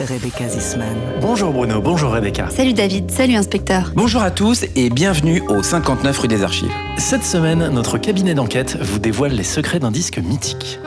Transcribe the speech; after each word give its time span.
Rebecca 0.00 0.48
Zisman. 0.48 0.96
Bonjour 1.20 1.52
Bruno, 1.52 1.80
bonjour 1.80 2.10
Rebecca. 2.10 2.50
Salut 2.50 2.72
David, 2.72 3.12
salut 3.12 3.36
inspecteur. 3.36 3.92
Bonjour 3.94 4.22
à 4.22 4.32
tous 4.32 4.64
et 4.74 4.90
bienvenue 4.90 5.40
au 5.48 5.62
59 5.62 6.18
rue 6.18 6.28
des 6.28 6.42
Archives. 6.42 6.72
Cette 6.98 7.22
semaine, 7.22 7.68
notre 7.68 7.98
cabinet 7.98 8.34
d'enquête 8.34 8.76
vous 8.80 8.98
dévoile 8.98 9.32
les 9.32 9.44
secrets 9.44 9.78
d'un 9.78 9.92
disque 9.92 10.18
mythique. 10.18 10.80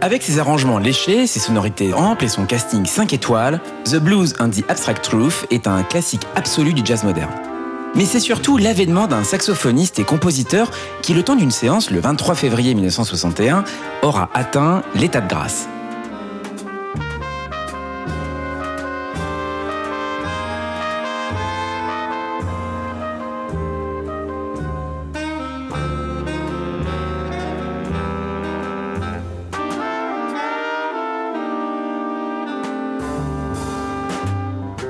Avec 0.00 0.22
ses 0.22 0.38
arrangements 0.38 0.78
léchés, 0.78 1.26
ses 1.26 1.40
sonorités 1.40 1.92
amples 1.94 2.26
et 2.26 2.28
son 2.28 2.46
casting 2.46 2.86
5 2.86 3.12
étoiles, 3.12 3.60
The 3.86 3.96
Blues 3.96 4.34
and 4.38 4.50
the 4.50 4.62
Abstract 4.68 5.02
Truth 5.02 5.46
est 5.50 5.66
un 5.66 5.82
classique 5.82 6.22
absolu 6.36 6.74
du 6.74 6.82
jazz 6.84 7.02
moderne. 7.02 7.45
Mais 7.96 8.04
c'est 8.04 8.20
surtout 8.20 8.58
l'avènement 8.58 9.06
d'un 9.06 9.24
saxophoniste 9.24 9.98
et 9.98 10.04
compositeur 10.04 10.70
qui, 11.00 11.14
le 11.14 11.22
temps 11.22 11.34
d'une 11.34 11.50
séance 11.50 11.90
le 11.90 11.98
23 11.98 12.34
février 12.34 12.74
1961, 12.74 13.64
aura 14.02 14.28
atteint 14.34 14.82
l'état 14.94 15.22
de 15.22 15.28
grâce. 15.28 15.66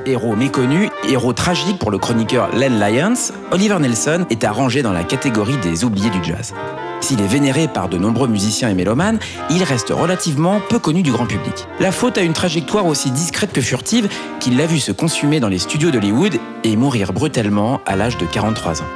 Héros 0.07 0.37
méconnu, 0.37 0.89
héros 1.09 1.33
tragique 1.33 1.81
pour 1.81 1.91
le 1.91 1.99
chroniqueur 1.99 2.49
Len 2.55 2.79
Lyons, 2.79 3.33
Oliver 3.51 3.77
Nelson 3.81 4.25
est 4.31 4.45
arrangé 4.45 4.81
dans 4.83 4.93
la 4.93 5.03
catégorie 5.03 5.57
des 5.57 5.83
oubliés 5.85 6.11
du 6.11 6.23
jazz. 6.23 6.55
S'il 7.01 7.21
est 7.21 7.27
vénéré 7.27 7.67
par 7.67 7.89
de 7.89 7.99
nombreux 7.99 8.29
musiciens 8.29 8.69
et 8.69 8.75
mélomanes, 8.75 9.19
il 9.51 9.65
reste 9.65 9.91
relativement 9.91 10.61
peu 10.69 10.79
connu 10.79 11.03
du 11.03 11.11
grand 11.11 11.27
public. 11.27 11.67
La 11.81 11.91
faute 11.91 12.19
a 12.19 12.23
une 12.23 12.35
trajectoire 12.35 12.87
aussi 12.87 13.11
discrète 13.11 13.53
que 13.53 13.61
furtive 13.61 14.09
qu'il 14.39 14.57
l'a 14.57 14.67
vu 14.67 14.79
se 14.79 14.93
consumer 14.93 15.41
dans 15.41 15.49
les 15.49 15.59
studios 15.59 15.91
d'Hollywood 15.91 16.39
et 16.63 16.77
mourir 16.77 17.13
brutalement 17.13 17.81
à 17.85 17.97
l'âge 17.97 18.17
de 18.17 18.27
43 18.27 18.83
ans. 18.83 18.87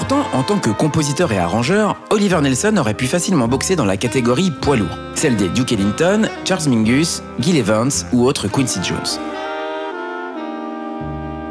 Pourtant, 0.00 0.24
en 0.32 0.42
tant 0.42 0.58
que 0.58 0.70
compositeur 0.70 1.30
et 1.30 1.36
arrangeur, 1.36 1.94
Oliver 2.08 2.40
Nelson 2.40 2.74
aurait 2.78 2.94
pu 2.94 3.06
facilement 3.06 3.48
boxer 3.48 3.76
dans 3.76 3.84
la 3.84 3.98
catégorie 3.98 4.50
poids 4.50 4.76
lourd, 4.76 4.96
celle 5.14 5.36
des 5.36 5.50
Duke 5.50 5.72
Ellington, 5.72 6.22
Charles 6.46 6.70
Mingus, 6.70 7.22
Gil 7.38 7.58
Evans 7.58 7.90
ou 8.14 8.24
autres 8.24 8.48
Quincy 8.48 8.78
Jones. 8.82 9.20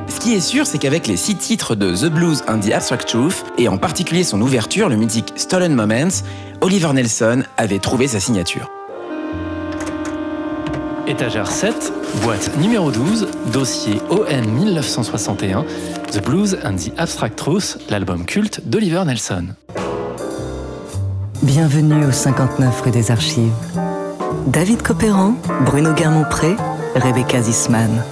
Ce 0.07 0.19
qui 0.19 0.33
est 0.33 0.39
sûr, 0.39 0.65
c'est 0.65 0.79
qu'avec 0.79 1.05
les 1.05 1.15
six 1.15 1.35
titres 1.35 1.75
de 1.75 1.95
The 1.95 2.11
Blues 2.11 2.43
and 2.47 2.61
the 2.61 2.71
Abstract 2.71 3.07
Truth, 3.07 3.45
et 3.59 3.67
en 3.67 3.77
particulier 3.77 4.23
son 4.23 4.41
ouverture, 4.41 4.89
le 4.89 4.95
mythique 4.95 5.31
Stolen 5.35 5.75
Moments, 5.75 6.23
Oliver 6.61 6.91
Nelson 6.91 7.43
avait 7.55 7.77
trouvé 7.77 8.07
sa 8.07 8.19
signature. 8.19 8.67
Étagère 11.09 11.47
7, 11.47 11.91
boîte 12.21 12.55
numéro 12.59 12.91
12, 12.91 13.27
dossier 13.51 13.99
ON 14.11 14.47
1961, 14.47 15.65
The 16.11 16.23
Blues 16.23 16.55
and 16.63 16.75
the 16.75 16.91
Abstract 16.99 17.35
Truth, 17.35 17.79
l'album 17.89 18.25
culte 18.25 18.61
d'Oliver 18.69 19.01
Nelson. 19.07 19.47
Bienvenue 21.41 22.05
au 22.05 22.11
59 22.11 22.81
rue 22.81 22.91
des 22.91 23.09
Archives. 23.09 23.51
David 24.45 24.83
Copéran, 24.83 25.33
Bruno 25.65 25.93
Guermont-Pré, 25.93 26.55
Rebecca 26.93 27.41
Zisman. 27.41 28.03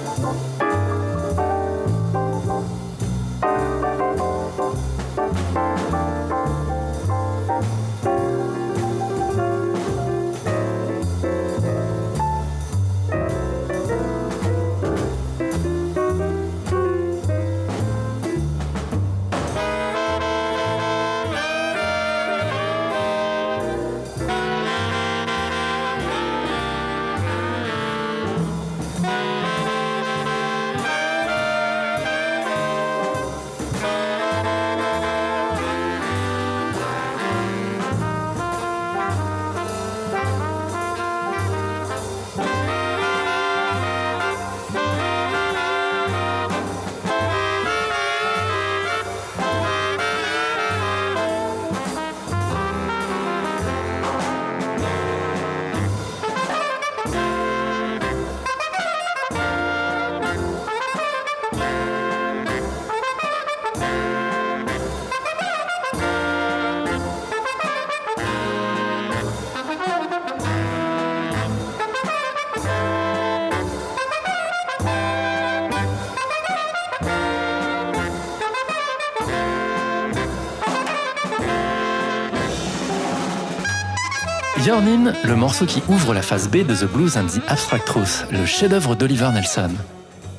Le 84.80 85.34
morceau 85.34 85.66
qui 85.66 85.82
ouvre 85.88 86.14
la 86.14 86.22
phase 86.22 86.48
B 86.48 86.58
de 86.58 86.72
The 86.72 86.84
Blues 86.84 87.16
and 87.16 87.26
the 87.26 87.40
Abstract 87.48 87.84
Truth, 87.84 88.26
le 88.30 88.46
chef-d'œuvre 88.46 88.94
d'Oliver 88.94 89.28
Nelson. 89.34 89.70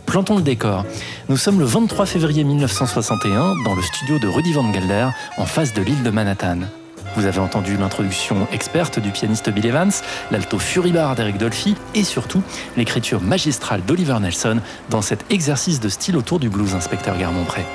Plantons 0.05 0.37
le 0.37 0.41
décor. 0.41 0.85
Nous 1.27 1.35
sommes 1.35 1.59
le 1.59 1.65
23 1.65 2.05
février 2.05 2.45
1961 2.45 3.55
dans 3.65 3.75
le 3.75 3.81
studio 3.81 4.17
de 4.17 4.29
Rudy 4.29 4.53
Van 4.53 4.71
Gelder 4.71 5.09
en 5.37 5.45
face 5.45 5.73
de 5.73 5.81
l'île 5.81 6.03
de 6.03 6.09
Manhattan. 6.09 6.59
Vous 7.17 7.25
avez 7.25 7.39
entendu 7.39 7.75
l'introduction 7.75 8.47
experte 8.53 8.99
du 8.99 9.11
pianiste 9.11 9.49
Bill 9.49 9.65
Evans, 9.65 9.91
l'alto 10.31 10.57
furibard 10.57 11.15
d'Eric 11.15 11.37
Dolphy 11.37 11.75
et 11.93 12.05
surtout 12.05 12.41
l'écriture 12.77 13.19
magistrale 13.19 13.81
d'Oliver 13.85 14.19
Nelson 14.21 14.61
dans 14.89 15.01
cet 15.01 15.29
exercice 15.33 15.81
de 15.81 15.89
style 15.89 16.15
autour 16.15 16.39
du 16.39 16.47
blues 16.47 16.75
inspecteur 16.75 17.17
Garmont-Pré. 17.17 17.65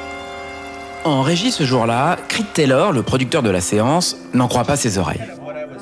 En 1.04 1.20
régie 1.20 1.52
ce 1.52 1.64
jour-là, 1.64 2.16
Creed 2.28 2.46
Taylor, 2.54 2.92
le 2.92 3.02
producteur 3.02 3.42
de 3.42 3.50
la 3.50 3.60
séance, 3.60 4.16
n'en 4.32 4.48
croit 4.48 4.64
pas 4.64 4.76
ses 4.76 4.96
oreilles. 4.96 5.20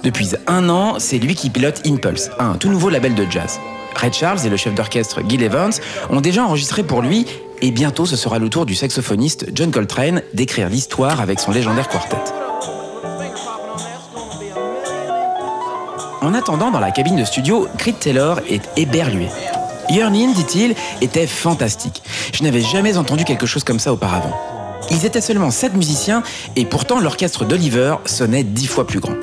Depuis 0.02 0.30
un 0.48 0.68
an, 0.68 0.96
c'est 0.98 1.18
lui 1.18 1.36
qui 1.36 1.48
pilote 1.48 1.86
Impulse, 1.86 2.30
un 2.40 2.54
tout 2.54 2.68
nouveau 2.68 2.90
label 2.90 3.14
de 3.14 3.24
jazz. 3.30 3.60
Red 3.94 4.14
Charles 4.14 4.40
et 4.44 4.48
le 4.48 4.56
chef 4.56 4.74
d'orchestre 4.74 5.20
Gil 5.28 5.42
Evans 5.44 5.72
ont 6.10 6.20
déjà 6.20 6.44
enregistré 6.44 6.82
pour 6.82 7.02
lui, 7.02 7.26
et 7.60 7.70
bientôt 7.70 8.04
ce 8.04 8.16
sera 8.16 8.40
le 8.40 8.48
tour 8.48 8.66
du 8.66 8.74
saxophoniste 8.74 9.46
John 9.54 9.70
Coltrane 9.70 10.22
d'écrire 10.34 10.68
l'histoire 10.68 11.20
avec 11.20 11.38
son 11.38 11.52
légendaire 11.52 11.88
quartet. 11.88 12.16
En 16.20 16.34
attendant, 16.34 16.72
dans 16.72 16.80
la 16.80 16.90
cabine 16.90 17.16
de 17.16 17.24
studio, 17.24 17.68
Creed 17.78 17.98
Taylor 18.00 18.40
est 18.48 18.62
éberlué. 18.76 19.28
Yearnin, 19.88 20.32
dit-il, 20.32 20.74
était 21.00 21.26
fantastique. 21.28 22.02
Je 22.32 22.42
n'avais 22.42 22.60
jamais 22.60 22.96
entendu 22.96 23.24
quelque 23.24 23.46
chose 23.46 23.62
comme 23.62 23.78
ça 23.78 23.92
auparavant. 23.92 24.36
Ils 24.90 25.06
étaient 25.06 25.20
seulement 25.20 25.52
sept 25.52 25.74
musiciens 25.74 26.24
et 26.56 26.64
pourtant 26.64 26.98
l'orchestre 26.98 27.44
d'Oliver 27.44 27.94
sonnait 28.04 28.42
dix 28.42 28.66
fois 28.66 28.86
plus 28.86 29.00
grand. 29.00 29.14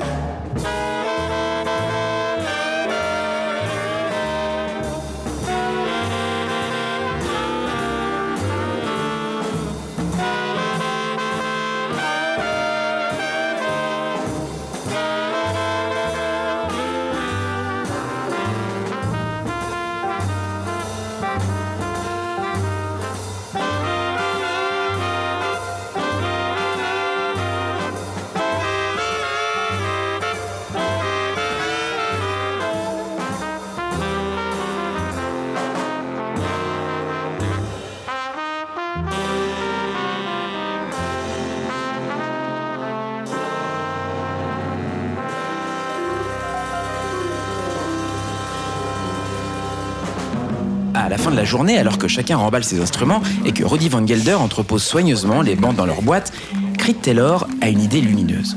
Journée, 51.50 51.78
alors 51.78 51.98
que 51.98 52.08
chacun 52.08 52.36
remballe 52.36 52.64
ses 52.64 52.80
instruments 52.80 53.20
et 53.44 53.52
que 53.52 53.64
Rudy 53.64 53.88
Van 53.88 54.06
Gelder 54.06 54.34
entrepose 54.34 54.82
soigneusement 54.82 55.42
les 55.42 55.56
bandes 55.56 55.76
dans 55.76 55.84
leur 55.84 56.00
boîte, 56.00 56.32
Creed 56.78 57.00
Taylor 57.02 57.46
a 57.60 57.68
une 57.68 57.82
idée 57.82 58.00
lumineuse. 58.00 58.56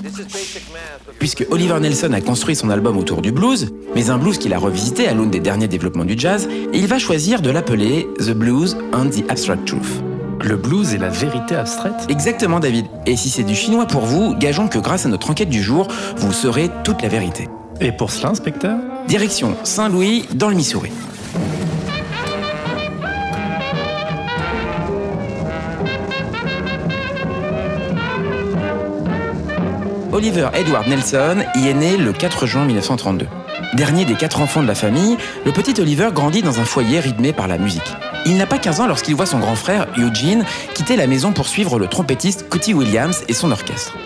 Puisque 1.19 1.45
Oliver 1.49 1.79
Nelson 1.79 2.13
a 2.13 2.21
construit 2.21 2.55
son 2.55 2.69
album 2.69 2.97
autour 2.97 3.21
du 3.21 3.31
blues, 3.31 3.73
mais 3.95 4.09
un 4.09 4.17
blues 4.17 4.37
qu'il 4.37 4.53
a 4.53 4.59
revisité 4.59 5.07
à 5.07 5.13
l'aune 5.13 5.31
des 5.31 5.39
derniers 5.39 5.67
développements 5.67 6.05
du 6.05 6.15
jazz, 6.17 6.47
il 6.73 6.85
va 6.87 6.99
choisir 6.99 7.41
de 7.41 7.49
l'appeler 7.49 8.07
The 8.19 8.31
Blues 8.31 8.77
and 8.93 9.09
the 9.09 9.29
Abstract 9.29 9.65
Truth. 9.65 10.03
Le 10.41 10.55
blues 10.55 10.93
est 10.93 10.97
la 10.97 11.09
vérité 11.09 11.55
abstraite? 11.55 12.05
Exactement 12.09 12.59
David. 12.59 12.85
Et 13.05 13.15
si 13.15 13.29
c'est 13.29 13.43
du 13.43 13.55
chinois 13.55 13.87
pour 13.87 14.01
vous, 14.01 14.35
gageons 14.35 14.67
que 14.67 14.77
grâce 14.77 15.05
à 15.05 15.09
notre 15.09 15.31
enquête 15.31 15.49
du 15.49 15.63
jour, 15.63 15.87
vous 16.17 16.33
saurez 16.33 16.69
toute 16.83 17.01
la 17.01 17.07
vérité. 17.07 17.47
Et 17.81 17.91
pour 17.91 18.11
cela, 18.11 18.29
inspecteur? 18.29 18.77
Direction 19.07 19.55
Saint-Louis, 19.63 20.25
dans 20.33 20.49
le 20.49 20.55
Missouri. 20.55 20.91
Oliver 30.23 30.47
Edward 30.53 30.87
Nelson 30.87 31.43
y 31.53 31.67
est 31.67 31.73
né 31.73 31.97
le 31.97 32.13
4 32.13 32.45
juin 32.45 32.63
1932. 32.63 33.27
Dernier 33.73 34.05
des 34.05 34.13
quatre 34.13 34.39
enfants 34.39 34.63
de 34.63 34.67
la 34.67 34.73
famille, 34.73 35.17
le 35.45 35.51
petit 35.51 35.81
Oliver 35.81 36.11
grandit 36.13 36.41
dans 36.41 36.61
un 36.61 36.63
foyer 36.63 37.01
rythmé 37.01 37.33
par 37.33 37.49
la 37.49 37.57
musique. 37.57 37.93
Il 38.25 38.37
n'a 38.37 38.45
pas 38.45 38.57
15 38.57 38.79
ans 38.79 38.87
lorsqu'il 38.87 39.15
voit 39.15 39.25
son 39.25 39.39
grand 39.39 39.57
frère, 39.57 39.85
Eugene, 39.97 40.45
quitter 40.75 40.95
la 40.95 41.07
maison 41.07 41.33
pour 41.33 41.49
suivre 41.49 41.77
le 41.77 41.87
trompettiste 41.87 42.47
Cootie 42.47 42.73
Williams 42.73 43.25
et 43.27 43.33
son 43.33 43.51
orchestre. 43.51 43.97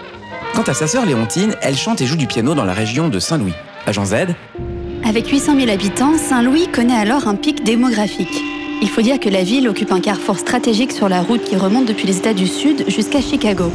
Quant 0.56 0.64
à 0.64 0.74
sa 0.74 0.88
sœur 0.88 1.06
Léontine, 1.06 1.56
elle 1.62 1.78
chante 1.78 2.02
et 2.02 2.08
joue 2.08 2.16
du 2.16 2.26
piano 2.26 2.56
dans 2.56 2.66
la 2.66 2.74
région 2.74 3.10
de 3.10 3.20
Saint-Louis. 3.20 3.54
Agent 3.86 4.06
Z 4.06 4.16
Avec 5.08 5.28
800 5.28 5.56
000 5.56 5.70
habitants, 5.70 6.18
Saint-Louis 6.18 6.68
connaît 6.74 6.98
alors 6.98 7.28
un 7.28 7.36
pic 7.36 7.64
démographique. 7.64 8.42
Il 8.82 8.90
faut 8.90 9.02
dire 9.02 9.20
que 9.20 9.30
la 9.30 9.44
ville 9.44 9.70
occupe 9.70 9.92
un 9.92 10.02
carrefour 10.02 10.40
stratégique 10.40 10.94
sur 10.94 11.10
la 11.10 11.22
route 11.22 11.44
qui 11.44 11.58
remonte 11.58 11.86
depuis 11.86 12.08
les 12.08 12.18
États 12.18 12.34
du 12.34 12.48
Sud 12.48 12.86
jusqu'à 12.88 13.22
Chicago. 13.22 13.72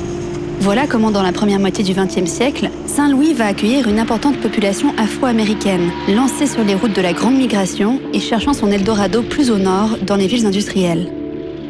Voilà 0.62 0.86
comment 0.86 1.10
dans 1.10 1.24
la 1.24 1.32
première 1.32 1.58
moitié 1.58 1.82
du 1.82 1.92
XXe 1.92 2.30
siècle, 2.30 2.70
Saint-Louis 2.86 3.34
va 3.34 3.46
accueillir 3.46 3.88
une 3.88 3.98
importante 3.98 4.40
population 4.40 4.94
afro-américaine, 4.96 5.90
lancée 6.06 6.46
sur 6.46 6.62
les 6.62 6.76
routes 6.76 6.94
de 6.94 7.00
la 7.00 7.12
Grande 7.12 7.34
Migration 7.34 8.00
et 8.12 8.20
cherchant 8.20 8.52
son 8.52 8.70
Eldorado 8.70 9.22
plus 9.22 9.50
au 9.50 9.58
nord, 9.58 9.98
dans 10.06 10.14
les 10.14 10.28
villes 10.28 10.46
industrielles. 10.46 11.08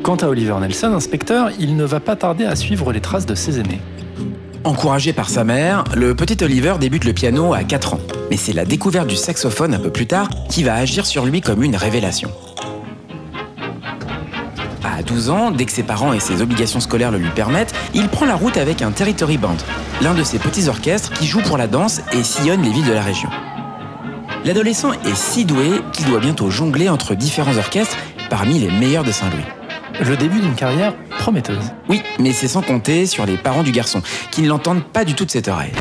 Quant 0.03 0.17
à 0.17 0.27
Oliver 0.27 0.57
Nelson, 0.61 0.93
inspecteur, 0.93 1.53
il 1.59 1.75
ne 1.75 1.85
va 1.85 2.01
pas 2.01 2.17
tarder 2.17 2.45
à 2.45 2.55
suivre 2.55 2.93
les 2.93 3.01
traces 3.01 3.25
de 3.25 3.35
ses 3.35 3.61
aînés. 3.61 3.81
Encouragé 4.63 5.15
par 5.15 5.31
sa 5.31 5.43
mère, 5.43 5.85
le 5.97 6.15
petit 6.15 6.45
Oliver 6.45 6.75
débute 6.79 7.07
le 7.07 7.15
piano 7.15 7.55
à 7.55 7.65
4 7.65 7.95
ans. 7.95 8.01
Mais 8.31 8.37
c'est 8.37 8.53
la 8.53 8.67
découverte 8.67 9.07
du 9.07 9.17
saxophone 9.17 9.73
un 9.73 9.79
peu 9.79 9.91
plus 9.91 10.07
tard 10.07 10.29
qui 10.51 10.65
va 10.65 10.75
agir 10.75 11.07
sur 11.07 11.25
lui 11.25 11.41
comme 11.41 11.63
une 11.63 11.77
révélation. 11.77 12.31
À 15.03 15.05
12 15.05 15.31
ans, 15.31 15.51
dès 15.51 15.65
que 15.65 15.73
ses 15.73 15.83
parents 15.83 16.13
et 16.13 16.21
ses 16.21 16.43
obligations 16.43 16.79
scolaires 16.79 17.11
le 17.11 17.19
lui 17.19 17.31
permettent, 17.31 17.75
il 17.93 18.09
prend 18.09 18.25
la 18.25 18.37
route 18.37 18.57
avec 18.57 18.83
un 18.83 18.93
Territory 18.93 19.37
Band, 19.37 19.57
l'un 20.01 20.15
de 20.15 20.23
ces 20.23 20.39
petits 20.39 20.69
orchestres 20.69 21.13
qui 21.13 21.27
jouent 21.27 21.43
pour 21.43 21.59
la 21.59 21.67
danse 21.67 22.01
et 22.13 22.23
sillonnent 22.23 22.63
les 22.63 22.71
villes 22.71 22.87
de 22.87 22.93
la 22.93 23.03
région. 23.03 23.29
L'adolescent 24.45 24.93
est 24.93 25.17
si 25.17 25.45
doué 25.45 25.83
qu'il 25.93 26.07
doit 26.07 26.21
bientôt 26.21 26.51
jongler 26.51 26.89
entre 26.89 27.17
différents 27.17 27.57
orchestres 27.57 27.97
parmi 28.31 28.61
les 28.61 28.71
meilleurs 28.71 29.03
de 29.03 29.11
Saint-Louis. 29.11 30.09
Le 30.09 30.17
début 30.17 30.39
d'une 30.39 30.55
carrière 30.55 30.95
prometteuse. 31.19 31.73
Oui, 31.89 32.01
mais 32.21 32.33
c'est 32.33 32.47
sans 32.47 32.63
compter 32.63 33.07
sur 33.07 33.27
les 33.27 33.37
parents 33.37 33.65
du 33.65 33.73
garçon, 33.73 34.03
qui 34.31 34.43
ne 34.43 34.49
l'entendent 34.49 34.85
pas 34.85 35.05
du 35.05 35.15
tout 35.15 35.25
de 35.25 35.33
cette 35.33 35.49
oreille. 35.49 35.73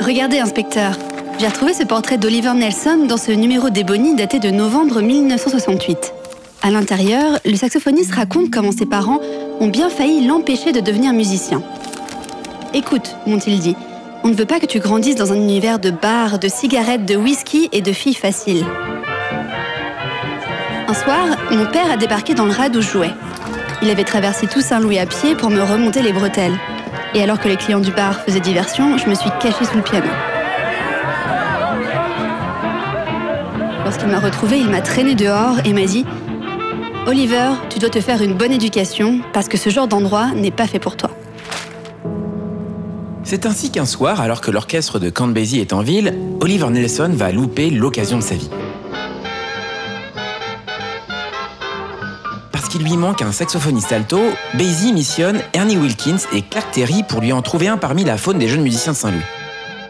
Regardez, 0.00 0.38
inspecteur. 0.38 0.98
J'ai 1.40 1.46
retrouvé 1.46 1.72
ce 1.72 1.84
portrait 1.84 2.18
d'Oliver 2.18 2.52
Nelson 2.52 3.06
dans 3.08 3.16
ce 3.16 3.32
numéro 3.32 3.70
d'Ebony 3.70 4.16
daté 4.16 4.38
de 4.38 4.50
novembre 4.50 5.00
1968. 5.00 6.12
À 6.64 6.70
l'intérieur, 6.70 7.38
le 7.44 7.56
saxophoniste 7.56 8.14
raconte 8.14 8.50
comment 8.50 8.72
ses 8.72 8.86
parents 8.86 9.20
ont 9.60 9.68
bien 9.68 9.90
failli 9.90 10.26
l'empêcher 10.26 10.72
de 10.72 10.80
devenir 10.80 11.12
musicien. 11.12 11.62
Écoute, 12.72 13.16
m'ont-ils 13.26 13.58
dit, 13.58 13.76
on 14.22 14.28
ne 14.28 14.34
veut 14.34 14.46
pas 14.46 14.60
que 14.60 14.64
tu 14.64 14.78
grandisses 14.78 15.14
dans 15.14 15.30
un 15.30 15.36
univers 15.36 15.78
de 15.78 15.90
bars, 15.90 16.38
de 16.38 16.48
cigarettes, 16.48 17.04
de 17.04 17.16
whisky 17.16 17.68
et 17.72 17.82
de 17.82 17.92
filles 17.92 18.14
faciles. 18.14 18.64
Un 20.88 20.94
soir, 20.94 21.36
mon 21.50 21.66
père 21.66 21.90
a 21.92 21.98
débarqué 21.98 22.32
dans 22.32 22.46
le 22.46 22.52
rad 22.52 22.74
où 22.74 22.80
je 22.80 22.88
jouais. 22.88 23.12
Il 23.82 23.90
avait 23.90 24.04
traversé 24.04 24.46
tout 24.46 24.62
Saint-Louis 24.62 24.98
à 24.98 25.04
pied 25.04 25.34
pour 25.34 25.50
me 25.50 25.60
remonter 25.60 26.00
les 26.00 26.14
bretelles. 26.14 26.58
Et 27.12 27.22
alors 27.22 27.40
que 27.40 27.48
les 27.48 27.56
clients 27.56 27.80
du 27.80 27.90
bar 27.90 28.22
faisaient 28.22 28.40
diversion, 28.40 28.96
je 28.96 29.06
me 29.06 29.14
suis 29.14 29.30
cachée 29.38 29.66
sous 29.66 29.76
le 29.76 29.82
piano. 29.82 30.08
Lorsqu'il 33.84 34.08
m'a 34.08 34.18
retrouvée, 34.18 34.60
il 34.60 34.70
m'a 34.70 34.80
traîné 34.80 35.14
dehors 35.14 35.56
et 35.66 35.74
m'a 35.74 35.84
dit 35.84 36.06
Oliver, 37.06 37.50
tu 37.68 37.78
dois 37.78 37.90
te 37.90 38.00
faire 38.00 38.22
une 38.22 38.32
bonne 38.32 38.52
éducation 38.52 39.20
parce 39.34 39.48
que 39.48 39.58
ce 39.58 39.68
genre 39.68 39.86
d'endroit 39.86 40.30
n'est 40.30 40.50
pas 40.50 40.66
fait 40.66 40.78
pour 40.78 40.96
toi. 40.96 41.10
C'est 43.24 43.44
ainsi 43.44 43.70
qu'un 43.70 43.84
soir, 43.84 44.22
alors 44.22 44.40
que 44.40 44.50
l'orchestre 44.50 44.98
de 44.98 45.10
Count 45.10 45.28
Basie 45.28 45.60
est 45.60 45.74
en 45.74 45.82
ville, 45.82 46.14
Oliver 46.40 46.70
Nelson 46.70 47.10
va 47.12 47.30
louper 47.30 47.68
l'occasion 47.68 48.16
de 48.16 48.22
sa 48.22 48.36
vie. 48.36 48.48
Parce 52.52 52.68
qu'il 52.68 52.82
lui 52.82 52.96
manque 52.96 53.20
un 53.20 53.32
saxophoniste 53.32 53.92
alto, 53.92 54.20
Basie 54.54 54.94
missionne 54.94 55.40
Ernie 55.52 55.76
Wilkins 55.76 56.20
et 56.32 56.40
Clark 56.40 56.70
Terry 56.70 57.02
pour 57.02 57.20
lui 57.20 57.32
en 57.32 57.42
trouver 57.42 57.68
un 57.68 57.76
parmi 57.76 58.04
la 58.04 58.16
faune 58.16 58.38
des 58.38 58.48
jeunes 58.48 58.62
musiciens 58.62 58.92
de 58.92 58.96
Saint-Louis. 58.96 59.20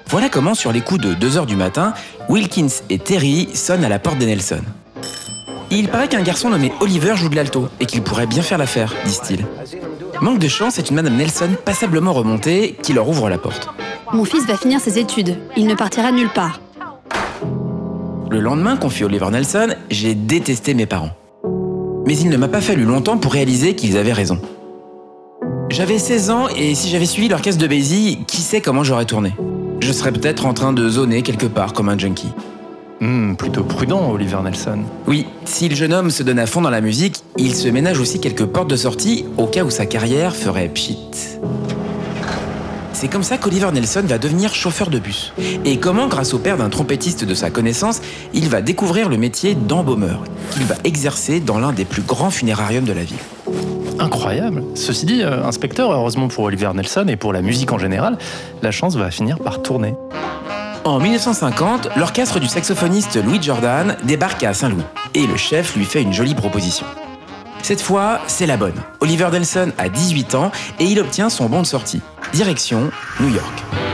Voilà 0.08 0.28
comment, 0.28 0.54
sur 0.54 0.72
les 0.72 0.80
coups 0.80 1.00
de 1.00 1.14
2h 1.14 1.46
du 1.46 1.54
matin, 1.54 1.94
Wilkins 2.28 2.82
et 2.90 2.98
Terry 2.98 3.48
sonnent 3.54 3.84
à 3.84 3.88
la 3.88 4.00
porte 4.00 4.18
des 4.18 4.26
Nelson. 4.26 4.62
Il 5.76 5.88
paraît 5.88 6.06
qu'un 6.06 6.22
garçon 6.22 6.50
nommé 6.50 6.72
Oliver 6.80 7.16
joue 7.16 7.28
de 7.28 7.34
l'alto 7.34 7.68
et 7.80 7.86
qu'il 7.86 8.00
pourrait 8.00 8.28
bien 8.28 8.42
faire 8.42 8.58
l'affaire, 8.58 8.94
disent-ils. 9.04 9.44
Manque 10.20 10.38
de 10.38 10.46
chance, 10.46 10.74
c'est 10.74 10.88
une 10.88 10.94
madame 10.94 11.16
Nelson 11.16 11.50
passablement 11.64 12.12
remontée 12.12 12.76
qui 12.80 12.92
leur 12.92 13.08
ouvre 13.08 13.28
la 13.28 13.38
porte. 13.38 13.68
Mon 14.12 14.24
fils 14.24 14.46
va 14.46 14.56
finir 14.56 14.78
ses 14.78 15.00
études. 15.00 15.36
Il 15.56 15.66
ne 15.66 15.74
partira 15.74 16.12
nulle 16.12 16.28
part. 16.28 16.60
Le 18.30 18.38
lendemain, 18.38 18.76
confie 18.76 19.02
Oliver 19.02 19.28
Nelson, 19.32 19.74
j'ai 19.90 20.14
détesté 20.14 20.74
mes 20.74 20.86
parents. 20.86 21.10
Mais 22.06 22.16
il 22.16 22.28
ne 22.28 22.36
m'a 22.36 22.48
pas 22.48 22.60
fallu 22.60 22.84
longtemps 22.84 23.18
pour 23.18 23.32
réaliser 23.32 23.74
qu'ils 23.74 23.96
avaient 23.96 24.12
raison. 24.12 24.40
J'avais 25.70 25.98
16 25.98 26.30
ans 26.30 26.46
et 26.56 26.76
si 26.76 26.88
j'avais 26.88 27.04
suivi 27.04 27.28
l'orchestre 27.28 27.60
de 27.60 27.66
Basie, 27.66 28.20
qui 28.28 28.42
sait 28.42 28.60
comment 28.60 28.84
j'aurais 28.84 29.06
tourné? 29.06 29.34
Je 29.80 29.92
serais 29.92 30.12
peut-être 30.12 30.46
en 30.46 30.54
train 30.54 30.72
de 30.72 30.88
zoner 30.88 31.22
quelque 31.22 31.46
part 31.46 31.72
comme 31.72 31.88
un 31.88 31.98
junkie. 31.98 32.32
Hmm, 33.00 33.34
plutôt 33.34 33.64
prudent, 33.64 34.10
Oliver 34.10 34.38
Nelson. 34.42 34.80
Oui, 35.06 35.26
si 35.44 35.68
le 35.68 35.74
jeune 35.74 35.92
homme 35.92 36.10
se 36.10 36.22
donne 36.22 36.38
à 36.38 36.46
fond 36.46 36.60
dans 36.60 36.70
la 36.70 36.80
musique, 36.80 37.16
il 37.36 37.54
se 37.54 37.68
ménage 37.68 37.98
aussi 37.98 38.20
quelques 38.20 38.46
portes 38.46 38.70
de 38.70 38.76
sortie 38.76 39.26
au 39.36 39.46
cas 39.46 39.64
où 39.64 39.70
sa 39.70 39.86
carrière 39.86 40.34
ferait 40.34 40.68
pchit. 40.68 40.98
C'est 42.92 43.08
comme 43.08 43.24
ça 43.24 43.36
qu'Oliver 43.36 43.70
Nelson 43.72 44.04
va 44.06 44.18
devenir 44.18 44.54
chauffeur 44.54 44.88
de 44.88 44.98
bus. 44.98 45.32
Et 45.64 45.78
comment, 45.78 46.06
grâce 46.06 46.32
au 46.32 46.38
père 46.38 46.56
d'un 46.56 46.70
trompettiste 46.70 47.24
de 47.24 47.34
sa 47.34 47.50
connaissance, 47.50 48.00
il 48.32 48.48
va 48.48 48.62
découvrir 48.62 49.08
le 49.08 49.16
métier 49.16 49.56
d'embaumeur, 49.56 50.22
qu'il 50.52 50.62
va 50.62 50.76
exercer 50.84 51.40
dans 51.40 51.58
l'un 51.58 51.72
des 51.72 51.84
plus 51.84 52.02
grands 52.02 52.30
funérariums 52.30 52.84
de 52.84 52.92
la 52.92 53.02
ville. 53.02 53.18
Incroyable. 53.98 54.62
Ceci 54.74 55.06
dit, 55.06 55.22
euh, 55.22 55.44
inspecteur, 55.44 55.90
heureusement 55.90 56.28
pour 56.28 56.44
Oliver 56.44 56.70
Nelson 56.74 57.06
et 57.08 57.16
pour 57.16 57.32
la 57.32 57.42
musique 57.42 57.72
en 57.72 57.78
général, 57.78 58.16
la 58.62 58.70
chance 58.70 58.96
va 58.96 59.10
finir 59.10 59.38
par 59.38 59.60
tourner. 59.60 59.94
En 60.84 61.00
1950, 61.00 61.96
l'orchestre 61.96 62.38
du 62.38 62.46
saxophoniste 62.46 63.16
Louis 63.24 63.42
Jordan 63.42 63.96
débarque 64.04 64.44
à 64.44 64.52
Saint-Louis 64.52 64.84
et 65.14 65.26
le 65.26 65.36
chef 65.36 65.76
lui 65.76 65.86
fait 65.86 66.02
une 66.02 66.12
jolie 66.12 66.34
proposition. 66.34 66.84
Cette 67.62 67.80
fois, 67.80 68.20
c'est 68.26 68.44
la 68.44 68.58
bonne. 68.58 68.78
Oliver 69.00 69.30
Nelson 69.32 69.72
a 69.78 69.88
18 69.88 70.34
ans 70.34 70.52
et 70.78 70.84
il 70.84 71.00
obtient 71.00 71.30
son 71.30 71.46
bon 71.46 71.62
de 71.62 71.66
sortie. 71.66 72.02
Direction 72.34 72.90
New 73.18 73.30
York. 73.30 73.93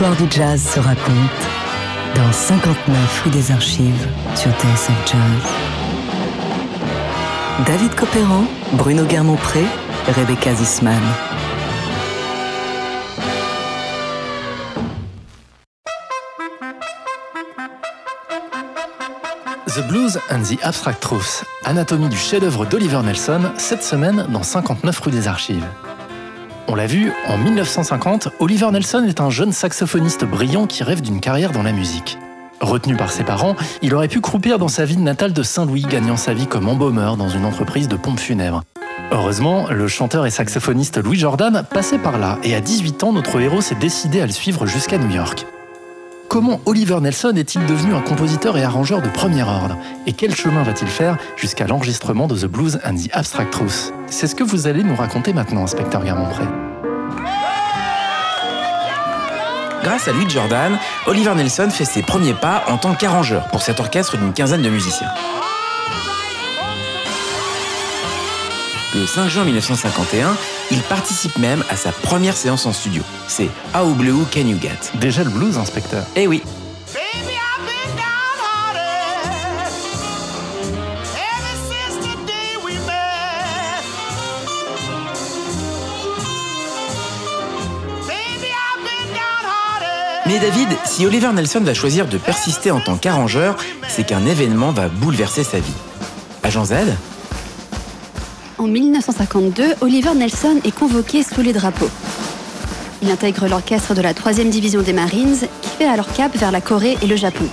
L'histoire 0.00 0.28
du 0.28 0.34
jazz 0.34 0.62
se 0.62 0.80
raconte 0.80 1.04
dans 2.16 2.32
59 2.32 3.22
rue 3.22 3.30
des 3.30 3.50
Archives 3.50 4.08
sur 4.34 4.50
TSF 4.52 4.92
Jazz. 5.04 5.52
David 7.66 7.94
Copéran, 7.94 8.44
Bruno 8.72 9.04
Guermont-Pré, 9.04 9.62
Rebecca 10.16 10.54
Zisman. 10.54 11.02
The 19.66 19.86
Blues 19.86 20.18
and 20.30 20.42
the 20.44 20.58
Abstract 20.62 21.02
Truth, 21.02 21.44
anatomie 21.64 22.08
du 22.08 22.16
chef-d'œuvre 22.16 22.64
d'Oliver 22.64 23.02
Nelson, 23.04 23.52
cette 23.58 23.82
semaine 23.82 24.26
dans 24.30 24.42
59 24.42 24.98
rue 24.98 25.10
des 25.10 25.28
Archives. 25.28 25.66
On 26.72 26.76
l'a 26.76 26.86
vu, 26.86 27.10
en 27.26 27.36
1950, 27.36 28.28
Oliver 28.38 28.70
Nelson 28.70 29.04
est 29.08 29.20
un 29.20 29.28
jeune 29.28 29.50
saxophoniste 29.50 30.24
brillant 30.24 30.68
qui 30.68 30.84
rêve 30.84 31.00
d'une 31.00 31.18
carrière 31.18 31.50
dans 31.50 31.64
la 31.64 31.72
musique. 31.72 32.16
Retenu 32.60 32.94
par 32.94 33.10
ses 33.10 33.24
parents, 33.24 33.56
il 33.82 33.92
aurait 33.92 34.06
pu 34.06 34.20
croupir 34.20 34.56
dans 34.60 34.68
sa 34.68 34.84
ville 34.84 35.02
natale 35.02 35.32
de 35.32 35.42
Saint-Louis, 35.42 35.82
gagnant 35.82 36.16
sa 36.16 36.32
vie 36.32 36.46
comme 36.46 36.68
embaumeur 36.68 37.16
dans 37.16 37.28
une 37.28 37.44
entreprise 37.44 37.88
de 37.88 37.96
pompes 37.96 38.20
funèbres. 38.20 38.62
Heureusement, 39.10 39.66
le 39.68 39.88
chanteur 39.88 40.26
et 40.26 40.30
saxophoniste 40.30 41.02
Louis 41.02 41.18
Jordan 41.18 41.64
passait 41.68 41.98
par 41.98 42.20
là, 42.20 42.38
et 42.44 42.54
à 42.54 42.60
18 42.60 43.02
ans, 43.02 43.12
notre 43.12 43.40
héros 43.40 43.62
s'est 43.62 43.74
décidé 43.74 44.20
à 44.20 44.26
le 44.26 44.32
suivre 44.32 44.64
jusqu'à 44.66 44.98
New 44.98 45.10
York. 45.10 45.46
Comment 46.30 46.60
Oliver 46.64 47.00
Nelson 47.00 47.32
est-il 47.34 47.66
devenu 47.66 47.92
un 47.92 48.02
compositeur 48.02 48.56
et 48.56 48.62
arrangeur 48.62 49.02
de 49.02 49.08
premier 49.08 49.42
ordre 49.42 49.76
Et 50.06 50.12
quel 50.12 50.32
chemin 50.32 50.62
va-t-il 50.62 50.88
faire 50.88 51.16
jusqu'à 51.36 51.66
l'enregistrement 51.66 52.28
de 52.28 52.36
The 52.36 52.46
Blues 52.46 52.78
and 52.84 52.94
the 52.94 53.08
Abstract 53.12 53.52
Truth 53.52 53.92
C'est 54.06 54.28
ce 54.28 54.36
que 54.36 54.44
vous 54.44 54.68
allez 54.68 54.84
nous 54.84 54.94
raconter 54.94 55.32
maintenant, 55.32 55.64
inspecteur 55.64 56.04
Garmont-Pré. 56.04 56.44
Grâce 59.82 60.06
à 60.06 60.12
Louis 60.12 60.30
Jordan, 60.30 60.78
Oliver 61.08 61.34
Nelson 61.34 61.68
fait 61.68 61.84
ses 61.84 62.02
premiers 62.02 62.34
pas 62.34 62.62
en 62.68 62.78
tant 62.78 62.94
qu'arrangeur 62.94 63.48
pour 63.48 63.62
cet 63.62 63.80
orchestre 63.80 64.16
d'une 64.16 64.32
quinzaine 64.32 64.62
de 64.62 64.70
musiciens. 64.70 65.10
Le 68.94 69.06
5 69.06 69.28
juin 69.28 69.44
1951, 69.44 70.36
il 70.72 70.80
participe 70.82 71.38
même 71.38 71.62
à 71.70 71.76
sa 71.76 71.92
première 71.92 72.36
séance 72.36 72.66
en 72.66 72.72
studio. 72.72 73.02
C'est 73.28 73.48
How 73.74 73.94
Blue 73.94 74.24
Can 74.32 74.40
You 74.46 74.58
Get? 74.60 74.98
Déjà 74.98 75.22
le 75.22 75.30
blues, 75.30 75.58
inspecteur 75.58 76.04
Eh 76.16 76.26
oui, 76.26 76.42
Baby, 76.92 77.34
I've 77.34 77.64
been 77.64 77.96
downhearted 77.96 78.80
ever 81.14 81.54
since 81.68 81.98
the 82.04 82.26
day 82.26 82.56
we 82.64 82.72
met. 82.86 83.84
Baby, 88.08 88.50
I've 88.50 88.82
been 88.82 89.14
downhearted. 89.14 90.26
Mais 90.26 90.38
David, 90.40 90.76
si 90.84 91.06
Oliver 91.06 91.32
Nelson 91.32 91.60
va 91.60 91.74
choisir 91.74 92.06
de 92.06 92.18
persister 92.18 92.72
en 92.72 92.80
tant 92.80 92.96
qu'arrangeur, 92.96 93.56
c'est 93.88 94.04
qu'un 94.04 94.26
événement 94.26 94.72
va 94.72 94.88
bouleverser 94.88 95.44
sa 95.44 95.60
vie. 95.60 95.72
Agent 96.42 96.64
Z? 96.66 96.74
En 98.60 98.66
1952, 98.66 99.76
Oliver 99.80 100.12
Nelson 100.14 100.60
est 100.64 100.70
convoqué 100.70 101.22
sous 101.22 101.40
les 101.40 101.54
drapeaux. 101.54 101.88
Il 103.00 103.10
intègre 103.10 103.48
l'orchestre 103.48 103.94
de 103.94 104.02
la 104.02 104.12
3e 104.12 104.50
division 104.50 104.82
des 104.82 104.92
Marines, 104.92 105.38
qui 105.62 105.70
fait 105.78 105.86
alors 105.86 106.12
cap 106.12 106.36
vers 106.36 106.52
la 106.52 106.60
Corée 106.60 106.98
et 107.00 107.06
le 107.06 107.16
Japon. 107.16 107.46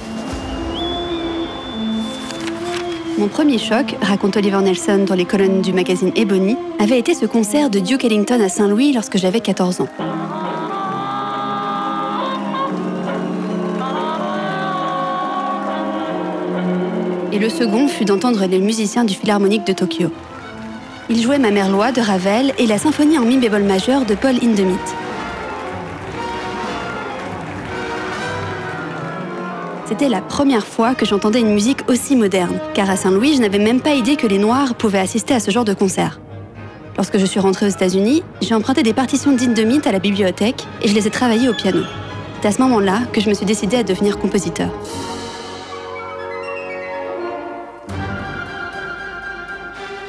Mon 3.18 3.30
premier 3.30 3.58
choc, 3.58 3.96
raconte 4.02 4.36
Oliver 4.36 4.60
Nelson 4.62 5.06
dans 5.08 5.16
les 5.16 5.24
colonnes 5.24 5.62
du 5.62 5.72
magazine 5.72 6.12
Ebony, 6.18 6.58
avait 6.78 7.00
été 7.00 7.14
ce 7.14 7.26
concert 7.26 7.70
de 7.70 7.80
Duke 7.80 8.04
Ellington 8.04 8.42
à 8.42 8.50
Saint-Louis 8.50 8.92
lorsque 8.92 9.18
j'avais 9.18 9.40
14 9.40 9.80
ans. 9.80 9.90
Et 17.32 17.40
le 17.40 17.48
second 17.48 17.88
fut 17.88 18.04
d'entendre 18.04 18.46
les 18.46 18.60
musiciens 18.60 19.06
du 19.06 19.14
Philharmonique 19.14 19.66
de 19.66 19.72
Tokyo. 19.72 20.10
Ils 21.10 21.22
jouaient 21.22 21.40
Ma 21.40 21.52
mère 21.52 21.70
loi 21.70 21.94
de 21.94 22.02
Ravel 22.02 22.54
et 22.58 22.68
la 22.68 22.78
symphonie 22.78 23.18
en 23.18 23.22
mi 23.22 23.38
bémol 23.38 23.64
majeur 23.64 24.04
de 24.04 24.14
Paul 24.14 24.36
Hindemith. 24.44 24.78
C'était 29.86 30.10
la 30.10 30.20
première 30.20 30.68
fois 30.68 30.96
que 30.96 31.06
j'entendais 31.06 31.40
une 31.40 31.54
musique 31.54 31.90
aussi 31.90 32.18
moderne, 32.18 32.60
car 32.74 32.90
à 32.90 32.98
Saint-Louis, 32.98 33.36
je 33.36 33.42
n'avais 33.42 33.58
même 33.58 33.80
pas 33.80 33.94
idée 33.94 34.18
que 34.18 34.28
les 34.28 34.38
Noirs 34.38 34.76
pouvaient 34.76 35.00
assister 35.00 35.34
à 35.34 35.40
ce 35.40 35.50
genre 35.50 35.64
de 35.64 35.74
concert. 35.74 36.20
Lorsque 36.98 37.18
je 37.18 37.26
suis 37.26 37.40
rentrée 37.40 37.68
aux 37.68 37.70
États-Unis, 37.70 38.22
j'ai 38.42 38.54
emprunté 38.54 38.84
des 38.84 38.94
partitions 38.94 39.32
d'Hindemith 39.32 39.88
à 39.88 39.94
la 39.94 40.00
bibliothèque 40.00 40.68
et 40.82 40.90
je 40.90 40.94
les 40.94 41.08
ai 41.08 41.10
travaillées 41.10 41.48
au 41.48 41.54
piano. 41.54 41.84
C'est 42.42 42.50
à 42.50 42.52
ce 42.52 42.62
moment-là 42.64 43.00
que 43.14 43.22
je 43.22 43.30
me 43.30 43.34
suis 43.34 43.46
décidée 43.46 43.78
à 43.78 43.84
devenir 43.84 44.20
compositeur. 44.20 44.72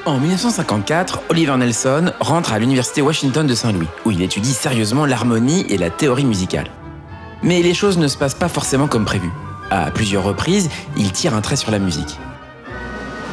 En 0.08 0.18
1954, 0.20 1.24
Oliver 1.28 1.54
Nelson 1.58 2.12
rentre 2.18 2.54
à 2.54 2.58
l'université 2.58 3.02
Washington 3.02 3.46
de 3.46 3.54
Saint-Louis, 3.54 3.88
où 4.06 4.10
il 4.10 4.22
étudie 4.22 4.54
sérieusement 4.54 5.04
l'harmonie 5.04 5.66
et 5.68 5.76
la 5.76 5.90
théorie 5.90 6.24
musicale. 6.24 6.70
Mais 7.42 7.60
les 7.60 7.74
choses 7.74 7.98
ne 7.98 8.08
se 8.08 8.16
passent 8.16 8.34
pas 8.34 8.48
forcément 8.48 8.88
comme 8.88 9.04
prévu. 9.04 9.30
À 9.70 9.90
plusieurs 9.90 10.24
reprises, 10.24 10.70
il 10.96 11.12
tire 11.12 11.34
un 11.34 11.42
trait 11.42 11.56
sur 11.56 11.70
la 11.70 11.78
musique. 11.78 12.18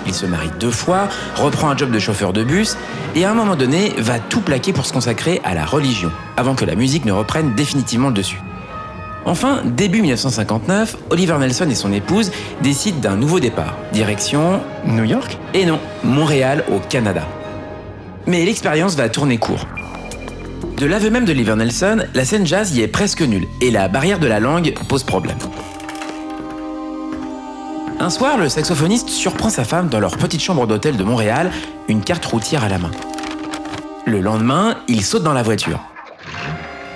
Il 0.05 0.13
se 0.13 0.25
marie 0.25 0.51
deux 0.59 0.69
fois, 0.69 1.07
reprend 1.37 1.69
un 1.69 1.77
job 1.77 1.91
de 1.91 1.99
chauffeur 1.99 2.33
de 2.33 2.43
bus 2.43 2.75
et 3.15 3.23
à 3.23 3.31
un 3.31 3.35
moment 3.35 3.55
donné 3.55 3.93
va 3.97 4.19
tout 4.19 4.41
plaquer 4.41 4.73
pour 4.73 4.85
se 4.85 4.91
consacrer 4.91 5.39
à 5.45 5.53
la 5.53 5.65
religion, 5.65 6.11
avant 6.35 6.55
que 6.55 6.65
la 6.65 6.75
musique 6.75 7.05
ne 7.05 7.13
reprenne 7.13 7.55
définitivement 7.55 8.09
le 8.09 8.15
dessus. 8.15 8.41
Enfin, 9.27 9.63
début 9.65 10.01
1959, 10.01 10.97
Oliver 11.09 11.35
Nelson 11.39 11.67
et 11.71 11.75
son 11.75 11.91
épouse 11.91 12.31
décident 12.61 12.99
d'un 12.99 13.15
nouveau 13.15 13.39
départ, 13.39 13.75
direction 13.91 14.61
New 14.85 15.03
York? 15.03 15.39
Et 15.55 15.65
non, 15.65 15.79
Montréal 16.03 16.63
au 16.71 16.77
Canada. 16.77 17.23
Mais 18.27 18.45
l'expérience 18.45 18.95
va 18.95 19.09
tourner 19.09 19.39
court. 19.39 19.65
De 20.77 20.85
l'aveu 20.85 21.09
même 21.09 21.25
de 21.25 21.31
Oliver 21.31 21.55
Nelson, 21.55 22.05
la 22.13 22.23
scène 22.23 22.45
jazz 22.45 22.75
y 22.75 22.81
est 22.81 22.87
presque 22.87 23.21
nulle 23.21 23.47
et 23.61 23.71
la 23.71 23.87
barrière 23.87 24.19
de 24.19 24.27
la 24.27 24.39
langue 24.39 24.75
pose 24.87 25.03
problème. 25.03 25.37
Un 27.99 28.11
soir, 28.11 28.37
le 28.37 28.47
saxophoniste 28.47 29.09
surprend 29.09 29.49
sa 29.49 29.63
femme 29.63 29.87
dans 29.89 29.99
leur 29.99 30.17
petite 30.17 30.41
chambre 30.41 30.67
d'hôtel 30.67 30.97
de 30.97 31.03
Montréal, 31.03 31.49
une 31.87 32.01
carte 32.01 32.25
routière 32.25 32.63
à 32.63 32.69
la 32.69 32.77
main. 32.77 32.91
Le 34.05 34.19
lendemain, 34.19 34.75
il 34.87 35.03
saute 35.03 35.23
dans 35.23 35.33
la 35.33 35.41
voiture. 35.41 35.79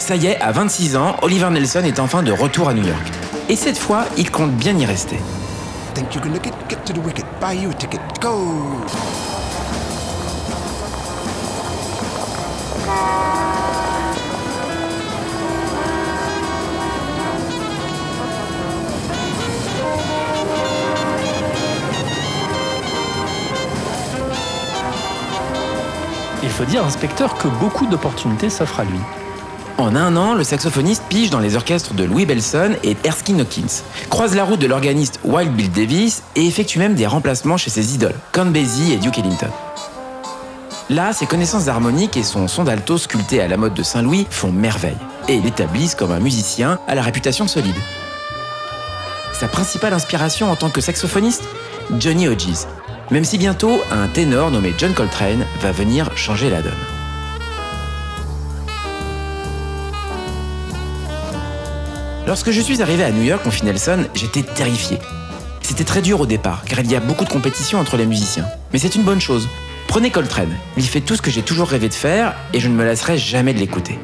Ça 0.10 0.16
y 0.16 0.25
est, 0.25 0.42
à 0.42 0.51
26 0.51 0.96
ans, 0.98 1.18
Oliver 1.22 1.51
Nelson 1.51 1.84
est 1.84 2.00
enfin 2.00 2.24
de 2.24 2.32
retour 2.32 2.68
à 2.68 2.74
New 2.74 2.84
York. 2.84 3.12
Et 3.48 3.56
cette 3.56 3.78
fois, 3.78 4.06
il 4.18 4.32
compte 4.32 4.54
bien 4.54 4.75
y 4.75 4.84
rester. 4.84 5.18
Think 5.94 6.16
you 6.16 6.20
can 6.20 6.30
lick 6.30 6.48
it? 6.48 6.54
Get 6.68 6.78
to 6.86 6.94
the 6.94 7.06
wicket. 7.06 7.25
Buy 7.39 7.56
you 7.62 7.70
a 7.70 7.74
ticket. 7.75 8.00
Go! 8.20 8.34
Il 26.42 26.50
faut 26.50 26.66
dire, 26.66 26.84
inspecteur, 26.84 27.36
que 27.36 27.48
beaucoup 27.48 27.86
d'opportunités 27.86 28.50
s'offrent 28.50 28.80
à 28.80 28.86
lui. 28.86 29.00
En 29.79 29.95
un 29.95 30.17
an, 30.17 30.33
le 30.33 30.43
saxophoniste 30.43 31.03
pige 31.07 31.29
dans 31.29 31.39
les 31.39 31.55
orchestres 31.55 31.93
de 31.93 32.03
Louis 32.03 32.25
Belson 32.25 32.75
et 32.83 32.98
Erskine 33.05 33.39
Hawkins, 33.39 33.81
croise 34.09 34.36
la 34.36 34.43
route 34.43 34.59
de 34.59 34.67
l'organiste 34.67 35.21
Wild 35.24 35.53
Bill 35.53 35.71
Davis 35.71 36.21
et 36.36 36.45
effectue 36.45 36.79
même 36.79 36.95
des 36.95 37.07
remplacements 37.07 37.55
chez 37.55 37.69
ses 37.69 37.95
idoles, 37.95 38.19
Count 38.33 38.48
Basie 38.48 38.91
et 38.91 38.98
Duke 38.98 39.19
Ellington. 39.19 39.48
Là, 40.89 41.13
ses 41.13 41.25
connaissances 41.27 41.69
harmoniques 41.69 42.17
et 42.17 42.24
son 42.24 42.50
son 42.50 42.65
d'alto 42.65 42.98
sculpté 42.98 43.39
à 43.39 43.48
la 43.48 43.55
mode 43.55 43.74
de 43.74 43.81
Saint-Louis 43.81 44.27
font 44.29 44.51
merveille 44.51 44.98
et 45.29 45.39
l'établissent 45.39 45.95
comme 45.95 46.12
un 46.12 46.19
musicien 46.19 46.77
à 46.86 46.93
la 46.93 47.01
réputation 47.01 47.48
solide. 47.48 47.77
Sa 49.31 49.48
principale 49.48 49.93
inspiration 49.93 50.51
en 50.51 50.57
tant 50.57 50.69
que 50.69 50.81
saxophoniste 50.81 51.45
Johnny 51.98 52.27
Hodges, 52.27 52.67
même 53.12 53.24
si 53.24 53.38
bientôt 53.38 53.79
un 53.91 54.07
ténor 54.09 54.51
nommé 54.51 54.74
John 54.77 54.93
Coltrane 54.93 55.45
va 55.62 55.71
venir 55.71 56.12
changer 56.17 56.50
la 56.50 56.62
donne. 56.62 56.99
Lorsque 62.29 62.51
je 62.51 62.62
suis 62.62 62.83
arrivé 62.83 63.03
à 63.03 63.09
New 63.09 63.24
York, 63.24 63.43
mon 63.43 63.50
fit 63.50 63.65
Nelson, 63.65 64.05
j'étais 64.13 64.43
terrifié. 64.43 65.00
C'était 65.63 65.83
très 65.83 66.03
dur 66.03 66.21
au 66.21 66.27
départ, 66.27 66.63
car 66.63 66.79
il 66.79 66.91
y 66.91 66.95
a 66.95 67.00
beaucoup 67.00 67.24
de 67.24 67.29
compétition 67.29 67.79
entre 67.79 67.98
les 67.98 68.05
musiciens. 68.05 68.45
Mais 68.71 68.77
c'est 68.77 68.93
une 68.93 69.01
bonne 69.01 69.19
chose. 69.19 69.50
Prenez 69.88 70.12
Coltrane, 70.12 70.55
il 70.77 70.83
fait 70.83 71.01
tout 71.01 71.15
ce 71.15 71.24
que 71.24 71.31
j'ai 71.31 71.41
toujours 71.41 71.69
rêvé 71.69 71.89
de 71.89 71.93
faire, 71.95 72.36
et 72.53 72.59
je 72.59 72.67
ne 72.67 72.75
me 72.75 72.86
lasserai 72.86 73.17
jamais 73.17 73.55
de 73.55 73.57
l'écouter. 73.57 73.98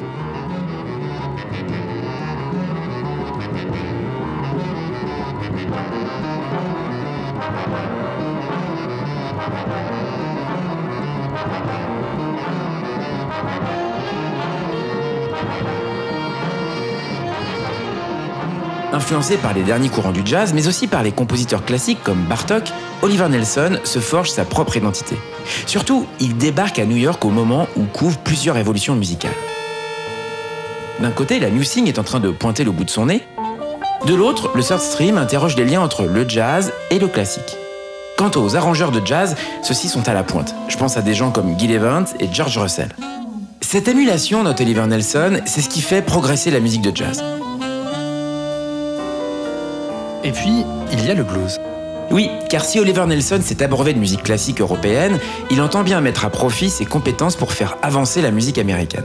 Influencé 18.96 19.36
par 19.36 19.52
les 19.52 19.62
derniers 19.62 19.90
courants 19.90 20.10
du 20.10 20.22
jazz, 20.24 20.54
mais 20.54 20.68
aussi 20.68 20.86
par 20.86 21.02
les 21.02 21.12
compositeurs 21.12 21.62
classiques 21.62 22.02
comme 22.02 22.24
Bartok, 22.30 22.72
Oliver 23.02 23.28
Nelson 23.28 23.78
se 23.84 23.98
forge 23.98 24.30
sa 24.30 24.46
propre 24.46 24.78
identité. 24.78 25.18
Surtout, 25.66 26.06
il 26.18 26.38
débarque 26.38 26.78
à 26.78 26.86
New 26.86 26.96
York 26.96 27.22
au 27.26 27.28
moment 27.28 27.68
où 27.76 27.84
couvrent 27.84 28.16
plusieurs 28.16 28.56
évolutions 28.56 28.94
musicales. 28.94 29.34
D'un 30.98 31.10
côté, 31.10 31.38
la 31.40 31.50
New 31.50 31.62
Thing 31.62 31.88
est 31.88 31.98
en 31.98 32.04
train 32.04 32.20
de 32.20 32.30
pointer 32.30 32.64
le 32.64 32.70
bout 32.70 32.84
de 32.84 32.90
son 32.90 33.04
nez. 33.04 33.22
De 34.06 34.14
l'autre, 34.14 34.52
le 34.54 34.62
Third 34.62 34.80
Stream 34.80 35.18
interroge 35.18 35.56
les 35.56 35.66
liens 35.66 35.82
entre 35.82 36.04
le 36.04 36.26
jazz 36.26 36.72
et 36.90 36.98
le 36.98 37.08
classique. 37.08 37.58
Quant 38.16 38.30
aux 38.36 38.56
arrangeurs 38.56 38.92
de 38.92 39.06
jazz, 39.06 39.36
ceux-ci 39.62 39.88
sont 39.88 40.08
à 40.08 40.14
la 40.14 40.22
pointe. 40.22 40.54
Je 40.68 40.78
pense 40.78 40.96
à 40.96 41.02
des 41.02 41.12
gens 41.12 41.32
comme 41.32 41.58
Gil 41.58 41.70
Evans 41.70 42.06
et 42.18 42.28
George 42.32 42.56
Russell. 42.56 42.96
Cette 43.60 43.88
émulation, 43.88 44.42
note 44.42 44.58
Oliver 44.62 44.86
Nelson, 44.86 45.40
c'est 45.44 45.60
ce 45.60 45.68
qui 45.68 45.82
fait 45.82 46.00
progresser 46.00 46.50
la 46.50 46.60
musique 46.60 46.80
de 46.80 46.96
jazz. 46.96 47.22
Et 50.26 50.32
puis, 50.32 50.64
il 50.92 51.06
y 51.06 51.10
a 51.12 51.14
le 51.14 51.22
blues. 51.22 51.60
Oui, 52.10 52.28
car 52.50 52.64
si 52.64 52.80
Oliver 52.80 53.06
Nelson 53.06 53.38
s'est 53.40 53.62
abreuvé 53.62 53.94
de 53.94 54.00
musique 54.00 54.24
classique 54.24 54.60
européenne, 54.60 55.20
il 55.52 55.60
entend 55.60 55.84
bien 55.84 56.00
mettre 56.00 56.24
à 56.24 56.30
profit 56.30 56.68
ses 56.68 56.84
compétences 56.84 57.36
pour 57.36 57.52
faire 57.52 57.76
avancer 57.80 58.20
la 58.22 58.32
musique 58.32 58.58
américaine. 58.58 59.04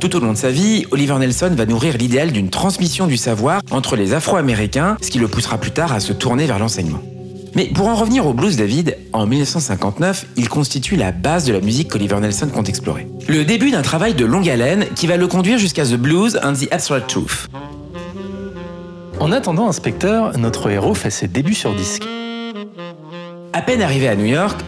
Tout 0.00 0.16
au 0.16 0.20
long 0.20 0.32
de 0.32 0.38
sa 0.38 0.50
vie, 0.50 0.86
Oliver 0.90 1.18
Nelson 1.18 1.52
va 1.54 1.66
nourrir 1.66 1.98
l'idéal 1.98 2.32
d'une 2.32 2.48
transmission 2.48 3.06
du 3.06 3.18
savoir 3.18 3.60
entre 3.70 3.94
les 3.94 4.14
Afro-Américains, 4.14 4.96
ce 5.02 5.10
qui 5.10 5.18
le 5.18 5.28
poussera 5.28 5.58
plus 5.58 5.72
tard 5.72 5.92
à 5.92 6.00
se 6.00 6.14
tourner 6.14 6.46
vers 6.46 6.58
l'enseignement. 6.58 7.02
Mais 7.54 7.66
pour 7.66 7.88
en 7.88 7.94
revenir 7.94 8.26
au 8.26 8.32
blues, 8.32 8.56
David, 8.56 8.96
en 9.12 9.26
1959, 9.26 10.28
il 10.38 10.48
constitue 10.48 10.96
la 10.96 11.12
base 11.12 11.44
de 11.44 11.52
la 11.52 11.60
musique 11.60 11.88
qu'Oliver 11.88 12.20
Nelson 12.20 12.48
compte 12.48 12.70
explorer. 12.70 13.06
Le 13.28 13.44
début 13.44 13.70
d'un 13.70 13.82
travail 13.82 14.14
de 14.14 14.24
longue 14.24 14.48
haleine 14.48 14.86
qui 14.96 15.06
va 15.06 15.18
le 15.18 15.26
conduire 15.26 15.58
jusqu'à 15.58 15.84
The 15.84 15.96
Blues 15.96 16.40
and 16.42 16.54
the 16.54 16.72
Abstract 16.72 17.10
Truth. 17.10 17.48
En 19.20 19.32
attendant 19.32 19.68
Inspecteur, 19.68 20.38
notre 20.38 20.70
héros 20.70 20.94
fait 20.94 21.10
ses 21.10 21.26
débuts 21.26 21.54
sur 21.54 21.74
disque. 21.74 22.04
À 23.52 23.62
peine 23.62 23.82
arrivé 23.82 24.08
à 24.08 24.14
New 24.14 24.26
York, 24.26 24.60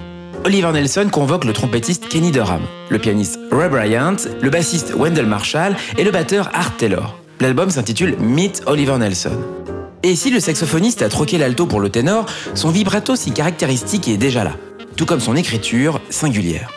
Oliver 0.44 0.72
Nelson 0.72 1.08
convoque 1.10 1.44
le 1.44 1.52
trompettiste 1.52 2.08
Kenny 2.08 2.32
Dorham, 2.32 2.62
le 2.88 2.98
pianiste 2.98 3.38
Ray 3.52 3.68
Bryant, 3.68 4.16
le 4.40 4.50
bassiste 4.50 4.92
Wendell 4.96 5.26
Marshall 5.26 5.76
et 5.98 6.02
le 6.02 6.10
batteur 6.10 6.50
Art 6.52 6.76
Taylor. 6.76 7.16
L'album 7.38 7.70
s'intitule 7.70 8.16
Meet 8.18 8.64
Oliver 8.66 8.98
Nelson. 8.98 9.38
Et 10.02 10.16
si 10.16 10.30
le 10.30 10.40
saxophoniste 10.40 11.02
a 11.02 11.08
troqué 11.08 11.38
l'alto 11.38 11.66
pour 11.66 11.78
le 11.78 11.88
ténor, 11.88 12.26
son 12.54 12.70
vibrato 12.70 13.14
si 13.14 13.30
caractéristique 13.30 14.08
est 14.08 14.16
déjà 14.16 14.42
là, 14.42 14.56
tout 14.96 15.06
comme 15.06 15.20
son 15.20 15.36
écriture 15.36 16.00
singulière. 16.10 16.72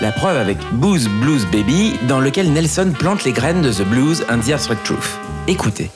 La 0.00 0.12
preuve 0.12 0.36
avec 0.36 0.58
Booze 0.74 1.08
Blues 1.20 1.46
Baby, 1.50 1.94
dans 2.06 2.20
lequel 2.20 2.52
Nelson 2.52 2.92
plante 2.96 3.24
les 3.24 3.32
graines 3.32 3.62
de 3.62 3.72
The 3.72 3.82
Blues 3.82 4.24
and 4.30 4.38
the 4.46 4.52
Abstract 4.52 4.84
Truth. 4.84 5.18
Écoutez. 5.48 5.90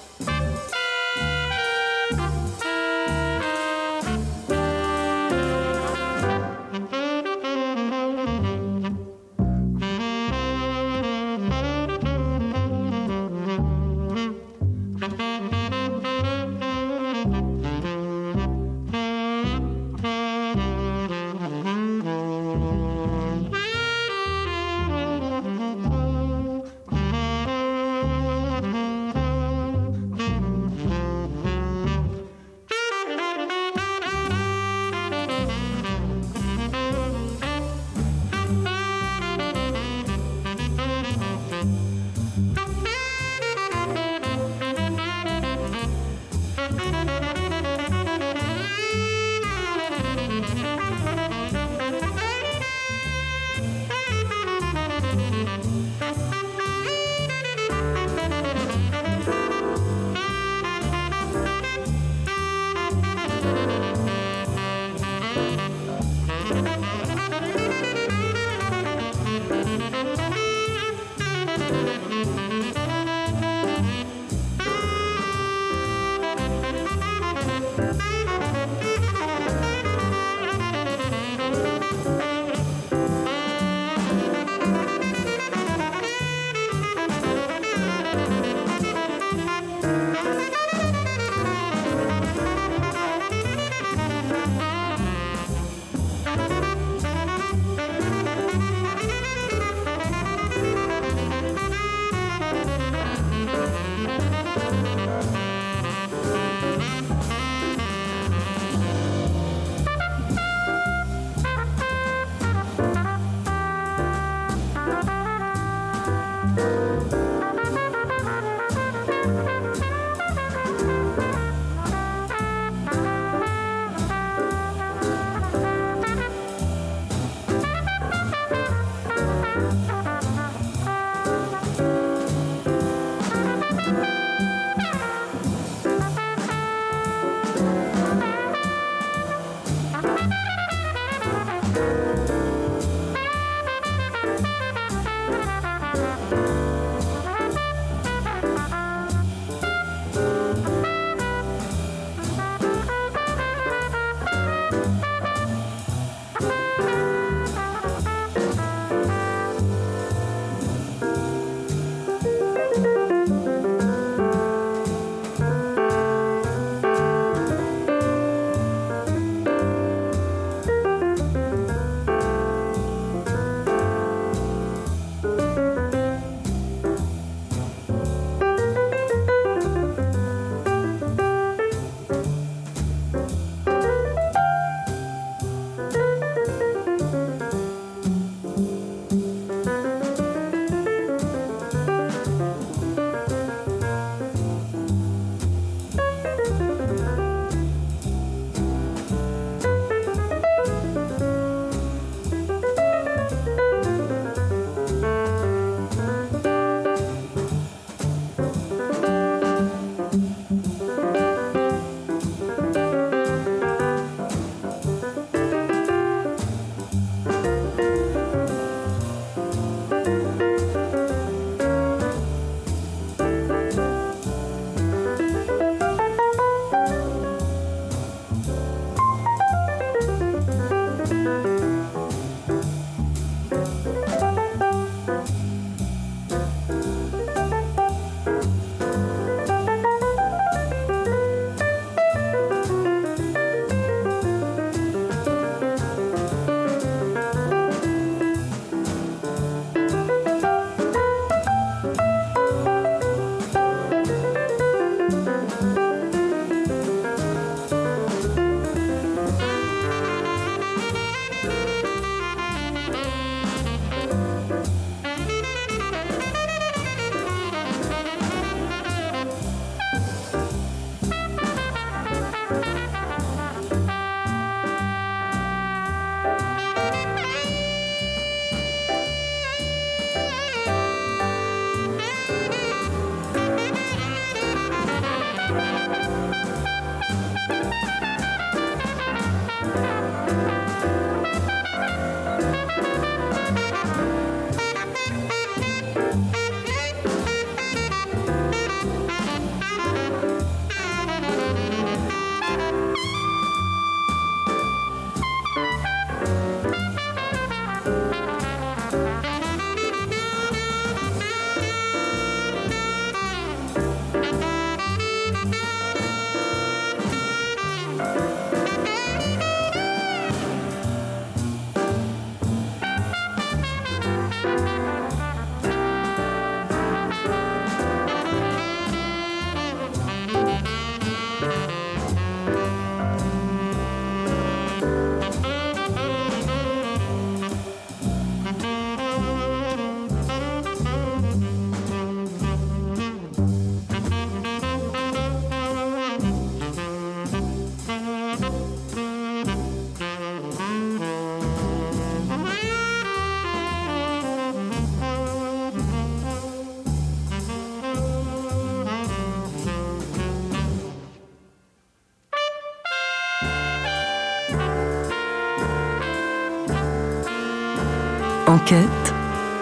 Enquête, 368.63 369.15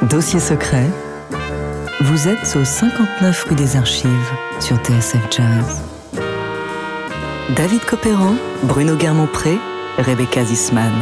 dossier 0.03 0.39
secret. 0.41 0.87
Vous 2.03 2.29
êtes 2.29 2.55
au 2.55 2.65
59 2.67 3.45
rue 3.49 3.55
des 3.55 3.77
Archives 3.77 4.31
sur 4.59 4.77
TSF 4.77 5.27
Jazz. 5.31 5.81
David 7.57 7.83
Copéran, 7.87 8.35
Bruno 8.65 8.97
Guermont-Pré, 8.97 9.57
Rebecca 9.97 10.45
Zisman. 10.45 10.93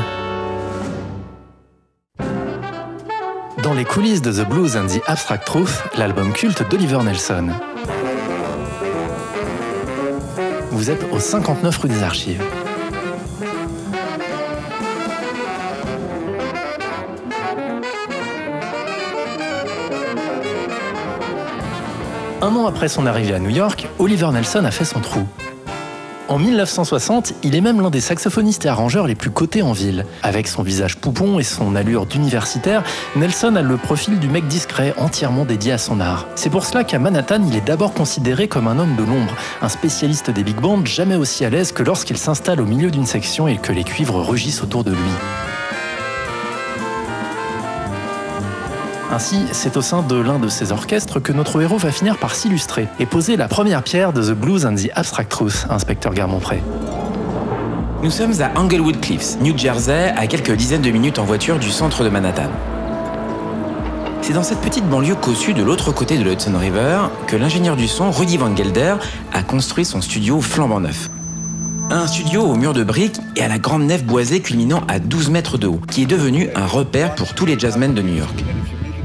Dans 3.64 3.74
les 3.74 3.84
coulisses 3.84 4.22
de 4.22 4.30
The 4.30 4.48
Blues 4.48 4.76
and 4.76 4.87
the 4.87 5.02
Abstract 5.06 5.44
Truth, 5.44 5.82
l'album 5.96 6.32
culte 6.32 6.68
d'Oliver 6.70 7.02
Nelson. 7.02 7.48
Vous 10.70 10.88
êtes 10.88 11.04
au 11.11 11.18
59 11.18 11.76
rue 11.78 11.88
des 11.88 12.02
Archives. 12.04 12.44
Un 22.48 22.56
an 22.56 22.66
après 22.66 22.88
son 22.88 23.04
arrivée 23.04 23.34
à 23.34 23.38
New 23.40 23.50
York, 23.50 23.87
Oliver 23.98 24.30
Nelson 24.32 24.64
a 24.64 24.70
fait 24.70 24.87
son 24.87 25.00
trou. 25.00 25.20
En 26.28 26.38
1960, 26.38 27.34
il 27.42 27.54
est 27.54 27.61
même 27.61 27.82
l'un 27.82 27.90
des 27.90 28.00
saxophonistes 28.00 28.64
et 28.64 28.70
arrangeurs 28.70 29.06
les 29.06 29.14
plus 29.14 29.28
cotés 29.28 29.61
en 29.61 29.72
ville. 29.72 30.06
Avec 30.22 30.48
son 30.48 30.62
visage 30.62 30.96
poupon 30.96 31.38
et 31.38 31.42
son 31.42 31.76
allure 31.76 32.06
d'universitaire, 32.06 32.84
Nelson 33.16 33.54
a 33.54 33.61
le 33.61 33.76
profil 33.76 34.18
du 34.18 34.28
mec 34.28 34.46
discret, 34.48 34.94
entièrement 34.96 35.44
dédié 35.44 35.72
à 35.72 35.78
son 35.78 36.00
art. 36.00 36.26
C'est 36.37 36.48
pour 36.48 36.64
cela 36.64 36.84
qu'à 36.84 36.98
Manhattan, 36.98 37.42
il 37.46 37.54
est 37.54 37.66
d'abord 37.66 37.92
considéré 37.92 38.48
comme 38.48 38.66
un 38.66 38.78
homme 38.78 38.96
de 38.96 39.02
l'ombre, 39.04 39.37
un 39.61 39.68
spécialiste 39.68 40.30
des 40.30 40.42
big 40.42 40.56
bands 40.58 40.82
jamais 40.87 41.16
aussi 41.16 41.44
à 41.44 41.50
l'aise 41.50 41.72
que 41.72 41.82
lorsqu'il 41.82 42.16
s'installe 42.16 42.62
au 42.62 42.66
milieu 42.66 42.90
d'une 42.90 43.04
section 43.04 43.46
et 43.46 43.58
que 43.58 43.72
les 43.72 43.84
cuivres 43.84 44.26
rugissent 44.26 44.62
autour 44.62 44.84
de 44.84 44.92
lui. 44.92 45.58
Ainsi, 49.11 49.37
c'est 49.53 49.79
au 49.79 49.83
sein 49.83 50.03
de 50.03 50.16
l'un 50.16 50.38
de 50.38 50.49
ces 50.49 50.71
orchestres 50.71 51.18
que 51.18 51.33
notre 51.33 51.62
héros 51.62 51.79
va 51.79 51.90
finir 51.90 52.18
par 52.18 52.35
s'illustrer 52.35 52.88
et 53.01 53.07
poser 53.07 53.38
la 53.38 53.49
première 53.49 53.83
pierre 53.83 54.12
de 54.12 54.23
The 54.23 54.37
Blues 54.37 54.66
and 54.66 54.75
the 54.75 54.90
Abstract 54.94 55.31
Truth, 55.31 55.66
inspecteur 55.71 56.12
Guermont-Pré. 56.12 56.62
Nous 58.03 58.11
sommes 58.11 58.35
à 58.42 58.61
Englewood 58.61 59.01
Cliffs, 59.01 59.40
New 59.40 59.57
Jersey, 59.57 60.12
à 60.14 60.27
quelques 60.27 60.53
dizaines 60.53 60.83
de 60.83 60.90
minutes 60.90 61.18
en 61.18 61.25
voiture 61.25 61.59
du 61.59 61.71
centre 61.71 62.05
de 62.05 62.11
Manhattan. 62.11 62.51
C'est 64.21 64.35
dans 64.35 64.42
cette 64.42 64.61
petite 64.61 64.87
banlieue 64.87 65.14
cossue 65.14 65.55
de 65.55 65.62
l'autre 65.62 65.90
côté 65.90 66.18
de 66.18 66.23
l'Hudson 66.23 66.53
River 66.59 67.09
que 67.27 67.37
l'ingénieur 67.37 67.77
du 67.77 67.88
son 67.88 68.11
Rudy 68.11 68.37
Van 68.37 68.55
Gelder 68.55 68.97
a 69.33 69.42
construit 69.42 69.87
son 69.87 70.03
studio 70.03 70.42
flambant 70.42 70.81
neuf. 70.81 71.09
Un 71.90 72.07
studio 72.07 72.42
au 72.42 72.57
mur 72.57 72.75
de 72.75 72.85
briques 72.85 73.18
et 73.37 73.42
à 73.42 73.49
la 73.49 73.59
grande 73.59 73.85
nef 73.85 74.05
boisée 74.05 74.40
culminant 74.40 74.83
à 74.87 74.99
12 74.99 75.31
mètres 75.31 75.57
de 75.57 75.66
haut, 75.66 75.81
qui 75.90 76.03
est 76.03 76.07
devenu 76.07 76.51
un 76.55 76.66
repère 76.66 77.14
pour 77.14 77.33
tous 77.33 77.47
les 77.47 77.59
jazzmen 77.59 77.94
de 77.94 78.03
New 78.03 78.16
York. 78.16 78.44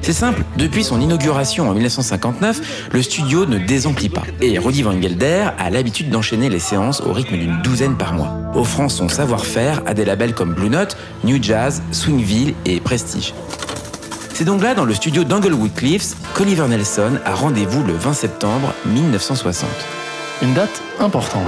C'est 0.04 0.12
simple, 0.12 0.44
depuis 0.58 0.84
son 0.84 1.00
inauguration 1.00 1.70
en 1.70 1.74
1959, 1.74 2.90
le 2.92 3.02
studio 3.02 3.46
ne 3.46 3.58
désemplit 3.58 4.10
pas. 4.10 4.24
Et 4.42 4.60
Rudy 4.60 4.82
Van 4.82 5.02
Gelder 5.02 5.48
a 5.58 5.70
l'habitude 5.70 6.10
d'enchaîner 6.10 6.50
les 6.50 6.60
séances 6.60 7.00
au 7.00 7.14
rythme 7.14 7.38
d'une 7.38 7.62
douzaine 7.62 7.96
par 7.96 8.12
mois, 8.12 8.36
offrant 8.54 8.90
son 8.90 9.08
savoir-faire 9.08 9.82
à 9.86 9.94
des 9.94 10.04
labels 10.04 10.34
comme 10.34 10.54
Blue 10.54 10.70
Note, 10.70 10.98
New 11.24 11.42
Jazz, 11.42 11.82
Swingville 11.94 12.54
et 12.66 12.82
Prestige. 12.82 13.34
C'est 14.34 14.44
donc 14.44 14.62
là, 14.62 14.76
dans 14.76 14.84
le 14.84 14.94
studio 14.94 15.24
d'Anglewood 15.24 15.74
Cliffs, 15.74 16.16
qu'Oliver 16.34 16.68
Nelson 16.68 17.14
a 17.24 17.34
rendez-vous 17.34 17.82
le 17.86 17.94
20 17.94 18.12
septembre 18.12 18.74
1960. 18.86 19.70
Une 20.42 20.54
date 20.54 20.82
importante. 21.00 21.48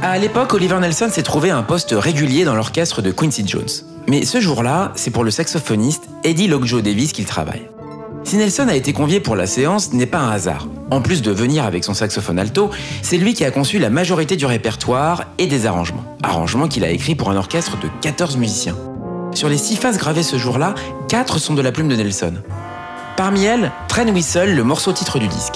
À 0.00 0.16
l'époque, 0.16 0.54
Oliver 0.54 0.78
Nelson 0.78 1.08
s'est 1.10 1.24
trouvé 1.24 1.50
un 1.50 1.64
poste 1.64 1.92
régulier 1.92 2.44
dans 2.44 2.54
l'orchestre 2.54 3.02
de 3.02 3.10
Quincy 3.10 3.42
Jones. 3.44 3.91
Mais 4.08 4.24
ce 4.24 4.40
jour-là, 4.40 4.92
c'est 4.94 5.10
pour 5.10 5.24
le 5.24 5.30
saxophoniste 5.30 6.08
Eddie 6.24 6.48
Lockjaw 6.48 6.80
Davis 6.80 7.12
qu'il 7.12 7.24
travaille. 7.24 7.68
Si 8.24 8.36
Nelson 8.36 8.68
a 8.68 8.74
été 8.74 8.92
convié 8.92 9.20
pour 9.20 9.36
la 9.36 9.46
séance, 9.46 9.90
ce 9.90 9.96
n'est 9.96 10.06
pas 10.06 10.18
un 10.18 10.30
hasard. 10.30 10.68
En 10.90 11.00
plus 11.00 11.22
de 11.22 11.32
venir 11.32 11.64
avec 11.64 11.82
son 11.82 11.94
saxophone 11.94 12.38
alto, 12.38 12.70
c'est 13.02 13.16
lui 13.16 13.34
qui 13.34 13.44
a 13.44 13.50
conçu 13.50 13.78
la 13.78 13.90
majorité 13.90 14.36
du 14.36 14.46
répertoire 14.46 15.24
et 15.38 15.46
des 15.46 15.66
arrangements. 15.66 16.04
Arrangements 16.22 16.68
qu'il 16.68 16.84
a 16.84 16.90
écrits 16.90 17.14
pour 17.14 17.30
un 17.30 17.36
orchestre 17.36 17.78
de 17.80 17.88
14 18.00 18.36
musiciens. 18.36 18.76
Sur 19.34 19.48
les 19.48 19.58
six 19.58 19.76
faces 19.76 19.98
gravées 19.98 20.22
ce 20.22 20.36
jour-là, 20.36 20.74
4 21.08 21.38
sont 21.38 21.54
de 21.54 21.62
la 21.62 21.72
plume 21.72 21.88
de 21.88 21.96
Nelson. 21.96 22.34
Parmi 23.16 23.44
elles, 23.44 23.72
Train 23.88 24.08
Whistle, 24.08 24.54
le 24.54 24.64
morceau 24.64 24.92
titre 24.92 25.18
du 25.18 25.28
disque. 25.28 25.54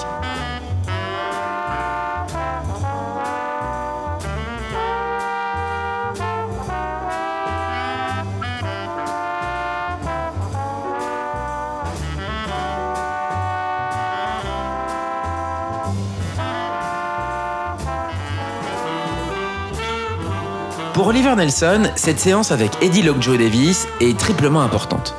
Pour 20.97 21.05
Oliver 21.05 21.35
Nelson, 21.35 21.91
cette 21.95 22.17
séance 22.17 22.51
avec 22.51 22.71
Eddie 22.81 23.03
Lockjaw 23.03 23.37
Davis 23.37 23.87
est 24.01 24.17
triplement 24.17 24.61
importante. 24.61 25.13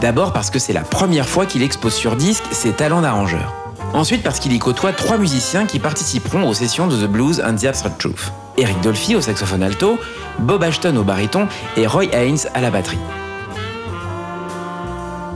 D'abord 0.00 0.32
parce 0.32 0.50
que 0.50 0.58
c'est 0.58 0.72
la 0.72 0.80
première 0.80 1.28
fois 1.28 1.46
qu'il 1.46 1.62
expose 1.62 1.94
sur 1.94 2.16
disque 2.16 2.42
ses 2.50 2.72
talents 2.72 3.02
d'arrangeur. 3.02 3.54
Ensuite 3.94 4.24
parce 4.24 4.40
qu'il 4.40 4.52
y 4.52 4.58
côtoie 4.58 4.92
trois 4.92 5.18
musiciens 5.18 5.66
qui 5.66 5.78
participeront 5.78 6.48
aux 6.48 6.54
sessions 6.54 6.88
de 6.88 6.96
The 6.96 7.08
Blues 7.08 7.40
and 7.46 7.54
the 7.54 7.66
Abstract 7.66 8.00
Truth. 8.00 8.32
Eric 8.58 8.80
Dolphy 8.80 9.14
au 9.14 9.20
saxophone 9.20 9.62
alto, 9.62 10.00
Bob 10.40 10.64
Ashton 10.64 10.96
au 10.96 11.04
baryton 11.04 11.46
et 11.76 11.86
Roy 11.86 12.06
Haynes 12.12 12.48
à 12.52 12.60
la 12.60 12.72
batterie. 12.72 12.98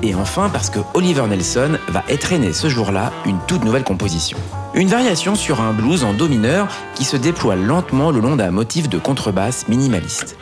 Et 0.05 0.15
enfin 0.15 0.51
parce 0.51 0.69
que 0.69 0.81
Oliver 0.93 1.27
Nelson 1.27 1.79
va 1.89 2.05
étreiner 2.11 2.53
ce 2.53 2.69
jour-là 2.69 3.11
une 3.25 3.39
toute 3.47 3.65
nouvelle 3.65 3.85
composition. 3.85 4.37
Une 4.75 4.89
variation 4.89 5.35
sur 5.35 5.63
un 5.63 5.73
blues 5.73 6.05
en 6.05 6.13
do 6.13 6.29
mineur 6.29 6.69
qui 6.95 7.05
se 7.05 7.17
déploie 7.17 7.57
lentement 7.57 8.11
le 8.11 8.21
long 8.21 8.37
d'un 8.37 8.51
motif 8.51 8.91
de 8.91 8.99
contrebasse 8.99 9.67
minimaliste. 9.67 10.37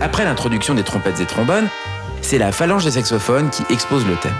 Après 0.00 0.24
l'introduction 0.24 0.72
des 0.72 0.84
trompettes 0.84 1.20
et 1.20 1.26
trombones, 1.26 1.68
c'est 2.22 2.38
la 2.38 2.50
phalange 2.50 2.86
des 2.86 2.92
saxophones 2.92 3.50
qui 3.50 3.62
expose 3.70 4.06
le 4.06 4.16
thème. 4.16 4.32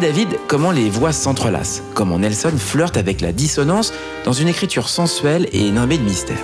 David 0.00 0.38
comment 0.48 0.70
les 0.70 0.88
voix 0.88 1.12
s'entrelacent, 1.12 1.82
comment 1.94 2.18
Nelson 2.18 2.52
flirte 2.56 2.96
avec 2.96 3.20
la 3.20 3.32
dissonance 3.32 3.92
dans 4.24 4.32
une 4.32 4.48
écriture 4.48 4.88
sensuelle 4.88 5.46
et 5.52 5.70
nimbée 5.70 5.98
de 5.98 6.02
mystère? 6.02 6.38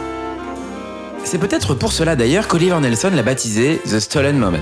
C'est 1.24 1.38
peut-être 1.38 1.74
pour 1.74 1.90
cela 1.90 2.16
d'ailleurs 2.16 2.48
qu'Oliver 2.48 2.78
Nelson 2.80 3.10
l'a 3.14 3.22
baptisé 3.22 3.80
The 3.90 3.98
Stolen 3.98 4.38
Moment. 4.38 4.58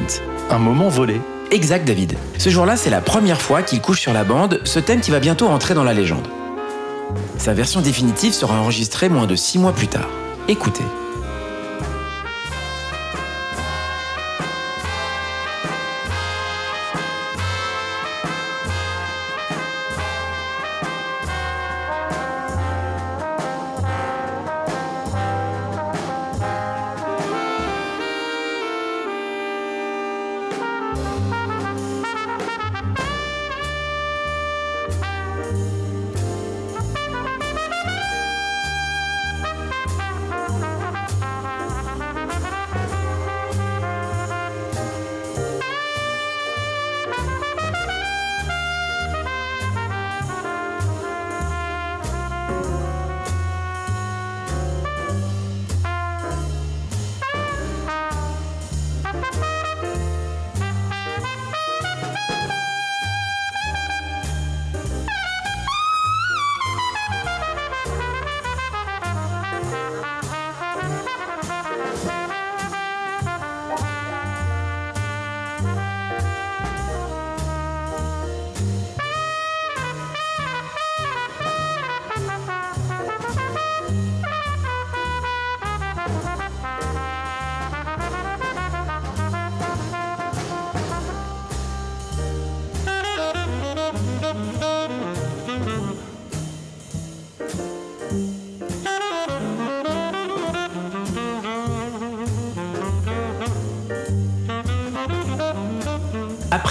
Un 0.48 0.58
moment 0.58 0.88
volé. 0.88 1.20
Exact 1.50 1.86
David. 1.86 2.14
Ce 2.38 2.50
jour-là, 2.50 2.76
c'est 2.76 2.88
la 2.88 3.00
première 3.00 3.42
fois 3.42 3.62
qu'il 3.62 3.80
couche 3.80 4.00
sur 4.00 4.12
la 4.12 4.22
bande 4.22 4.60
ce 4.64 4.78
thème 4.78 5.00
qui 5.00 5.10
va 5.10 5.18
bientôt 5.18 5.48
entrer 5.48 5.74
dans 5.74 5.84
la 5.84 5.92
légende. 5.92 6.28
Sa 7.36 7.52
version 7.52 7.80
définitive 7.80 8.32
sera 8.32 8.60
enregistrée 8.60 9.08
moins 9.08 9.26
de 9.26 9.34
six 9.34 9.58
mois 9.58 9.72
plus 9.72 9.88
tard. 9.88 10.08
Écoutez. 10.48 10.84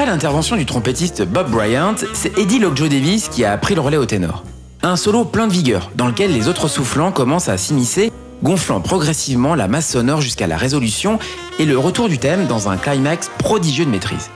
Après 0.03 0.11
l'intervention 0.11 0.57
du 0.57 0.65
trompettiste 0.65 1.23
Bob 1.23 1.49
Bryant, 1.49 1.95
c'est 2.13 2.37
Eddie 2.37 2.59
Lockjaw 2.59 2.89
Davis 2.89 3.29
qui 3.29 3.45
a 3.45 3.57
pris 3.57 3.73
le 3.73 3.79
relais 3.79 3.95
au 3.95 4.05
ténor. 4.05 4.43
Un 4.81 4.97
solo 4.97 5.23
plein 5.23 5.47
de 5.47 5.53
vigueur, 5.53 5.91
dans 5.95 6.07
lequel 6.07 6.33
les 6.33 6.49
autres 6.49 6.67
soufflants 6.67 7.13
commencent 7.13 7.47
à 7.47 7.57
s'immiscer, 7.57 8.11
gonflant 8.43 8.81
progressivement 8.81 9.55
la 9.55 9.69
masse 9.69 9.89
sonore 9.89 10.19
jusqu'à 10.19 10.45
la 10.45 10.57
résolution 10.57 11.19
et 11.57 11.63
le 11.63 11.77
retour 11.77 12.09
du 12.09 12.17
thème 12.17 12.47
dans 12.47 12.67
un 12.67 12.75
climax 12.75 13.31
prodigieux 13.37 13.85
de 13.85 13.91
maîtrise. 13.91 14.29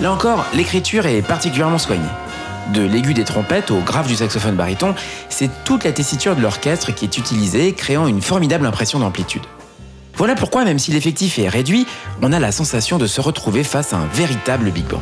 Là 0.00 0.12
encore, 0.12 0.44
l'écriture 0.54 1.06
est 1.06 1.22
particulièrement 1.22 1.78
soignée. 1.78 2.02
De 2.72 2.82
l'aigu 2.82 3.14
des 3.14 3.24
trompettes 3.24 3.70
au 3.70 3.78
grave 3.78 4.08
du 4.08 4.16
saxophone 4.16 4.56
baryton, 4.56 4.94
c'est 5.28 5.50
toute 5.64 5.84
la 5.84 5.92
tessiture 5.92 6.34
de 6.34 6.40
l'orchestre 6.40 6.92
qui 6.92 7.04
est 7.04 7.16
utilisée, 7.16 7.72
créant 7.72 8.08
une 8.08 8.20
formidable 8.20 8.66
impression 8.66 8.98
d'amplitude. 8.98 9.42
Voilà 10.16 10.34
pourquoi, 10.34 10.64
même 10.64 10.78
si 10.78 10.90
l'effectif 10.90 11.38
est 11.38 11.48
réduit, 11.48 11.86
on 12.22 12.32
a 12.32 12.40
la 12.40 12.52
sensation 12.52 12.98
de 12.98 13.06
se 13.06 13.20
retrouver 13.20 13.62
face 13.62 13.92
à 13.92 13.98
un 13.98 14.06
véritable 14.06 14.70
big 14.70 14.86
band. 14.86 15.00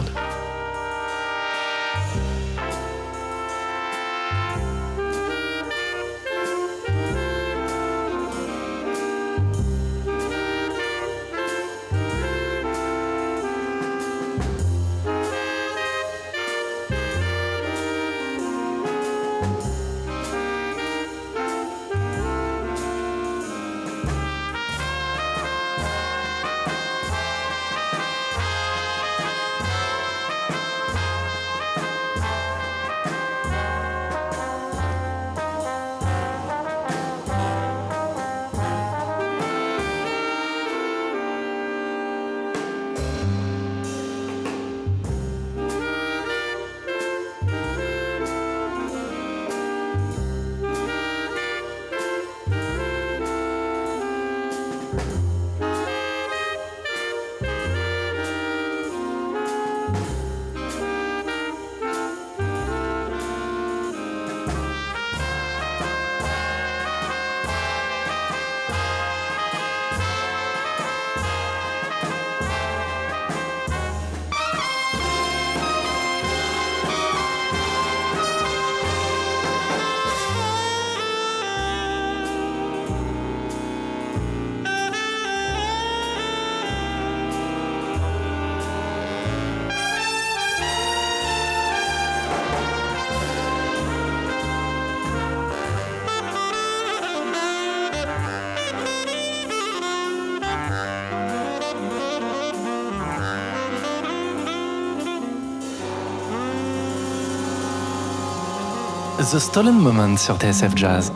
The 109.22 109.38
Stolen 109.38 109.78
Moment 109.78 110.16
sur 110.16 110.36
TSF 110.36 110.72
Jazz. 110.74 111.12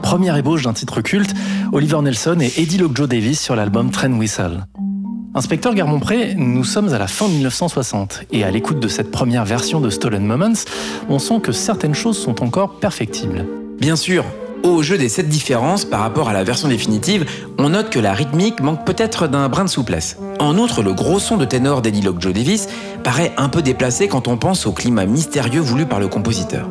Première 0.00 0.36
ébauche 0.36 0.62
d'un 0.62 0.72
titre 0.72 1.00
culte, 1.00 1.34
Oliver 1.72 2.00
Nelson 2.02 2.36
et 2.40 2.52
Eddie 2.56 2.78
Lockjaw 2.78 3.08
Davis 3.08 3.40
sur 3.40 3.56
l'album 3.56 3.90
Train 3.90 4.12
Whistle. 4.12 4.64
Inspecteur 5.34 5.74
Garmont-Pré, 5.74 6.34
nous 6.36 6.62
sommes 6.62 6.92
à 6.92 6.98
la 6.98 7.08
fin 7.08 7.26
1960 7.26 8.26
et 8.30 8.44
à 8.44 8.52
l'écoute 8.52 8.78
de 8.78 8.86
cette 8.86 9.10
première 9.10 9.44
version 9.44 9.80
de 9.80 9.90
Stolen 9.90 10.24
Moments, 10.24 10.64
on 11.08 11.18
sent 11.18 11.40
que 11.42 11.50
certaines 11.50 11.96
choses 11.96 12.16
sont 12.16 12.44
encore 12.44 12.78
perfectibles. 12.78 13.44
Bien 13.80 13.96
sûr, 13.96 14.24
au 14.62 14.82
jeu 14.84 14.96
des 14.96 15.08
sept 15.08 15.28
différences 15.28 15.84
par 15.84 16.00
rapport 16.00 16.28
à 16.28 16.32
la 16.32 16.44
version 16.44 16.68
définitive, 16.68 17.26
on 17.58 17.70
note 17.70 17.90
que 17.90 17.98
la 17.98 18.12
rythmique 18.12 18.60
manque 18.60 18.86
peut-être 18.86 19.26
d'un 19.26 19.48
brin 19.48 19.64
de 19.64 19.70
souplesse. 19.70 20.16
En 20.38 20.56
outre, 20.58 20.82
le 20.82 20.94
gros 20.94 21.18
son 21.18 21.36
de 21.36 21.44
ténor 21.44 21.82
d'Eddie 21.82 22.02
Lockjaw 22.02 22.30
Davis 22.30 22.68
paraît 23.02 23.32
un 23.36 23.48
peu 23.48 23.62
déplacé 23.62 24.06
quand 24.06 24.28
on 24.28 24.36
pense 24.36 24.64
au 24.66 24.72
climat 24.72 25.06
mystérieux 25.06 25.60
voulu 25.60 25.86
par 25.86 25.98
le 25.98 26.06
compositeur. 26.06 26.68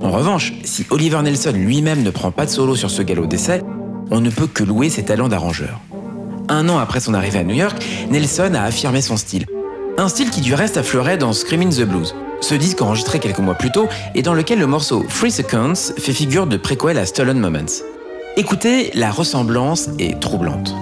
En 0.00 0.10
revanche, 0.10 0.52
si 0.64 0.86
Oliver 0.90 1.22
Nelson 1.22 1.52
lui-même 1.54 2.02
ne 2.02 2.10
prend 2.10 2.30
pas 2.30 2.44
de 2.44 2.50
solo 2.50 2.76
sur 2.76 2.90
ce 2.90 3.02
galop 3.02 3.26
d'essai, 3.26 3.62
on 4.10 4.20
ne 4.20 4.30
peut 4.30 4.46
que 4.46 4.62
louer 4.62 4.90
ses 4.90 5.04
talents 5.04 5.28
d'arrangeur. 5.28 5.80
Un 6.48 6.68
an 6.68 6.78
après 6.78 7.00
son 7.00 7.14
arrivée 7.14 7.40
à 7.40 7.44
New 7.44 7.54
York, 7.54 7.84
Nelson 8.10 8.52
a 8.54 8.62
affirmé 8.62 9.00
son 9.00 9.16
style. 9.16 9.46
Un 9.98 10.08
style 10.08 10.30
qui 10.30 10.42
du 10.42 10.54
reste 10.54 10.76
affleurait 10.76 11.16
dans 11.16 11.32
Screaming 11.32 11.74
the 11.74 11.82
Blues, 11.82 12.14
ce 12.40 12.54
disque 12.54 12.82
enregistré 12.82 13.18
quelques 13.18 13.38
mois 13.38 13.54
plus 13.54 13.72
tôt 13.72 13.88
et 14.14 14.22
dans 14.22 14.34
lequel 14.34 14.58
le 14.58 14.66
morceau 14.66 15.04
Free 15.08 15.30
Seconds 15.30 15.94
fait 15.98 16.12
figure 16.12 16.46
de 16.46 16.56
préquel 16.56 16.98
à 16.98 17.06
Stolen 17.06 17.38
Moments. 17.38 17.82
Écoutez, 18.36 18.90
la 18.94 19.10
ressemblance 19.10 19.88
est 19.98 20.20
troublante. 20.20 20.74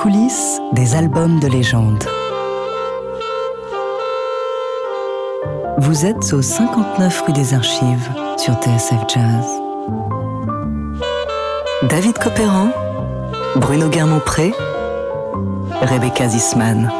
Coulisses 0.00 0.58
des 0.72 0.94
albums 0.94 1.40
de 1.40 1.46
légende. 1.46 2.02
Vous 5.76 6.06
êtes 6.06 6.32
au 6.32 6.40
59 6.40 7.24
rue 7.26 7.34
des 7.34 7.52
Archives 7.52 8.08
sur 8.38 8.54
TSF 8.54 8.96
Jazz. 9.14 9.44
David 11.82 12.16
Copéran, 12.16 12.70
Bruno 13.56 13.90
Guermont-Pré, 13.90 14.54
Rebecca 15.82 16.28
Zisman. 16.28 16.90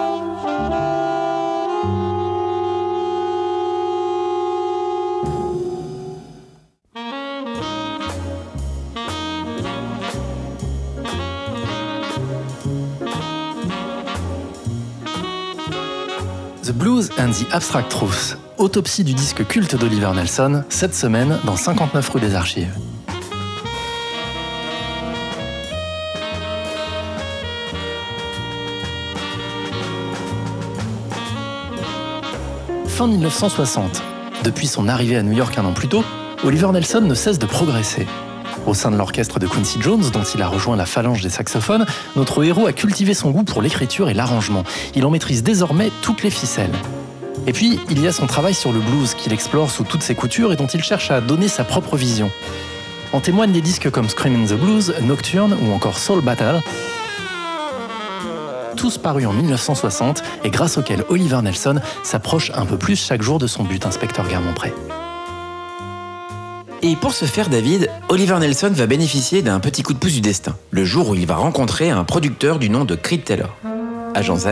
Abstract 17.61 17.90
Truth, 17.90 18.38
autopsie 18.56 19.04
du 19.04 19.12
disque 19.12 19.46
culte 19.46 19.76
d'Oliver 19.76 20.11
Nelson, 20.14 20.64
cette 20.70 20.94
semaine 20.94 21.38
dans 21.44 21.56
59 21.56 22.08
rue 22.08 22.18
des 22.18 22.34
Archives. 22.34 22.74
Fin 32.86 33.08
1960. 33.08 34.02
Depuis 34.42 34.66
son 34.66 34.88
arrivée 34.88 35.16
à 35.16 35.22
New 35.22 35.32
York 35.32 35.58
un 35.58 35.66
an 35.66 35.74
plus 35.74 35.88
tôt, 35.88 36.02
Oliver 36.42 36.72
Nelson 36.72 37.02
ne 37.02 37.14
cesse 37.14 37.38
de 37.38 37.44
progresser. 37.44 38.06
Au 38.66 38.72
sein 38.72 38.90
de 38.90 38.96
l'orchestre 38.96 39.38
de 39.38 39.46
Quincy 39.46 39.82
Jones, 39.82 40.04
dont 40.11 40.22
il 40.22 40.40
a 40.40 40.48
rejoint 40.48 40.76
la 40.76 40.86
phalange 40.86 41.20
des 41.20 41.28
saxophones, 41.28 41.84
notre 42.16 42.42
héros 42.42 42.66
a 42.66 42.72
cultivé 42.72 43.12
son 43.12 43.30
goût 43.32 43.44
pour 43.44 43.61
l'écriture 43.61 44.08
et 44.08 44.14
l'arrangement. 44.14 44.64
Il 44.94 45.04
en 45.04 45.11
maîtrise 45.11 45.42
désormais 45.42 45.90
toutes 46.00 46.22
les 46.22 46.30
ficelles. 46.30 46.72
Et 47.47 47.53
puis, 47.53 47.80
il 47.91 48.01
y 48.01 48.07
a 48.07 48.12
son 48.12 48.26
travail 48.26 48.55
sur 48.55 48.72
le 48.72 48.80
blues 48.80 49.14
qu'il 49.14 49.32
explore 49.32 49.70
sous 49.70 49.84
toutes 49.84 50.03
ses 50.03 50.14
coutures 50.14 50.53
et 50.53 50.57
dont 50.57 50.66
il 50.66 50.82
cherche 50.82 51.11
à 51.11 51.20
donner 51.20 51.49
sa 51.49 51.64
propre 51.64 51.97
vision. 51.97 52.30
En 53.12 53.20
témoignent 53.20 53.53
des 53.53 53.61
disques 53.61 53.91
comme 53.91 54.09
Screamin' 54.09 54.47
the 54.47 54.55
Blues, 54.55 54.95
Nocturne 55.03 55.57
ou 55.62 55.72
encore 55.72 55.99
Soul 55.99 56.22
Battle, 56.22 56.61
tous 58.76 58.97
parus 58.99 59.26
en 59.26 59.32
1960 59.34 60.22
et 60.45 60.51
grâce 60.51 60.78
auxquels 60.78 61.05
Oliver 61.11 61.41
Nelson 61.43 61.80
s'approche 62.03 62.51
un 62.55 62.64
peu 62.64 62.78
plus 62.78 62.97
chaque 62.97 63.20
jour 63.20 63.38
de 63.38 63.47
son 63.47 63.62
but, 63.62 63.84
inspecteur 63.84 64.26
Guermont-Pré. 64.26 64.72
Et 66.82 66.97
pour 66.97 67.12
ce 67.12 67.26
faire, 67.26 67.51
David, 67.51 67.91
Oliver 68.09 68.38
Nelson 68.38 68.70
va 68.72 68.86
bénéficier 68.86 69.43
d'un 69.43 69.61
petit 69.61 69.82
coup 69.82 69.93
de 69.93 69.99
pouce 69.99 70.14
du 70.14 70.22
destin, 70.22 70.57
le 70.70 70.86
jour 70.86 71.11
où 71.11 71.14
il 71.14 71.26
va 71.26 71.36
rencontrer 71.36 71.91
un 71.91 72.05
producteur 72.05 72.59
du 72.59 72.70
nom 72.70 72.86
de 72.86 72.95
Creed 72.95 73.24
Taylor. 73.24 73.55
Agent 74.14 74.36
Z, 74.36 74.47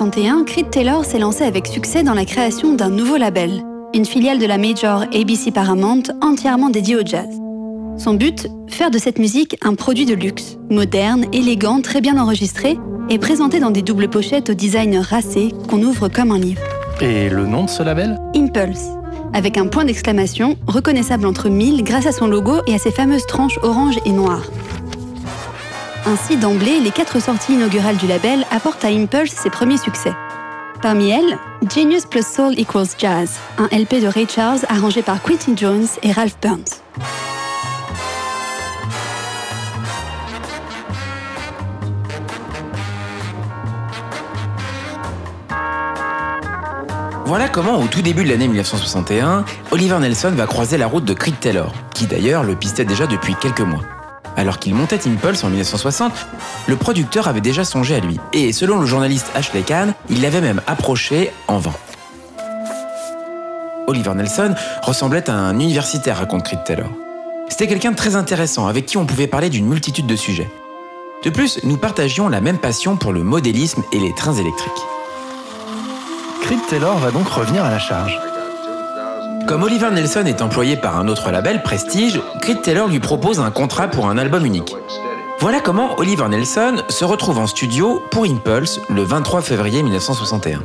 1961, 0.00 0.44
Creed 0.44 0.70
Taylor 0.70 1.04
s'est 1.04 1.18
lancé 1.18 1.44
avec 1.44 1.66
succès 1.66 2.02
dans 2.02 2.14
la 2.14 2.24
création 2.24 2.72
d'un 2.72 2.88
nouveau 2.88 3.18
label, 3.18 3.62
une 3.92 4.06
filiale 4.06 4.38
de 4.38 4.46
la 4.46 4.56
major 4.56 5.02
ABC 5.12 5.50
Paramount 5.52 6.04
entièrement 6.22 6.70
dédiée 6.70 6.96
au 6.96 7.04
jazz. 7.04 7.28
Son 7.98 8.14
but 8.14 8.48
Faire 8.66 8.90
de 8.90 8.96
cette 8.96 9.18
musique 9.18 9.58
un 9.60 9.74
produit 9.74 10.06
de 10.06 10.14
luxe, 10.14 10.56
moderne, 10.70 11.26
élégant, 11.34 11.82
très 11.82 12.00
bien 12.00 12.16
enregistré 12.16 12.78
et 13.10 13.18
présenté 13.18 13.60
dans 13.60 13.70
des 13.70 13.82
doubles 13.82 14.08
pochettes 14.08 14.48
au 14.48 14.54
design 14.54 14.96
racé 14.96 15.50
qu'on 15.68 15.82
ouvre 15.82 16.08
comme 16.08 16.30
un 16.30 16.38
livre. 16.38 16.62
Et 17.02 17.28
le 17.28 17.44
nom 17.44 17.64
de 17.64 17.70
ce 17.70 17.82
label? 17.82 18.18
Impulse, 18.34 18.86
avec 19.34 19.58
un 19.58 19.66
point 19.66 19.84
d'exclamation 19.84 20.56
reconnaissable 20.66 21.26
entre 21.26 21.50
mille 21.50 21.84
grâce 21.84 22.06
à 22.06 22.12
son 22.12 22.26
logo 22.26 22.62
et 22.66 22.74
à 22.74 22.78
ses 22.78 22.90
fameuses 22.90 23.26
tranches 23.26 23.58
orange 23.62 23.98
et 24.06 24.12
noires. 24.12 24.48
Ainsi, 26.06 26.36
d'emblée, 26.36 26.80
les 26.80 26.90
quatre 26.90 27.20
sorties 27.20 27.54
inaugurales 27.54 27.96
du 27.96 28.06
label 28.06 28.44
apportent 28.50 28.84
à 28.84 28.88
Impulse 28.88 29.32
ses 29.32 29.50
premiers 29.50 29.76
succès. 29.76 30.12
Parmi 30.82 31.10
elles, 31.10 31.38
Genius 31.72 32.06
plus 32.06 32.26
Soul 32.26 32.58
equals 32.58 32.86
Jazz, 32.98 33.32
un 33.58 33.66
LP 33.66 34.00
de 34.00 34.06
Ray 34.06 34.26
Charles 34.26 34.60
arrangé 34.68 35.02
par 35.02 35.22
Quincy 35.22 35.52
Jones 35.54 35.86
et 36.02 36.10
Ralph 36.10 36.36
Burns. 36.40 36.80
Voilà 47.26 47.48
comment, 47.48 47.78
au 47.78 47.86
tout 47.86 48.02
début 48.02 48.24
de 48.24 48.30
l'année 48.30 48.48
1961, 48.48 49.44
Oliver 49.70 49.98
Nelson 50.00 50.32
va 50.34 50.46
croiser 50.46 50.78
la 50.78 50.88
route 50.88 51.04
de 51.04 51.12
Creed 51.12 51.38
Taylor, 51.38 51.72
qui 51.94 52.06
d'ailleurs 52.06 52.42
le 52.42 52.56
pistait 52.56 52.84
déjà 52.84 53.06
depuis 53.06 53.36
quelques 53.40 53.60
mois. 53.60 53.82
Alors 54.40 54.58
qu'il 54.58 54.74
montait 54.74 55.06
Impulse 55.06 55.44
en 55.44 55.50
1960, 55.50 56.14
le 56.66 56.76
producteur 56.76 57.28
avait 57.28 57.42
déjà 57.42 57.62
songé 57.62 57.96
à 57.96 58.00
lui, 58.00 58.18
et 58.32 58.54
selon 58.54 58.80
le 58.80 58.86
journaliste 58.86 59.30
Ashley 59.34 59.60
Kahn, 59.60 59.92
il 60.08 60.22
l'avait 60.22 60.40
même 60.40 60.62
approché 60.66 61.30
en 61.46 61.58
vain. 61.58 61.74
Oliver 63.86 64.14
Nelson 64.14 64.54
ressemblait 64.80 65.28
à 65.28 65.34
un 65.34 65.60
universitaire, 65.60 66.16
raconte 66.16 66.44
Creed 66.44 66.64
Taylor. 66.64 66.88
C'était 67.50 67.66
quelqu'un 67.66 67.90
de 67.90 67.96
très 67.96 68.16
intéressant, 68.16 68.66
avec 68.66 68.86
qui 68.86 68.96
on 68.96 69.04
pouvait 69.04 69.26
parler 69.26 69.50
d'une 69.50 69.66
multitude 69.66 70.06
de 70.06 70.16
sujets. 70.16 70.48
De 71.22 71.28
plus, 71.28 71.60
nous 71.64 71.76
partagions 71.76 72.30
la 72.30 72.40
même 72.40 72.56
passion 72.56 72.96
pour 72.96 73.12
le 73.12 73.22
modélisme 73.22 73.82
et 73.92 73.98
les 73.98 74.14
trains 74.14 74.32
électriques. 74.32 74.72
Creed 76.40 76.60
Taylor 76.70 76.96
va 76.96 77.10
donc 77.10 77.28
revenir 77.28 77.62
à 77.62 77.70
la 77.70 77.78
charge. 77.78 78.18
Comme 79.46 79.62
Oliver 79.64 79.90
Nelson 79.90 80.24
est 80.26 80.42
employé 80.42 80.76
par 80.76 80.98
un 80.98 81.08
autre 81.08 81.30
label, 81.30 81.62
Prestige, 81.62 82.20
Creed 82.40 82.62
Taylor 82.62 82.88
lui 82.88 83.00
propose 83.00 83.40
un 83.40 83.50
contrat 83.50 83.88
pour 83.88 84.08
un 84.08 84.16
album 84.18 84.46
unique. 84.46 84.74
Voilà 85.40 85.60
comment 85.60 85.98
Oliver 85.98 86.28
Nelson 86.28 86.82
se 86.88 87.04
retrouve 87.04 87.38
en 87.38 87.46
studio 87.46 88.02
pour 88.10 88.24
Impulse 88.24 88.80
le 88.88 89.02
23 89.02 89.40
février 89.42 89.82
1961. 89.82 90.62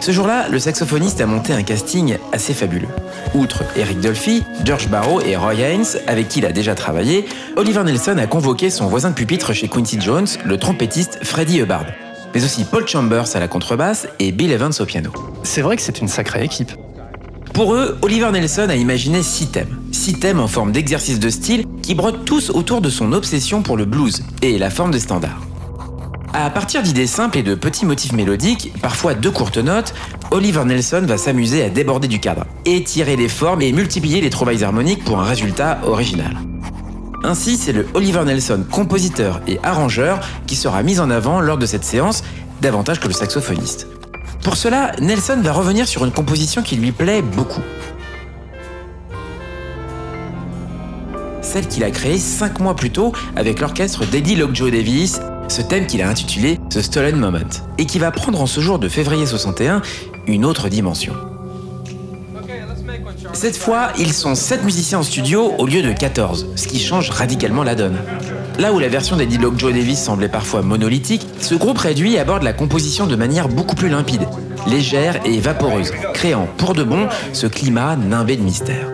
Ce 0.00 0.12
jour-là, 0.12 0.48
le 0.48 0.58
saxophoniste 0.58 1.20
a 1.20 1.26
monté 1.26 1.52
un 1.52 1.62
casting 1.62 2.16
assez 2.32 2.54
fabuleux. 2.54 2.88
Outre 3.34 3.64
Eric 3.76 4.00
Dolphy, 4.00 4.44
George 4.64 4.88
Barrow 4.88 5.20
et 5.20 5.36
Roy 5.36 5.54
Haynes, 5.54 5.86
avec 6.06 6.28
qui 6.28 6.38
il 6.38 6.46
a 6.46 6.52
déjà 6.52 6.74
travaillé, 6.74 7.26
Oliver 7.56 7.82
Nelson 7.82 8.16
a 8.18 8.26
convoqué 8.26 8.70
son 8.70 8.86
voisin 8.86 9.10
de 9.10 9.14
pupitre 9.14 9.52
chez 9.52 9.68
Quincy 9.68 10.00
Jones, 10.00 10.28
le 10.44 10.58
trompettiste 10.58 11.18
Freddie 11.22 11.60
Hubbard, 11.60 11.86
mais 12.34 12.44
aussi 12.44 12.64
Paul 12.64 12.86
Chambers 12.86 13.34
à 13.34 13.40
la 13.40 13.48
contrebasse 13.48 14.06
et 14.18 14.32
Bill 14.32 14.52
Evans 14.52 14.72
au 14.78 14.84
piano. 14.84 15.10
C'est 15.42 15.62
vrai 15.62 15.76
que 15.76 15.82
c'est 15.82 16.00
une 16.00 16.08
sacrée 16.08 16.44
équipe. 16.44 16.72
Pour 17.56 17.72
eux, 17.72 17.96
Oliver 18.02 18.30
Nelson 18.32 18.66
a 18.68 18.76
imaginé 18.76 19.22
six 19.22 19.46
thèmes. 19.46 19.80
Six 19.90 20.20
thèmes 20.20 20.40
en 20.40 20.46
forme 20.46 20.72
d'exercice 20.72 21.18
de 21.18 21.30
style 21.30 21.64
qui 21.82 21.94
brodent 21.94 22.26
tous 22.26 22.50
autour 22.50 22.82
de 22.82 22.90
son 22.90 23.14
obsession 23.14 23.62
pour 23.62 23.78
le 23.78 23.86
blues 23.86 24.22
et 24.42 24.58
la 24.58 24.68
forme 24.68 24.90
des 24.90 25.00
standards. 25.00 25.40
À 26.34 26.50
partir 26.50 26.82
d'idées 26.82 27.06
simples 27.06 27.38
et 27.38 27.42
de 27.42 27.54
petits 27.54 27.86
motifs 27.86 28.12
mélodiques, 28.12 28.74
parfois 28.82 29.14
de 29.14 29.28
courtes 29.30 29.56
notes, 29.56 29.94
Oliver 30.32 30.66
Nelson 30.66 31.06
va 31.06 31.16
s'amuser 31.16 31.64
à 31.64 31.70
déborder 31.70 32.08
du 32.08 32.20
cadre, 32.20 32.44
étirer 32.66 33.16
les 33.16 33.30
formes 33.30 33.62
et 33.62 33.72
multiplier 33.72 34.20
les 34.20 34.28
trouvailles 34.28 34.62
harmoniques 34.62 35.02
pour 35.02 35.18
un 35.18 35.24
résultat 35.24 35.78
original. 35.82 36.36
Ainsi, 37.24 37.56
c'est 37.56 37.72
le 37.72 37.86
Oliver 37.94 38.24
Nelson, 38.26 38.66
compositeur 38.70 39.40
et 39.48 39.58
arrangeur, 39.62 40.20
qui 40.46 40.56
sera 40.56 40.82
mis 40.82 41.00
en 41.00 41.08
avant 41.08 41.40
lors 41.40 41.56
de 41.56 41.64
cette 41.64 41.84
séance, 41.84 42.22
davantage 42.60 43.00
que 43.00 43.08
le 43.08 43.14
saxophoniste. 43.14 43.88
Pour 44.46 44.56
cela, 44.56 44.92
Nelson 45.00 45.40
va 45.42 45.52
revenir 45.52 45.88
sur 45.88 46.04
une 46.04 46.12
composition 46.12 46.62
qui 46.62 46.76
lui 46.76 46.92
plaît 46.92 47.20
beaucoup. 47.20 47.62
Celle 51.42 51.66
qu'il 51.66 51.82
a 51.82 51.90
créée 51.90 52.16
cinq 52.16 52.60
mois 52.60 52.76
plus 52.76 52.90
tôt 52.90 53.12
avec 53.34 53.58
l'orchestre 53.58 54.06
d'Eddie 54.06 54.36
Lockjaw 54.36 54.70
Davis, 54.70 55.20
ce 55.48 55.62
thème 55.62 55.88
qu'il 55.88 56.00
a 56.00 56.08
intitulé 56.08 56.60
The 56.70 56.80
Stolen 56.80 57.16
Moment, 57.16 57.40
et 57.76 57.86
qui 57.86 57.98
va 57.98 58.12
prendre 58.12 58.40
en 58.40 58.46
ce 58.46 58.60
jour 58.60 58.78
de 58.78 58.88
février 58.88 59.26
61 59.26 59.82
une 60.28 60.44
autre 60.44 60.68
dimension. 60.68 61.14
Cette 63.32 63.56
fois, 63.56 63.88
ils 63.98 64.12
sont 64.12 64.36
7 64.36 64.62
musiciens 64.62 65.00
en 65.00 65.02
studio 65.02 65.54
au 65.58 65.66
lieu 65.66 65.82
de 65.82 65.92
14, 65.92 66.50
ce 66.54 66.68
qui 66.68 66.78
change 66.78 67.10
radicalement 67.10 67.64
la 67.64 67.74
donne. 67.74 67.98
Là 68.58 68.72
où 68.72 68.78
la 68.78 68.88
version 68.88 69.16
d'Eddie 69.16 69.36
Lock 69.36 69.58
Joe 69.58 69.72
Davis 69.72 70.02
semblait 70.02 70.30
parfois 70.30 70.62
monolithique, 70.62 71.26
ce 71.40 71.54
groupe 71.54 71.76
réduit 71.76 72.16
aborde 72.16 72.42
la 72.42 72.54
composition 72.54 73.06
de 73.06 73.14
manière 73.14 73.48
beaucoup 73.48 73.74
plus 73.74 73.90
limpide, 73.90 74.26
légère 74.66 75.20
et 75.26 75.38
vaporeuse, 75.40 75.92
créant 76.14 76.48
pour 76.56 76.72
de 76.72 76.82
bon 76.82 77.06
ce 77.34 77.46
climat 77.46 77.96
nimbé 77.96 78.36
de 78.36 78.42
mystère. 78.42 78.88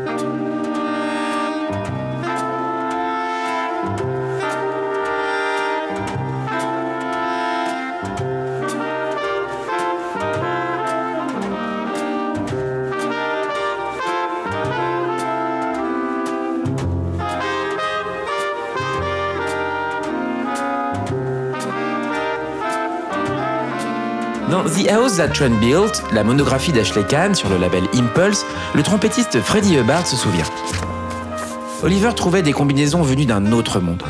House 24.93 25.17
That 25.17 25.29
Trent 25.29 25.59
Built, 25.59 26.03
la 26.13 26.23
monographie 26.23 26.71
d'Ashley 26.71 27.05
Kahn 27.05 27.35
sur 27.35 27.49
le 27.49 27.57
label 27.57 27.85
Impulse, 27.95 28.45
le 28.75 28.83
trompettiste 28.83 29.41
Freddie 29.41 29.77
Hubbard 29.77 30.07
se 30.07 30.17
souvient. 30.17 30.45
Oliver 31.83 32.11
trouvait 32.15 32.43
des 32.43 32.53
combinaisons 32.53 33.01
venues 33.01 33.25
d'un 33.25 33.53
autre 33.53 33.81
monde. 33.81 34.03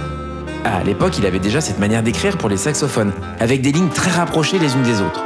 À 0.65 0.83
l'époque, 0.83 1.19
il 1.19 1.27
avait 1.27 1.39
déjà 1.39 1.61
cette 1.61 1.79
manière 1.79 2.03
d'écrire 2.03 2.37
pour 2.37 2.49
les 2.49 2.57
saxophones, 2.57 3.13
avec 3.39 3.63
des 3.63 3.71
lignes 3.71 3.91
très 3.91 4.11
rapprochées 4.11 4.59
les 4.59 4.75
unes 4.75 4.83
des 4.83 5.01
autres. 5.01 5.23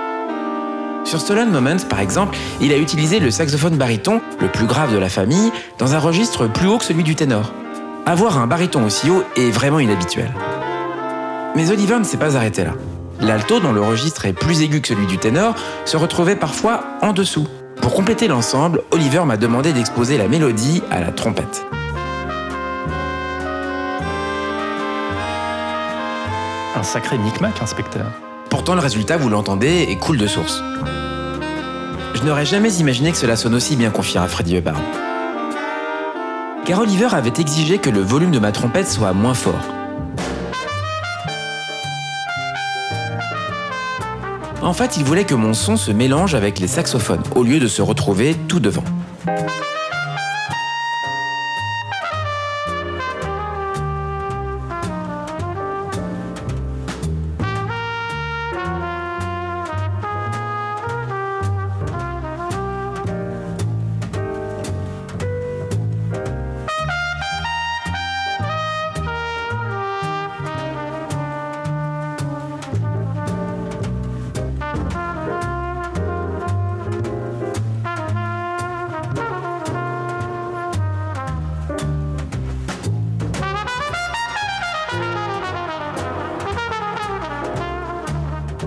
Sur 1.04 1.20
Stolen 1.20 1.50
Moments, 1.50 1.86
par 1.88 2.00
exemple, 2.00 2.36
il 2.60 2.70
a 2.72 2.76
utilisé 2.76 3.18
le 3.18 3.30
saxophone 3.30 3.76
baryton, 3.76 4.20
le 4.40 4.48
plus 4.48 4.66
grave 4.66 4.92
de 4.92 4.98
la 4.98 5.08
famille, 5.08 5.52
dans 5.78 5.94
un 5.94 5.98
registre 5.98 6.48
plus 6.48 6.68
haut 6.68 6.76
que 6.76 6.84
celui 6.84 7.02
du 7.02 7.14
ténor. 7.14 7.54
Avoir 8.04 8.38
un 8.38 8.46
baryton 8.46 8.84
aussi 8.84 9.08
haut 9.08 9.24
est 9.36 9.50
vraiment 9.50 9.80
inhabituel. 9.80 10.34
Mais 11.54 11.70
Oliver 11.70 11.98
ne 11.98 12.04
s'est 12.04 12.18
pas 12.18 12.36
arrêté 12.36 12.62
là. 12.62 12.74
L'alto, 13.20 13.60
dont 13.60 13.72
le 13.72 13.80
registre 13.80 14.26
est 14.26 14.32
plus 14.32 14.62
aigu 14.62 14.80
que 14.80 14.88
celui 14.88 15.06
du 15.06 15.18
ténor, 15.18 15.54
se 15.84 15.96
retrouvait 15.96 16.36
parfois 16.36 16.84
en 17.02 17.12
dessous. 17.12 17.46
Pour 17.80 17.94
compléter 17.94 18.28
l'ensemble, 18.28 18.82
Oliver 18.90 19.24
m'a 19.24 19.36
demandé 19.36 19.72
d'exposer 19.72 20.18
la 20.18 20.28
mélodie 20.28 20.82
à 20.90 21.00
la 21.00 21.12
trompette. 21.12 21.64
Un 26.74 26.82
sacré 26.82 27.16
micmac, 27.16 27.62
inspecteur. 27.62 28.06
Pourtant, 28.50 28.74
le 28.74 28.80
résultat, 28.80 29.16
vous 29.16 29.28
l'entendez, 29.28 29.86
est 29.88 29.96
cool 29.96 30.18
de 30.18 30.26
source. 30.26 30.62
Je 32.14 32.22
n'aurais 32.22 32.46
jamais 32.46 32.72
imaginé 32.74 33.12
que 33.12 33.18
cela 33.18 33.36
sonne 33.36 33.54
aussi 33.54 33.76
bien, 33.76 33.90
confiera 33.90 34.28
Freddie 34.28 34.56
Hubbard. 34.56 34.80
Car 36.64 36.80
Oliver 36.80 37.08
avait 37.12 37.32
exigé 37.38 37.78
que 37.78 37.90
le 37.90 38.00
volume 38.00 38.30
de 38.30 38.38
ma 38.38 38.52
trompette 38.52 38.88
soit 38.88 39.12
moins 39.12 39.34
fort. 39.34 39.75
En 44.66 44.72
fait, 44.72 44.96
il 44.96 45.04
voulait 45.04 45.22
que 45.22 45.36
mon 45.36 45.54
son 45.54 45.76
se 45.76 45.92
mélange 45.92 46.34
avec 46.34 46.58
les 46.58 46.66
saxophones, 46.66 47.22
au 47.36 47.44
lieu 47.44 47.60
de 47.60 47.68
se 47.68 47.82
retrouver 47.82 48.34
tout 48.48 48.58
devant. 48.58 48.82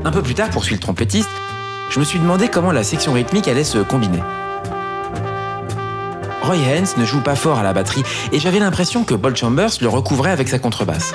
Un 0.10 0.12
peu 0.12 0.24
plus 0.24 0.34
tard, 0.34 0.50
poursuit 0.50 0.74
le 0.74 0.80
trompettiste, 0.80 1.30
je 1.92 2.00
me 2.00 2.04
suis 2.04 2.18
demandé 2.18 2.48
comment 2.48 2.72
la 2.72 2.84
section 2.84 3.14
rythmique 3.14 3.48
allait 3.48 3.64
se 3.64 3.78
combiner. 3.78 4.24
Roy 6.42 6.56
Haynes 6.56 6.88
ne 6.98 7.06
joue 7.06 7.22
pas 7.22 7.36
fort 7.36 7.60
à 7.60 7.64
la 7.64 7.74
batterie 7.74 8.02
et 8.32 8.40
j'avais 8.40 8.58
l'impression 8.58 9.04
que 9.04 9.14
Paul 9.14 9.38
Chambers 9.38 9.70
le 9.82 9.88
recouvrait 9.88 10.32
avec 10.32 10.50
sa 10.50 10.58
contrebasse. 10.58 11.14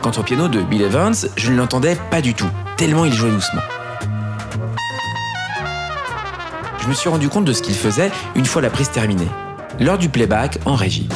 Quant 0.00 0.12
au 0.16 0.22
piano 0.22 0.48
de 0.48 0.62
Bill 0.62 0.80
Evans, 0.80 1.16
je 1.36 1.52
ne 1.52 1.58
l'entendais 1.58 1.98
pas 2.10 2.22
du 2.22 2.32
tout, 2.32 2.48
tellement 2.78 3.04
il 3.04 3.12
jouait 3.12 3.30
doucement. 3.30 3.60
Je 6.80 6.88
me 6.88 6.94
suis 6.94 7.10
rendu 7.10 7.28
compte 7.28 7.44
de 7.44 7.52
ce 7.52 7.60
qu'il 7.60 7.74
faisait 7.74 8.10
une 8.34 8.46
fois 8.46 8.62
la 8.62 8.70
prise 8.70 8.88
terminée, 8.88 9.28
lors 9.80 9.98
du 9.98 10.08
playback 10.08 10.58
en 10.64 10.76
régie. 10.76 11.07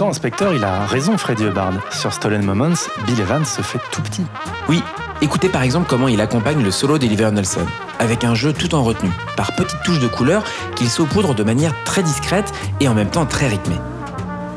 Temps, 0.00 0.08
inspecteur, 0.08 0.54
il 0.54 0.64
a 0.64 0.86
raison, 0.86 1.18
Freddie 1.18 1.44
Hubbard. 1.44 1.74
Sur 1.92 2.14
Stolen 2.14 2.42
Moments, 2.42 2.86
Bill 3.04 3.20
Evans 3.20 3.44
se 3.44 3.60
fait 3.60 3.78
tout 3.92 4.00
petit. 4.00 4.24
Oui, 4.66 4.82
écoutez 5.20 5.50
par 5.50 5.62
exemple 5.62 5.88
comment 5.90 6.08
il 6.08 6.22
accompagne 6.22 6.62
le 6.62 6.70
solo 6.70 6.96
d'Oliver 6.96 7.30
Nelson, 7.30 7.66
avec 7.98 8.24
un 8.24 8.34
jeu 8.34 8.54
tout 8.54 8.74
en 8.74 8.82
retenue, 8.82 9.10
par 9.36 9.54
petites 9.54 9.82
touches 9.84 10.00
de 10.00 10.08
couleur 10.08 10.42
qu'il 10.74 10.88
saupoudre 10.88 11.34
de 11.34 11.42
manière 11.42 11.74
très 11.84 12.02
discrète 12.02 12.50
et 12.80 12.88
en 12.88 12.94
même 12.94 13.10
temps 13.10 13.26
très 13.26 13.48
rythmée. 13.48 13.76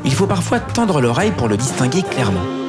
Il 0.06 0.14
faut 0.14 0.26
parfois 0.26 0.60
tendre 0.60 1.02
l'oreille 1.02 1.32
pour 1.32 1.48
le 1.48 1.58
distinguer 1.58 2.02
clairement. 2.02 2.63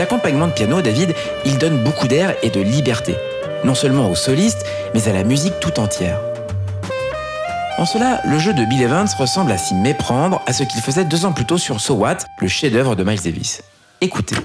Cet 0.00 0.10
accompagnement 0.10 0.46
de 0.46 0.52
piano, 0.52 0.80
David, 0.80 1.14
il 1.44 1.58
donne 1.58 1.84
beaucoup 1.84 2.08
d'air 2.08 2.34
et 2.42 2.48
de 2.48 2.62
liberté, 2.62 3.16
non 3.64 3.74
seulement 3.74 4.08
aux 4.08 4.14
solistes, 4.14 4.64
mais 4.94 5.06
à 5.06 5.12
la 5.12 5.24
musique 5.24 5.60
tout 5.60 5.78
entière. 5.78 6.18
En 7.76 7.84
cela, 7.84 8.22
le 8.24 8.38
jeu 8.38 8.54
de 8.54 8.64
Bill 8.64 8.80
Evans 8.80 9.06
ressemble 9.18 9.52
à 9.52 9.58
s'y 9.58 9.74
méprendre 9.74 10.40
à 10.46 10.54
ce 10.54 10.62
qu'il 10.62 10.80
faisait 10.80 11.04
deux 11.04 11.26
ans 11.26 11.32
plus 11.32 11.44
tôt 11.44 11.58
sur 11.58 11.82
So 11.82 11.96
What, 11.96 12.16
le 12.38 12.48
chef-d'œuvre 12.48 12.96
de 12.96 13.04
Miles 13.04 13.20
Davis. 13.20 13.60
Écoutez. 14.00 14.36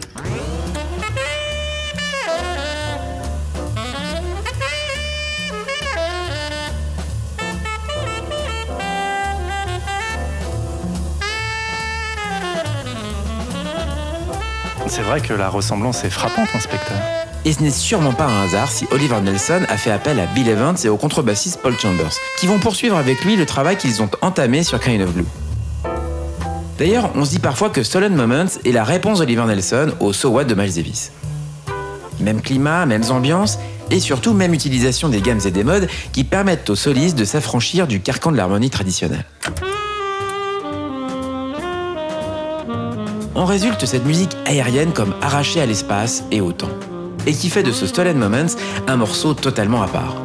Vrai 15.06 15.22
que 15.22 15.34
la 15.34 15.50
ressemblance 15.50 16.04
est 16.04 16.10
frappante, 16.10 16.50
inspecteur. 16.56 16.98
Et 17.46 17.54
ce 17.54 17.62
n'est 17.62 17.70
sûrement 17.70 18.14
pas 18.14 18.26
un 18.26 18.44
hasard 18.44 18.72
si 18.72 18.88
Oliver 18.92 19.22
Nelson 19.22 19.62
a 19.70 19.78
fait 19.78 19.92
appel 19.92 20.20
à 20.20 20.26
Bill 20.26 20.50
Evans 20.50 20.76
et 20.84 20.90
au 20.90 20.98
contrebassiste 20.98 21.60
Paul 21.62 21.78
Chambers, 21.78 22.14
qui 22.40 22.48
vont 22.48 22.58
poursuivre 22.58 22.98
avec 22.98 23.24
lui 23.24 23.36
le 23.36 23.46
travail 23.46 23.78
qu'ils 23.78 24.02
ont 24.02 24.10
entamé 24.22 24.64
sur 24.64 24.80
Kind 24.80 25.02
of 25.02 25.14
Blue. 25.14 25.26
D'ailleurs, 26.80 27.12
on 27.16 27.24
se 27.24 27.30
dit 27.30 27.40
parfois 27.40 27.70
que 27.70 27.84
Stolen 27.84 28.16
Moments 28.16 28.50
est 28.66 28.72
la 28.72 28.84
réponse 28.84 29.20
d'Oliver 29.20 29.46
Nelson 29.46 29.94
au 30.00 30.12
So 30.12 30.30
What 30.30 30.46
de 30.46 30.56
Miles 30.56 30.74
Davis. 30.74 31.12
Même 32.20 32.42
climat, 32.42 32.88
mêmes 32.88 33.06
ambiances, 33.12 33.60
et 33.92 34.00
surtout 34.00 34.34
même 34.34 34.56
utilisation 34.56 35.10
des 35.10 35.22
gammes 35.22 35.42
et 35.46 35.52
des 35.52 35.64
modes 35.64 35.88
qui 36.14 36.24
permettent 36.24 36.70
aux 36.72 36.76
solistes 36.76 37.18
de 37.18 37.26
s'affranchir 37.26 37.86
du 37.86 38.02
carcan 38.02 38.32
de 38.32 38.38
l'harmonie 38.38 38.72
traditionnelle. 38.72 39.26
En 43.36 43.46
résulte 43.46 43.86
cette 43.86 44.06
musique 44.06 44.36
aérienne 44.46 44.94
comme 44.94 45.14
arrachée 45.22 45.62
à 45.62 45.66
l'espace 45.66 46.24
et 46.32 46.42
au 46.42 46.52
temps, 46.52 46.72
et 47.28 47.34
qui 47.34 47.50
fait 47.50 47.64
de 47.64 47.72
ce 47.72 47.86
Stolen 47.86 48.18
Moments 48.18 48.56
un 48.88 48.96
morceau 48.96 49.34
totalement 49.34 49.82
à 49.82 49.88
part. 49.88 50.16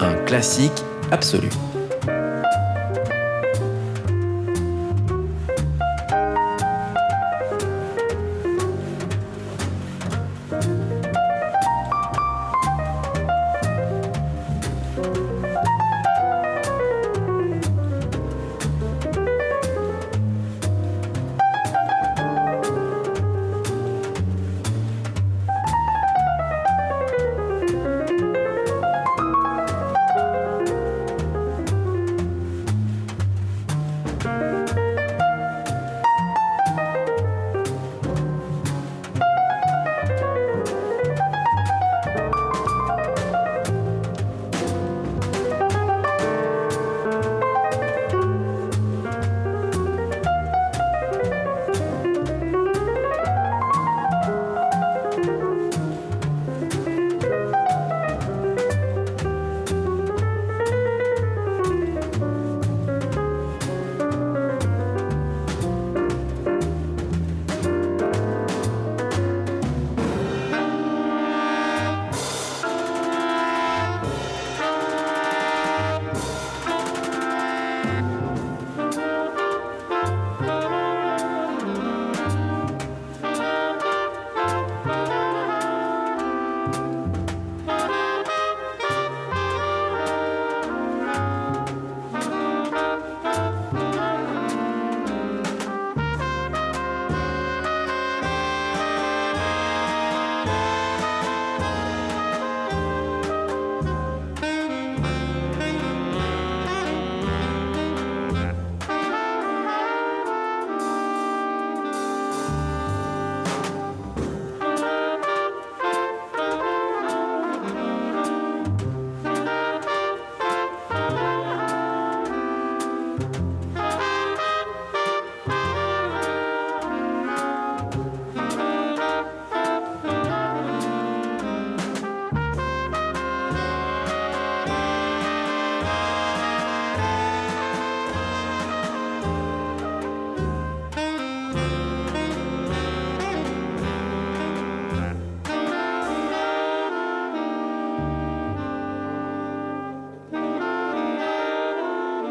Un 0.00 0.14
classique 0.24 0.82
absolu. 1.10 1.50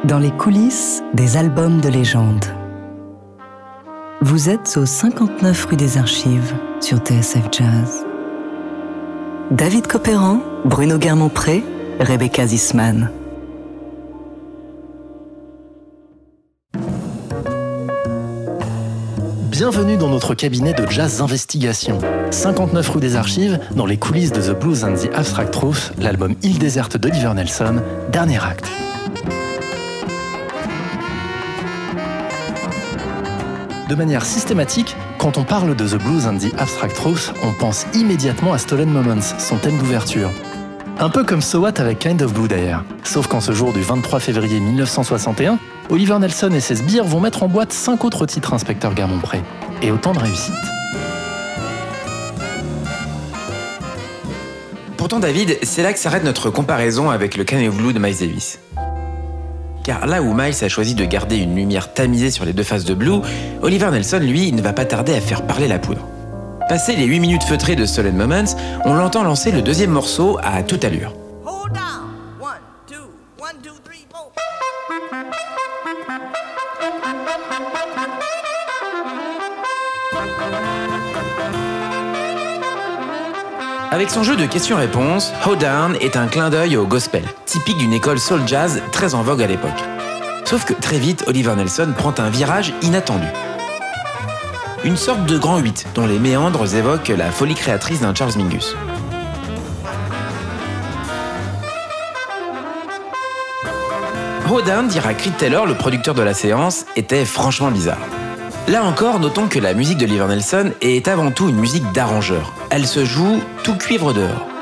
Dans 0.10 0.18
les 0.18 0.32
coulisses 0.32 1.03
des 1.14 1.38
albums 1.38 1.82
de 1.82 1.88
légende. 1.88 2.43
Vous 4.22 4.49
êtes 4.49 4.76
au 4.76 4.88
59 4.88 5.66
rue 5.66 5.76
des 5.76 5.99
Archives 5.99 6.55
sur 6.82 6.97
TSF 6.97 7.43
Jazz. 7.51 8.07
David 9.51 9.86
Copéran, 9.86 10.39
Bruno 10.66 10.97
Guermont-Pré, 10.97 11.64
Rebecca 11.99 12.47
Zisman. 12.47 13.12
Bienvenue 19.51 19.97
dans 19.97 20.10
notre 20.10 20.34
cabinet 20.34 20.74
de 20.74 20.89
jazz 20.89 21.22
investigation. 21.22 21.99
59 22.32 22.89
rue 22.89 22.99
des 22.99 23.16
Archives, 23.16 23.60
dans 23.76 23.86
les 23.86 23.97
coulisses 23.97 24.32
de 24.32 24.41
The 24.41 24.60
Blues 24.60 24.84
and 24.84 24.95
the 24.95 25.14
Abstract 25.14 25.53
Truth, 25.53 25.93
l'album 25.99 26.34
Île 26.41 26.57
déserte 26.57 26.97
d'Oliver 26.97 27.32
Nelson, 27.36 27.84
dernier 28.12 28.43
acte. 28.43 28.72
De 33.90 33.96
manière 33.96 34.24
systématique, 34.24 34.96
quand 35.18 35.40
on 35.40 35.44
parle 35.44 35.76
de 35.76 35.88
The 35.88 35.96
Blues 35.96 36.28
and 36.28 36.38
the 36.38 36.54
Abstract 36.60 36.96
Truth, 36.96 37.34
on 37.42 37.54
pense 37.54 37.88
immédiatement 37.96 38.54
à 38.54 38.60
Stolen 38.60 38.88
Moments, 38.88 39.20
son 39.40 39.58
thème 39.58 39.80
d'ouverture. 39.80 40.30
Un 41.00 41.10
peu 41.10 41.24
comme 41.24 41.42
So 41.42 41.62
What 41.62 41.82
avec 41.82 41.98
Kind 41.98 42.22
of 42.22 42.32
Blue 42.32 42.48
d'ailleurs. 42.48 42.84
Sauf 43.04 43.26
qu'en 43.26 43.42
ce 43.42 43.52
jour 43.52 43.74
du 43.74 43.82
23 43.82 44.20
février 44.20 44.60
1961, 44.60 45.58
Oliver 45.90 46.20
Nelson 46.20 46.52
et 46.54 46.60
ses 46.60 46.76
sbires 46.76 47.04
vont 47.04 47.20
mettre 47.20 47.42
en 47.42 47.48
boîte 47.48 47.74
cinq 47.74 48.06
autres 48.06 48.28
titres 48.28 48.54
Inspecteur 48.54 48.94
Guermont-Pré. 48.94 49.42
Et 49.82 49.90
autant 49.90 50.14
de 50.14 50.20
réussite. 50.20 50.54
Pourtant, 54.98 55.18
David, 55.18 55.58
c'est 55.64 55.82
là 55.82 55.94
que 55.94 56.00
s'arrête 56.00 56.24
notre 56.24 56.52
comparaison 56.52 57.10
avec 57.10 57.36
le 57.38 57.44
Kind 57.44 57.68
of 57.68 57.76
Blue 57.76 57.94
de 57.94 57.98
Miles 57.98 58.20
Davis. 58.20 58.60
Car 59.84 60.06
là 60.08 60.22
où 60.22 60.34
Miles 60.34 60.64
a 60.64 60.68
choisi 60.68 60.96
de 60.96 61.06
garder 61.06 61.38
une 61.38 61.56
lumière 61.56 61.94
tamisée 61.94 62.32
sur 62.32 62.46
les 62.46 62.54
deux 62.54 62.64
faces 62.64 62.86
de 62.86 62.94
Blue, 62.94 63.22
Oliver 63.62 63.90
Nelson, 63.92 64.20
lui, 64.22 64.52
ne 64.52 64.62
va 64.62 64.74
pas 64.74 64.86
tarder 64.86 65.14
à 65.14 65.22
faire 65.22 65.44
parler 65.44 65.68
la 65.68 65.80
poudre. 65.80 66.08
Passé 66.68 66.96
les 66.96 67.06
8 67.06 67.20
minutes 67.20 67.44
feutrées 67.44 67.76
de 67.76 67.86
Stolen 67.86 68.16
Moments, 68.16 68.56
on 68.86 68.94
l'entend 68.94 69.24
lancer 69.24 69.52
le 69.52 69.62
deuxième 69.62 69.92
morceau 69.92 70.38
à 70.44 70.62
toute 70.62 70.84
allure. 70.84 71.14
Avec 84.00 84.12
son 84.12 84.24
jeu 84.24 84.38
de 84.38 84.45
questions-réponses, 84.45 85.34
Down 85.60 85.97
est 86.00 86.16
un 86.16 86.28
clin 86.28 86.50
d'œil 86.50 86.78
au 86.78 86.86
gospel, 86.86 87.26
typique 87.45 87.78
d'une 87.80 87.91
école 87.91 88.18
soul 88.18 88.39
jazz 88.47 88.82
très 88.93 89.14
en 89.14 89.24
vogue 89.24 89.41
à 89.41 89.45
l'époque. 89.45 89.84
Sauf 90.45 90.64
que 90.64 90.72
très 90.72 90.97
vite, 90.97 91.26
Oliver 91.28 91.54
Nelson 91.58 91.93
prend 91.97 92.14
un 92.18 92.30
virage 92.30 92.74
inattendu. 92.82 93.28
Une 94.86 94.95
sorte 94.95 95.26
de 95.26 95.38
grand 95.38 95.58
8 95.58 95.88
dont 95.95 96.08
les 96.08 96.18
méandres 96.18 96.74
évoquent 96.76 97.10
la 97.10 97.30
folie 97.30 97.56
créatrice 97.56 98.00
d'un 98.00 98.16
Charles 98.16 98.38
Mingus. 98.38 98.74
Down, 104.66 104.88
dira 104.88 105.14
Creed 105.14 105.36
Taylor, 105.36 105.66
le 105.66 105.76
producteur 105.76 106.16
de 106.16 106.22
la 106.22 106.34
séance, 106.34 106.86
était 106.95 107.26
franchement 107.26 107.70
bizarre. 107.70 108.00
Là 108.70 108.84
encore, 108.84 109.20
notons 109.20 109.47
que 109.47 109.57
la 109.57 109.74
musique 109.74 109.97
de 109.97 110.05
Oliver 110.05 110.28
Nelson 110.28 110.74
est 110.82 111.07
avant 111.07 111.32
tout 111.32 111.49
une 111.49 111.55
musique 111.55 111.91
d'arrangeur. 111.91 112.53
Elle 112.70 112.86
se 112.86 113.03
joue 113.03 113.39
tout 113.63 113.76
cuivre 113.76 114.13
dehors. 114.13 114.59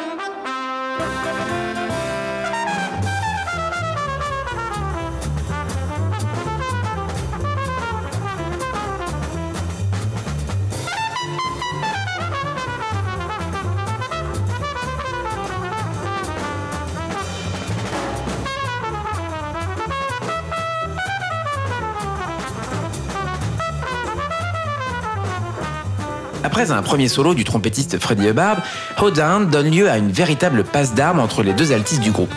Un 26.69 26.81
premier 26.81 27.07
solo 27.07 27.33
du 27.33 27.43
trompettiste 27.43 27.99
Freddie 27.99 28.27
Hubbard, 28.27 28.57
Hold 28.99 29.15
Down 29.15 29.49
donne 29.49 29.71
lieu 29.71 29.89
à 29.89 29.97
une 29.97 30.11
véritable 30.11 30.63
passe 30.63 30.93
d'armes 30.93 31.19
entre 31.19 31.43
les 31.43 31.53
deux 31.53 31.71
altistes 31.71 32.01
du 32.01 32.11
groupe, 32.11 32.33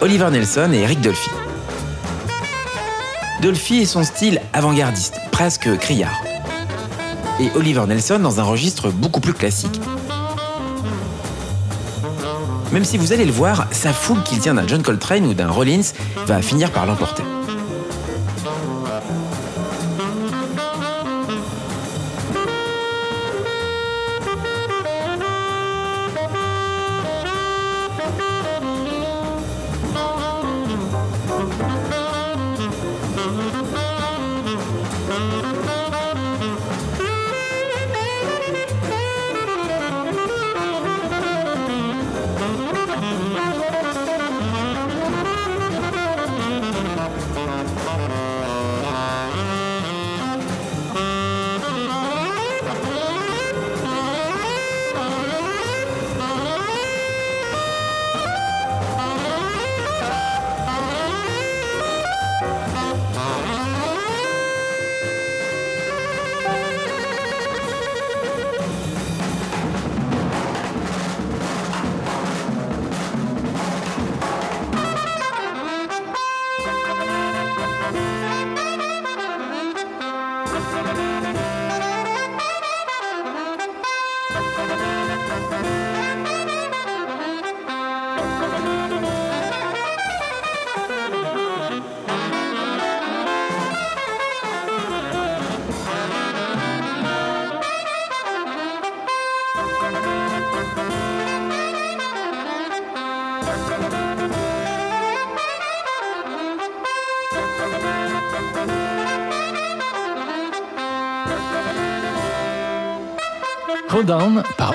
Oliver 0.00 0.30
Nelson 0.30 0.70
et 0.72 0.78
Eric 0.78 1.00
Dolphy. 1.00 1.30
Dolphy 3.40 3.80
et 3.80 3.86
son 3.86 4.04
style 4.04 4.40
avant-gardiste, 4.52 5.16
presque 5.32 5.76
criard. 5.78 6.22
Et 7.40 7.50
Oliver 7.56 7.84
Nelson 7.88 8.20
dans 8.20 8.38
un 8.38 8.44
registre 8.44 8.90
beaucoup 8.90 9.20
plus 9.20 9.34
classique. 9.34 9.80
Même 12.72 12.84
si 12.84 12.98
vous 12.98 13.12
allez 13.12 13.24
le 13.24 13.32
voir, 13.32 13.66
sa 13.72 13.92
fougue 13.92 14.22
qu'il 14.22 14.38
tient 14.38 14.54
d'un 14.54 14.66
John 14.66 14.82
Coltrane 14.82 15.26
ou 15.26 15.34
d'un 15.34 15.50
Rollins 15.50 15.92
va 16.26 16.40
finir 16.40 16.70
par 16.70 16.86
l'emporter. 16.86 17.24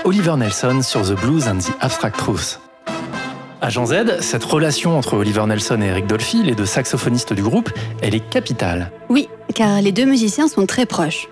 Oliver 0.08 0.38
Nelson 0.38 0.84
sur 0.84 1.02
The 1.02 1.20
Blues 1.20 1.50
and 1.50 1.58
the 1.58 1.74
Abstract 1.82 2.16
Truth. 2.16 2.62
Agent 3.60 3.88
Z, 3.88 4.22
cette 4.22 4.46
relation 4.46 4.98
entre 4.98 5.18
Oliver 5.18 5.46
Nelson 5.46 5.82
et 5.82 5.88
Eric 5.88 6.08
Dolphy, 6.08 6.44
les 6.44 6.56
deux 6.56 6.66
saxophonistes 6.66 7.34
du 7.34 7.44
groupe, 7.44 7.70
elle 8.02 8.16
est 8.16 8.26
capitale. 8.30 8.90
Oui, 9.10 9.28
car 9.54 9.82
les 9.82 9.92
deux 9.92 10.06
musiciens 10.06 10.48
sont 10.48 10.66
très 10.66 10.86
proches. 10.86 11.28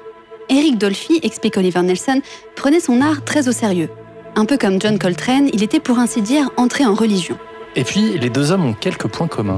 Eric 0.50 0.78
Dolphy, 0.78 1.22
explique 1.24 1.56
Oliver 1.56 1.84
Nelson, 1.84 2.20
prenait 2.58 2.82
son 2.82 3.00
art 3.00 3.24
très 3.24 3.48
au 3.48 3.54
sérieux. 3.54 3.90
Un 4.36 4.44
peu 4.44 4.58
comme 4.58 4.82
John 4.82 5.00
Coltrane, 5.00 5.50
il 5.54 5.64
était 5.64 5.80
pour 5.80 5.98
ainsi 5.98 6.22
dire 6.22 6.50
entré 6.58 6.86
en 6.86 6.96
religion. 6.96 7.38
Et 7.78 7.86
puis, 7.86 8.18
les 8.18 8.30
deux 8.30 8.52
hommes 8.52 8.66
ont 8.66 8.74
quelques 8.74 9.08
points 9.08 9.30
communs. 9.30 9.56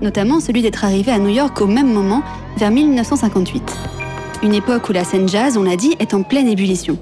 Notamment 0.00 0.40
celui 0.40 0.62
d'être 0.62 0.86
arrivé 0.86 1.12
à 1.12 1.18
New 1.18 1.28
York 1.28 1.60
au 1.60 1.66
même 1.66 1.92
moment, 1.92 2.22
vers 2.56 2.70
1958. 2.70 3.62
Une 4.42 4.54
époque 4.54 4.88
où 4.88 4.92
la 4.94 5.04
scène 5.04 5.28
jazz, 5.28 5.58
on 5.58 5.64
l'a 5.64 5.76
dit, 5.76 5.94
est 5.98 6.14
en 6.14 6.22
pleine 6.22 6.48
ébullition. 6.48 6.96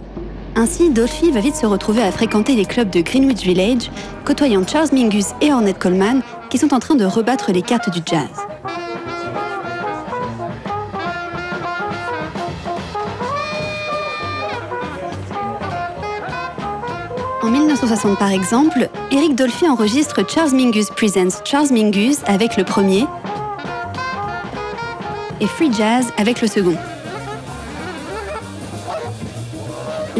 Ainsi, 0.60 0.90
Dolphy 0.90 1.30
va 1.30 1.40
vite 1.40 1.56
se 1.56 1.64
retrouver 1.64 2.02
à 2.02 2.12
fréquenter 2.12 2.54
les 2.54 2.66
clubs 2.66 2.90
de 2.90 3.00
Greenwich 3.00 3.44
Village, 3.44 3.90
côtoyant 4.26 4.60
Charles 4.66 4.90
Mingus 4.92 5.28
et 5.40 5.54
Ornette 5.54 5.78
Coleman, 5.78 6.20
qui 6.50 6.58
sont 6.58 6.74
en 6.74 6.80
train 6.80 6.96
de 6.96 7.06
rebattre 7.06 7.50
les 7.50 7.62
cartes 7.62 7.88
du 7.88 8.00
jazz. 8.04 8.28
En 17.42 17.48
1960 17.48 18.18
par 18.18 18.30
exemple, 18.30 18.90
Eric 19.12 19.36
Dolphy 19.36 19.66
enregistre 19.66 20.28
Charles 20.28 20.54
Mingus 20.54 20.90
Presents 20.90 21.42
Charles 21.42 21.72
Mingus 21.72 22.18
avec 22.26 22.58
le 22.58 22.64
premier 22.64 23.06
et 25.40 25.46
Free 25.46 25.72
Jazz 25.72 26.12
avec 26.18 26.42
le 26.42 26.48
second. 26.48 26.76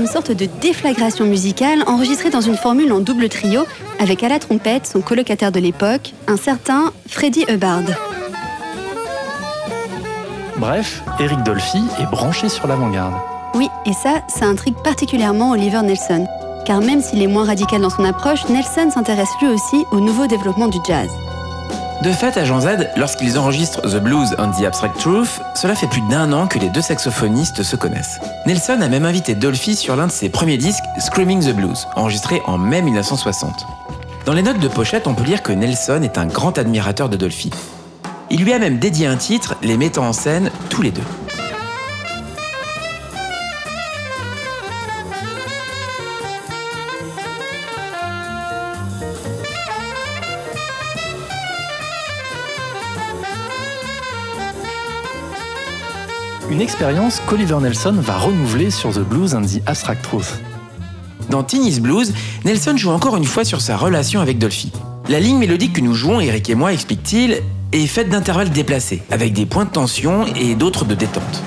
Une 0.00 0.06
sorte 0.06 0.32
de 0.32 0.48
déflagration 0.62 1.26
musicale 1.26 1.84
enregistrée 1.86 2.30
dans 2.30 2.40
une 2.40 2.56
formule 2.56 2.90
en 2.90 3.00
double 3.00 3.28
trio 3.28 3.66
avec 3.98 4.22
à 4.22 4.30
la 4.30 4.38
trompette 4.38 4.86
son 4.86 5.02
colocataire 5.02 5.52
de 5.52 5.60
l'époque, 5.60 6.14
un 6.26 6.38
certain 6.38 6.90
Freddie 7.06 7.44
Hubbard. 7.50 7.82
Bref, 10.56 11.02
Eric 11.18 11.42
Dolphy 11.42 11.82
est 12.00 12.10
branché 12.10 12.48
sur 12.48 12.66
l'avant-garde. 12.66 13.12
Oui, 13.52 13.68
et 13.84 13.92
ça, 13.92 14.22
ça 14.28 14.46
intrigue 14.46 14.76
particulièrement 14.82 15.50
Oliver 15.50 15.82
Nelson. 15.82 16.26
Car 16.64 16.80
même 16.80 17.02
s'il 17.02 17.22
est 17.22 17.26
moins 17.26 17.44
radical 17.44 17.82
dans 17.82 17.90
son 17.90 18.04
approche, 18.04 18.48
Nelson 18.48 18.90
s'intéresse 18.90 19.28
lui 19.42 19.48
aussi 19.48 19.84
au 19.92 20.00
nouveau 20.00 20.26
développement 20.26 20.68
du 20.68 20.78
jazz. 20.86 21.10
De 22.02 22.12
fait, 22.12 22.38
à 22.38 22.46
Jean 22.46 22.60
Z, 22.60 22.88
lorsqu'ils 22.96 23.38
enregistrent 23.38 23.82
The 23.82 23.98
Blues 24.02 24.34
and 24.38 24.52
the 24.52 24.64
Abstract 24.64 24.98
Truth, 24.98 25.42
cela 25.54 25.74
fait 25.74 25.86
plus 25.86 26.00
d'un 26.08 26.32
an 26.32 26.46
que 26.46 26.58
les 26.58 26.70
deux 26.70 26.80
saxophonistes 26.80 27.62
se 27.62 27.76
connaissent. 27.76 28.18
Nelson 28.46 28.78
a 28.80 28.88
même 28.88 29.04
invité 29.04 29.34
Dolphy 29.34 29.76
sur 29.76 29.96
l'un 29.96 30.06
de 30.06 30.12
ses 30.12 30.30
premiers 30.30 30.56
disques, 30.56 30.84
Screaming 30.98 31.44
the 31.44 31.54
Blues, 31.54 31.86
enregistré 31.96 32.40
en 32.46 32.56
mai 32.56 32.80
1960. 32.80 33.66
Dans 34.24 34.32
les 34.32 34.42
notes 34.42 34.60
de 34.60 34.68
pochette, 34.68 35.06
on 35.06 35.14
peut 35.14 35.24
lire 35.24 35.42
que 35.42 35.52
Nelson 35.52 36.00
est 36.02 36.16
un 36.16 36.24
grand 36.24 36.56
admirateur 36.56 37.10
de 37.10 37.18
Dolphy. 37.18 37.50
Il 38.30 38.44
lui 38.44 38.54
a 38.54 38.58
même 38.58 38.78
dédié 38.78 39.06
un 39.06 39.16
titre, 39.16 39.56
les 39.62 39.76
mettant 39.76 40.06
en 40.06 40.14
scène 40.14 40.50
tous 40.70 40.80
les 40.80 40.92
deux. 40.92 41.02
Une 56.60 56.64
expérience 56.64 57.22
qu'Oliver 57.26 57.56
Nelson 57.58 57.94
va 58.02 58.18
renouveler 58.18 58.70
sur 58.70 58.92
The 58.92 58.98
Blues 58.98 59.34
and 59.34 59.40
the 59.46 59.62
Abstract 59.64 60.02
Truth. 60.02 60.40
Dans 61.30 61.42
Teeny's 61.42 61.80
Blues, 61.80 62.12
Nelson 62.44 62.76
joue 62.76 62.90
encore 62.90 63.16
une 63.16 63.24
fois 63.24 63.46
sur 63.46 63.62
sa 63.62 63.78
relation 63.78 64.20
avec 64.20 64.38
Dolphy. 64.38 64.70
La 65.08 65.20
ligne 65.20 65.38
mélodique 65.38 65.72
que 65.72 65.80
nous 65.80 65.94
jouons, 65.94 66.20
Eric 66.20 66.50
et 66.50 66.54
moi, 66.54 66.74
explique-t-il, 66.74 67.40
est 67.72 67.86
faite 67.86 68.10
d'intervalles 68.10 68.50
déplacés, 68.50 69.02
avec 69.10 69.32
des 69.32 69.46
points 69.46 69.64
de 69.64 69.70
tension 69.70 70.26
et 70.36 70.54
d'autres 70.54 70.84
de 70.84 70.94
détente. 70.94 71.42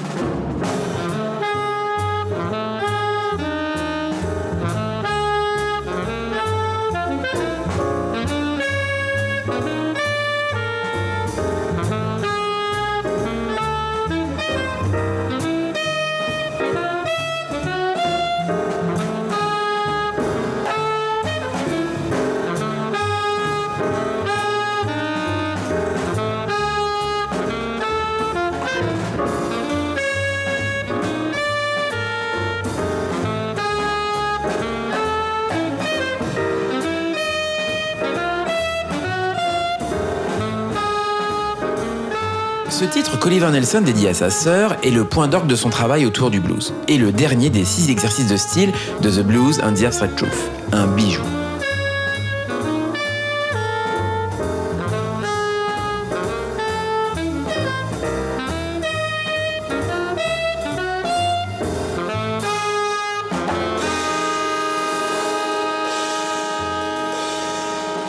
qu'Oliver 43.23 43.51
Nelson 43.51 43.79
dédie 43.79 44.09
à 44.09 44.13
sa 44.13 44.29
sœur 44.29 44.75
est 44.83 44.89
le 44.89 45.05
point 45.05 45.29
d'orgue 45.29 45.47
de 45.47 45.55
son 45.55 45.69
travail 45.69 46.05
autour 46.05 46.29
du 46.29 46.41
blues, 46.41 46.73
et 46.89 46.97
le 46.97 47.13
dernier 47.13 47.49
des 47.49 47.63
six 47.63 47.89
exercices 47.89 48.27
de 48.27 48.35
style 48.35 48.73
de 49.01 49.09
The 49.09 49.25
Blues 49.25 49.61
and 49.63 49.75
the 49.75 49.85
Abstract 49.85 50.17
Truth, 50.17 50.51
un 50.73 50.87
bijou. 50.87 51.21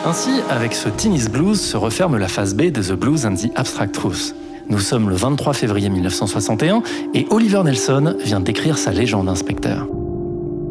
Ainsi, 0.05 0.41
avec 0.49 0.75
ce 0.75 0.89
Teeny's 0.89 1.29
Blues 1.29 1.61
se 1.61 1.77
referme 1.77 2.17
la 2.17 2.27
phase 2.27 2.53
B 2.53 2.63
de 2.63 2.81
The 2.81 2.99
Blues 2.99 3.25
and 3.25 3.35
the 3.35 3.49
Abstract 3.55 3.95
Truth. 3.95 4.34
Nous 4.75 4.81
sommes 4.81 5.09
le 5.09 5.15
23 5.15 5.53
février 5.53 5.87
1961 5.87 6.83
et 7.13 7.25
Oliver 7.29 7.61
Nelson 7.63 8.17
vient 8.21 8.41
d'écrire 8.41 8.77
sa 8.77 8.91
légende 8.91 9.29
inspecteur. 9.29 9.87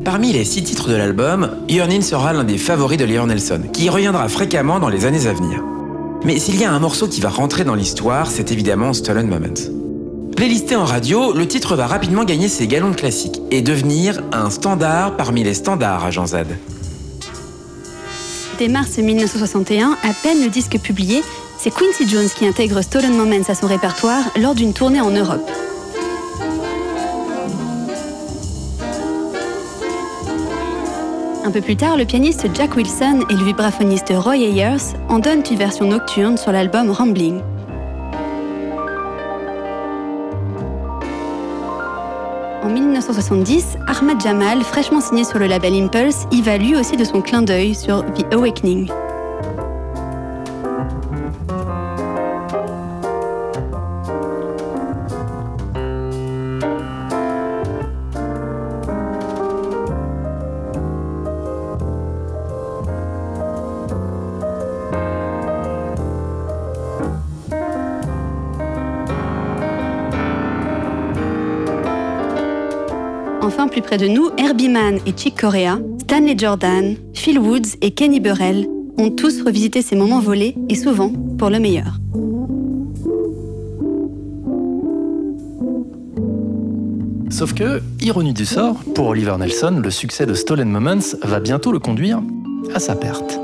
Parmi 0.05 0.31
les 0.31 0.45
six 0.45 0.63
titres 0.63 0.91
de 0.91 0.95
l'album, 0.95 1.49
Yearnin 1.71 2.03
sera 2.03 2.35
l'un 2.35 2.45
des 2.45 2.59
favoris 2.59 2.99
d'Oliver 2.99 3.25
Nelson, 3.25 3.63
qui 3.73 3.87
y 3.87 3.89
reviendra 3.89 4.29
fréquemment 4.29 4.79
dans 4.79 4.91
les 4.91 5.07
années 5.07 5.27
à 5.27 5.33
venir. 5.33 5.63
Mais 6.23 6.39
s'il 6.39 6.61
y 6.61 6.65
a 6.65 6.71
un 6.71 6.79
morceau 6.81 7.09
qui 7.09 7.23
va 7.23 7.31
rentrer 7.31 7.65
dans 7.65 7.75
l'histoire, 7.75 8.31
c'est 8.31 8.53
évidemment 8.53 8.93
Stolen 8.93 9.27
Moments. 9.27 9.73
Playlisté 10.37 10.77
en 10.77 10.85
radio, 10.85 11.33
le 11.33 11.49
titre 11.49 11.75
va 11.75 11.87
rapidement 11.87 12.25
gagner 12.25 12.49
ses 12.49 12.67
galons 12.67 12.91
de 12.91 12.97
classique 12.97 13.41
et 13.51 13.63
devenir 13.63 14.21
un 14.33 14.51
standard 14.51 15.17
parmi 15.17 15.45
les 15.45 15.55
standards 15.55 16.05
à 16.05 16.11
Jean 16.11 16.27
Z. 16.27 16.45
Dès 18.59 18.69
mars 18.69 18.99
1961, 18.99 19.97
à 20.03 20.13
peine 20.23 20.43
le 20.43 20.51
disque 20.51 20.79
publié, 20.79 21.23
c'est 21.65 21.71
Quincy 21.71 22.07
Jones 22.07 22.29
qui 22.29 22.47
intègre 22.47 22.83
Stolen 22.83 23.17
Moments 23.17 23.49
à 23.49 23.55
son 23.55 23.67
répertoire 23.67 24.23
lors 24.39 24.55
d'une 24.55 24.75
tournée 24.75 25.01
en 25.01 25.09
Europe. 25.09 25.51
Un 31.43 31.51
peu 31.51 31.63
plus 31.63 31.77
tard, 31.77 31.97
le 31.97 32.05
pianiste 32.05 32.49
Jack 32.53 32.77
Wilson 32.77 33.21
et 33.31 33.33
le 33.33 33.43
vibraphoniste 33.43 34.13
Roy 34.15 34.37
Ayers 34.37 34.93
en 35.09 35.21
donnent 35.21 35.43
une 35.51 35.57
version 35.57 35.87
nocturne 35.87 36.37
sur 36.37 36.53
l'album 36.53 36.91
Rambling. 36.91 37.41
En 42.63 42.69
1970, 42.69 43.79
Ahmad 43.87 44.21
Jamal, 44.21 44.63
fraîchement 44.65 45.01
signé 45.01 45.25
sur 45.25 45.39
le 45.39 45.47
label 45.47 45.73
Impulse, 45.73 46.27
y 46.31 46.43
va 46.43 46.59
lui 46.59 46.77
aussi 46.77 46.99
de 46.99 47.05
son 47.05 47.23
clin 47.23 47.41
d'œil 47.41 47.75
sur 47.75 48.05
The 48.05 48.35
Awakening. 48.35 48.91
Enfin, 73.45 73.69
plus 73.69 73.83
près 73.83 73.99
de 73.99 74.09
nous, 74.09 74.31
Herbie 74.39 74.71
Mann 74.71 74.99
et 75.05 75.13
Chick 75.15 75.39
Corea, 75.39 75.79
Stanley 76.01 76.35
Jordan, 76.35 76.97
Phil 77.13 77.39
Woods 77.39 77.77
et 77.83 77.91
Kenny 77.91 78.19
Burrell 78.19 78.67
ont 78.97 79.11
tous 79.11 79.43
revisité 79.43 79.83
ces 79.83 79.97
moments 79.97 80.21
volés 80.21 80.55
et 80.71 80.75
souvent 80.75 81.13
pour 81.39 81.51
le 81.51 81.61
meilleur. 81.61 81.99
Sauf 87.29 87.53
que, 87.53 87.83
ironie 88.01 88.33
du 88.33 88.47
sort, 88.47 88.77
pour 88.95 89.09
Oliver 89.09 89.37
Nelson, 89.39 89.79
le 89.85 89.91
succès 89.91 90.25
de 90.25 90.33
Stolen 90.33 90.71
Moments 90.71 91.19
va 91.23 91.39
bientôt 91.39 91.71
le 91.71 91.81
conduire 91.81 92.23
à 92.75 92.81
sa 92.81 92.97
perte. 92.97 93.39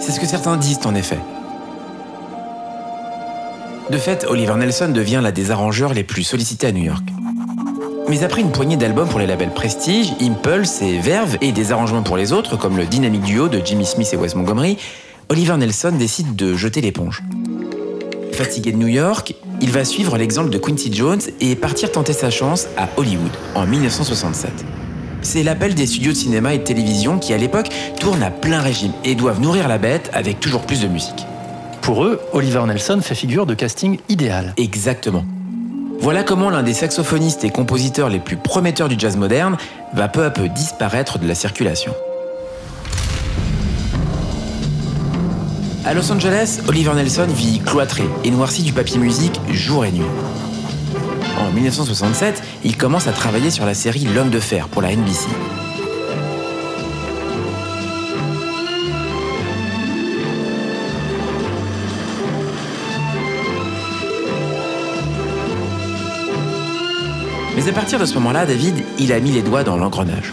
C'est 0.00 0.10
ce 0.10 0.18
que 0.18 0.26
certains 0.26 0.56
disent 0.56 0.84
en 0.84 0.96
effet. 0.96 1.20
De 3.92 3.96
fait, 3.96 4.26
Oliver 4.28 4.56
Nelson 4.56 4.90
devient 4.92 5.20
l'un 5.22 5.30
des 5.30 5.52
arrangeurs 5.52 5.94
les 5.94 6.02
plus 6.02 6.24
sollicités 6.24 6.66
à 6.66 6.72
New 6.72 6.82
York. 6.82 7.04
Mais 8.08 8.24
après 8.24 8.40
une 8.40 8.50
poignée 8.50 8.78
d'albums 8.78 9.08
pour 9.08 9.18
les 9.18 9.26
labels 9.26 9.50
Prestige, 9.50 10.14
Impulse 10.22 10.80
et 10.80 10.98
Verve 10.98 11.36
et 11.42 11.52
des 11.52 11.72
arrangements 11.72 12.02
pour 12.02 12.16
les 12.16 12.32
autres 12.32 12.56
comme 12.56 12.78
le 12.78 12.86
dynamique 12.86 13.22
duo 13.22 13.48
de 13.48 13.60
Jimmy 13.62 13.84
Smith 13.84 14.08
et 14.14 14.16
Wes 14.16 14.34
Montgomery, 14.34 14.78
Oliver 15.28 15.58
Nelson 15.58 15.92
décide 15.98 16.34
de 16.34 16.56
jeter 16.56 16.80
l'éponge. 16.80 17.22
Fatigué 18.32 18.72
de 18.72 18.78
New 18.78 18.86
York, 18.86 19.34
il 19.60 19.70
va 19.70 19.84
suivre 19.84 20.16
l'exemple 20.16 20.48
de 20.48 20.56
Quincy 20.56 20.90
Jones 20.90 21.20
et 21.40 21.54
partir 21.54 21.92
tenter 21.92 22.14
sa 22.14 22.30
chance 22.30 22.66
à 22.78 22.88
Hollywood 22.96 23.32
en 23.54 23.66
1967. 23.66 24.52
C'est 25.20 25.42
l'appel 25.42 25.74
des 25.74 25.86
studios 25.86 26.12
de 26.12 26.16
cinéma 26.16 26.54
et 26.54 26.58
de 26.58 26.64
télévision 26.64 27.18
qui 27.18 27.34
à 27.34 27.36
l'époque 27.36 27.68
tournent 28.00 28.22
à 28.22 28.30
plein 28.30 28.62
régime 28.62 28.92
et 29.04 29.16
doivent 29.16 29.40
nourrir 29.40 29.68
la 29.68 29.76
bête 29.76 30.08
avec 30.14 30.40
toujours 30.40 30.62
plus 30.62 30.80
de 30.80 30.88
musique. 30.88 31.26
Pour 31.82 32.04
eux, 32.04 32.20
Oliver 32.32 32.62
Nelson 32.66 33.00
fait 33.02 33.14
figure 33.14 33.44
de 33.44 33.54
casting 33.54 33.98
idéal. 34.08 34.54
Exactement. 34.56 35.24
Voilà 36.00 36.22
comment 36.22 36.48
l'un 36.48 36.62
des 36.62 36.74
saxophonistes 36.74 37.44
et 37.44 37.50
compositeurs 37.50 38.08
les 38.08 38.20
plus 38.20 38.36
prometteurs 38.36 38.88
du 38.88 38.96
jazz 38.96 39.16
moderne 39.16 39.56
va 39.92 40.08
peu 40.08 40.24
à 40.24 40.30
peu 40.30 40.48
disparaître 40.48 41.18
de 41.18 41.26
la 41.26 41.34
circulation. 41.34 41.92
À 45.84 45.94
Los 45.94 46.10
Angeles, 46.12 46.60
Oliver 46.68 46.94
Nelson 46.94 47.26
vit 47.28 47.60
cloîtré 47.60 48.04
et 48.22 48.30
noirci 48.30 48.62
du 48.62 48.72
papier 48.72 48.98
musique 48.98 49.40
jour 49.50 49.84
et 49.84 49.92
nuit. 49.92 50.04
En 51.40 51.50
1967, 51.52 52.42
il 52.64 52.76
commence 52.76 53.08
à 53.08 53.12
travailler 53.12 53.50
sur 53.50 53.66
la 53.66 53.74
série 53.74 54.04
L'homme 54.04 54.30
de 54.30 54.40
fer 54.40 54.68
pour 54.68 54.82
la 54.82 54.94
NBC. 54.94 55.28
À 67.68 67.72
partir 67.72 67.98
de 67.98 68.06
ce 68.06 68.14
moment-là, 68.14 68.46
David, 68.46 68.82
il 68.98 69.12
a 69.12 69.20
mis 69.20 69.30
les 69.30 69.42
doigts 69.42 69.62
dans 69.62 69.76
l'engrenage. 69.76 70.32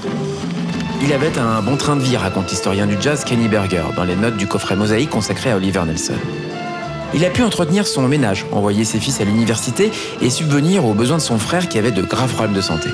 Il 1.04 1.12
avait 1.12 1.38
un 1.38 1.62
bon 1.62 1.76
train 1.76 1.98
de 1.98 2.02
vie, 2.02 2.16
raconte 2.16 2.50
l'historien 2.50 2.86
du 2.86 2.96
jazz 3.00 3.26
Kenny 3.26 3.50
Berger 3.50 3.84
dans 3.96 4.06
les 4.06 4.16
notes 4.16 4.38
du 4.38 4.48
coffret 4.48 4.76
mosaïque 4.78 5.10
consacré 5.10 5.52
à 5.52 5.58
Oliver 5.58 5.82
Nelson. 5.86 6.14
Il 7.14 7.26
a 7.26 7.30
pu 7.30 7.44
entretenir 7.44 7.88
son 7.88 8.08
ménage, 8.08 8.46
envoyer 8.54 8.86
ses 8.86 9.00
fils 9.00 9.20
à 9.20 9.26
l'université 9.26 9.92
et 10.22 10.30
subvenir 10.30 10.86
aux 10.86 10.94
besoins 10.94 11.18
de 11.18 11.22
son 11.22 11.38
frère 11.38 11.68
qui 11.68 11.78
avait 11.78 11.92
de 11.92 12.02
graves 12.04 12.32
problèmes 12.32 12.56
de 12.56 12.62
santé. 12.62 12.90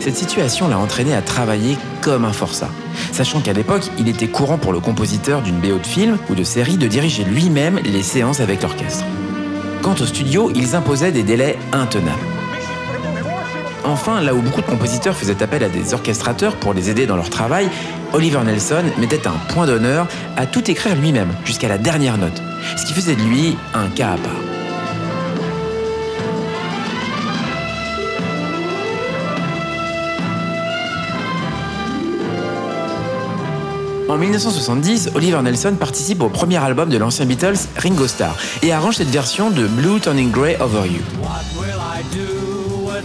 Cette 0.00 0.16
situation 0.16 0.68
l'a 0.68 0.78
entraîné 0.78 1.14
à 1.14 1.22
travailler 1.22 1.78
comme 2.02 2.26
un 2.26 2.32
forçat, 2.32 2.70
sachant 3.10 3.40
qu'à 3.40 3.54
l'époque, 3.54 3.84
il 3.98 4.08
était 4.08 4.28
courant 4.28 4.58
pour 4.58 4.72
le 4.72 4.80
compositeur 4.80 5.40
d'une 5.40 5.60
BO 5.60 5.78
de 5.78 5.86
film 5.86 6.18
ou 6.28 6.34
de 6.34 6.44
série 6.44 6.76
de 6.76 6.88
diriger 6.88 7.24
lui-même 7.24 7.78
les 7.84 8.02
séances 8.02 8.40
avec 8.40 8.62
l'orchestre. 8.62 9.04
Quant 9.80 9.94
au 9.94 10.04
studio, 10.04 10.50
ils 10.54 10.74
imposaient 10.74 11.12
des 11.12 11.22
délais 11.22 11.58
intenables. 11.72 12.31
Enfin, 13.84 14.20
là 14.20 14.34
où 14.34 14.40
beaucoup 14.40 14.60
de 14.60 14.66
compositeurs 14.66 15.16
faisaient 15.16 15.42
appel 15.42 15.64
à 15.64 15.68
des 15.68 15.92
orchestrateurs 15.92 16.56
pour 16.56 16.72
les 16.72 16.88
aider 16.88 17.06
dans 17.06 17.16
leur 17.16 17.30
travail, 17.30 17.68
Oliver 18.12 18.40
Nelson 18.44 18.84
mettait 18.98 19.26
un 19.26 19.36
point 19.48 19.66
d'honneur 19.66 20.06
à 20.36 20.46
tout 20.46 20.70
écrire 20.70 20.94
lui-même, 20.94 21.32
jusqu'à 21.44 21.68
la 21.68 21.78
dernière 21.78 22.16
note, 22.16 22.40
ce 22.76 22.86
qui 22.86 22.92
faisait 22.92 23.16
de 23.16 23.22
lui 23.22 23.56
un 23.74 23.88
cas 23.88 24.12
à 24.12 24.16
part. 24.16 24.32
En 34.08 34.18
1970, 34.18 35.12
Oliver 35.14 35.40
Nelson 35.42 35.74
participe 35.80 36.22
au 36.22 36.28
premier 36.28 36.58
album 36.58 36.90
de 36.90 36.98
l'ancien 36.98 37.24
Beatles, 37.24 37.56
Ringo 37.78 38.06
Starr, 38.06 38.36
et 38.62 38.70
arrange 38.70 38.96
cette 38.96 39.08
version 39.08 39.50
de 39.50 39.66
Blue 39.66 40.00
Turning 40.00 40.30
Grey 40.30 40.56
Over 40.60 40.86
You. 40.86 41.61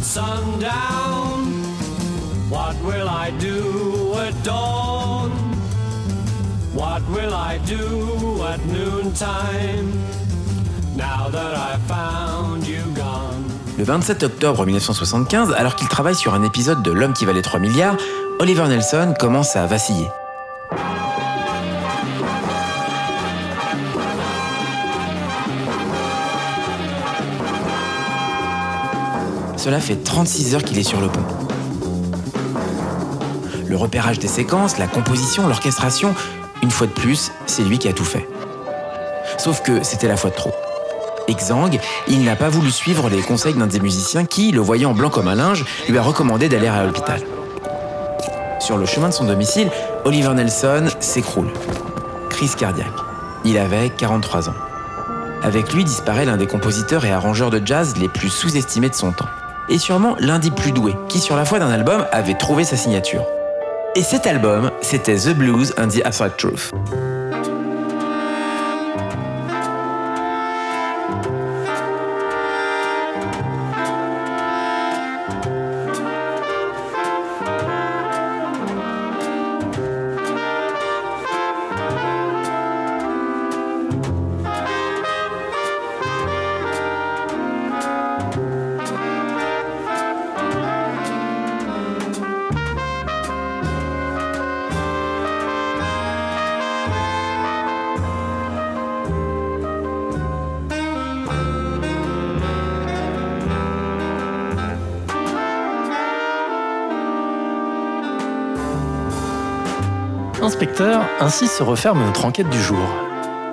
Sundown? 0.01 1.53
What 2.49 2.75
will 2.83 3.07
I 3.09 3.31
do 3.39 4.13
at 4.19 4.33
dawn? 4.43 5.31
What 6.73 7.01
will 7.09 7.33
I 7.33 7.59
do 7.65 8.43
at 8.43 8.59
noontime? 8.67 9.91
Now 10.95 11.29
that 11.31 11.55
I've 11.55 11.81
found 11.87 12.67
you 12.67 12.83
gone. 12.95 13.45
Le 13.77 13.83
27 13.83 14.23
octobre 14.23 14.65
1975, 14.65 15.53
alors 15.53 15.75
qu'il 15.75 15.87
travaille 15.87 16.15
sur 16.15 16.33
un 16.33 16.43
épisode 16.43 16.81
de 16.81 16.91
L'homme 16.91 17.13
qui 17.13 17.25
valait 17.25 17.41
3 17.41 17.59
milliards, 17.59 17.97
Oliver 18.39 18.67
Nelson 18.67 19.13
commence 19.19 19.55
à 19.55 19.65
vaciller. 19.67 20.07
Cela 29.67 29.81
fait 29.81 30.01
36 30.01 30.55
heures 30.55 30.63
qu'il 30.63 30.79
est 30.79 30.83
sur 30.83 31.01
le 31.01 31.09
pont. 31.09 31.25
Le 33.67 33.75
repérage 33.75 34.17
des 34.17 34.29
séquences, 34.29 34.77
la 34.77 34.87
composition, 34.87 35.45
l'orchestration, 35.45 36.15
une 36.63 36.71
fois 36.71 36.87
de 36.87 36.93
plus, 36.93 37.33
c'est 37.47 37.63
lui 37.63 37.77
qui 37.77 37.89
a 37.89 37.91
tout 37.91 38.05
fait. 38.05 38.29
Sauf 39.37 39.61
que 39.63 39.83
c'était 39.83 40.07
la 40.07 40.15
fois 40.15 40.29
de 40.29 40.35
trop. 40.37 40.53
Exsangue, 41.27 41.81
il 42.07 42.23
n'a 42.23 42.37
pas 42.37 42.47
voulu 42.47 42.71
suivre 42.71 43.09
les 43.09 43.19
conseils 43.19 43.55
d'un 43.55 43.67
des 43.67 43.81
musiciens 43.81 44.23
qui, 44.23 44.53
le 44.53 44.61
voyant 44.61 44.93
blanc 44.93 45.09
comme 45.09 45.27
un 45.27 45.35
linge, 45.35 45.65
lui 45.89 45.97
a 45.97 46.01
recommandé 46.01 46.47
d'aller 46.47 46.67
à 46.67 46.85
l'hôpital. 46.85 47.19
Sur 48.61 48.77
le 48.77 48.85
chemin 48.85 49.09
de 49.09 49.13
son 49.13 49.25
domicile, 49.25 49.69
Oliver 50.05 50.33
Nelson 50.33 50.85
s'écroule. 51.01 51.51
Crise 52.29 52.55
cardiaque. 52.55 52.87
Il 53.43 53.57
avait 53.57 53.89
43 53.89 54.47
ans. 54.47 54.55
Avec 55.43 55.73
lui 55.73 55.83
disparaît 55.83 56.23
l'un 56.23 56.37
des 56.37 56.47
compositeurs 56.47 57.03
et 57.03 57.11
arrangeurs 57.11 57.49
de 57.49 57.61
jazz 57.65 57.95
les 57.97 58.07
plus 58.07 58.29
sous-estimés 58.29 58.87
de 58.87 58.95
son 58.95 59.11
temps. 59.11 59.27
Et 59.69 59.77
sûrement 59.77 60.15
l'un 60.19 60.39
des 60.39 60.51
plus 60.51 60.71
doués, 60.71 60.95
qui 61.09 61.19
sur 61.19 61.35
la 61.35 61.45
foi 61.45 61.59
d'un 61.59 61.69
album 61.69 62.05
avait 62.11 62.37
trouvé 62.37 62.63
sa 62.63 62.77
signature. 62.77 63.25
Et 63.95 64.03
cet 64.03 64.27
album, 64.27 64.71
c'était 64.81 65.15
The 65.15 65.35
Blues 65.35 65.73
and 65.77 65.89
the 65.89 66.05
Abstract 66.05 66.37
Truth. 66.37 66.71
Inspecteur, 110.47 111.01
ainsi 111.19 111.45
se 111.45 111.61
referme 111.61 111.99
notre 112.05 112.23
enquête 112.23 112.49
du 112.49 112.61
jour. 112.61 112.79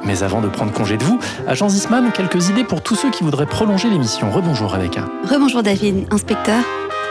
Mais 0.04 0.22
avant 0.22 0.40
de 0.40 0.46
prendre 0.46 0.70
congé 0.70 0.96
de 0.96 1.02
vous, 1.02 1.18
agent 1.48 1.68
Zisman, 1.68 2.12
quelques 2.12 2.50
idées 2.50 2.62
pour 2.62 2.82
tous 2.82 2.94
ceux 2.94 3.10
qui 3.10 3.24
voudraient 3.24 3.46
prolonger 3.46 3.90
l'émission. 3.90 4.30
Rebonjour 4.30 4.70
Rebecca. 4.70 5.06
Rebonjour 5.28 5.64
David, 5.64 6.06
inspecteur. 6.12 6.62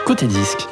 Côté 0.06 0.24
disque, 0.24 0.66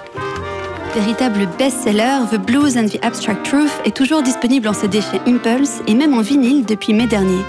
Véritable 0.94 1.46
best-seller, 1.58 2.20
The 2.30 2.38
Blues 2.38 2.78
and 2.78 2.86
the 2.86 3.04
Abstract 3.04 3.44
Truth 3.44 3.82
est 3.84 3.94
toujours 3.94 4.22
disponible 4.22 4.66
en 4.66 4.72
CD 4.72 5.02
chez 5.02 5.20
Impulse 5.30 5.82
et 5.86 5.94
même 5.94 6.14
en 6.14 6.22
vinyle 6.22 6.64
depuis 6.64 6.94
mai 6.94 7.06
dernier. 7.06 7.42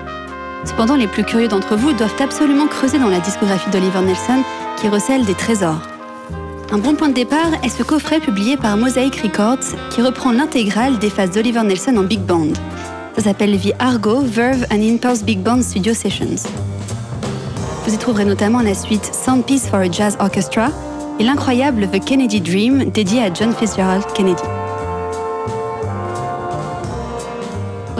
Cependant, 0.66 0.98
les 0.98 1.08
plus 1.08 1.24
curieux 1.24 1.48
d'entre 1.48 1.78
vous 1.78 1.94
doivent 1.94 2.22
absolument 2.22 2.68
creuser 2.68 3.00
dans 3.00 3.10
la 3.10 3.22
discographie 3.22 3.70
d'Oliver 3.70 4.02
Nelson 4.02 4.44
qui 4.82 4.90
recèle 4.90 5.24
des 5.24 5.34
trésors. 5.34 5.93
Un 6.74 6.80
bon 6.80 6.96
point 6.96 7.10
de 7.10 7.14
départ 7.14 7.54
est 7.64 7.70
ce 7.70 7.84
coffret 7.84 8.20
publié 8.20 8.58
par 8.58 8.76
Mosaic 8.78 9.18
Records 9.18 9.78
qui 9.92 10.02
reprend 10.02 10.32
l'intégrale 10.32 10.98
des 10.98 11.12
phases 11.12 11.30
d'Oliver 11.30 11.62
Nelson 11.62 11.96
en 11.98 12.04
big 12.04 12.22
band. 12.22 12.48
Ça 13.16 13.26
s'appelle 13.26 13.60
The 13.60 13.74
Argo, 13.78 14.22
Verve 14.22 14.66
and 14.72 14.82
Impulse 14.82 15.22
Big 15.22 15.38
Band 15.38 15.62
Studio 15.62 15.94
Sessions. 15.94 16.50
Vous 17.86 17.94
y 17.94 17.98
trouverez 18.00 18.26
notamment 18.26 18.62
la 18.62 18.74
suite 18.74 19.06
Sound 19.14 19.46
Piece 19.46 19.68
for 19.68 19.82
a 19.82 19.92
Jazz 19.92 20.18
Orchestra 20.20 20.70
et 21.20 21.24
l'incroyable 21.24 21.88
The 21.90 22.04
Kennedy 22.04 22.42
Dream 22.42 22.90
dédié 22.90 23.22
à 23.22 23.32
John 23.32 23.54
Fitzgerald 23.54 24.06
Kennedy. 24.16 24.42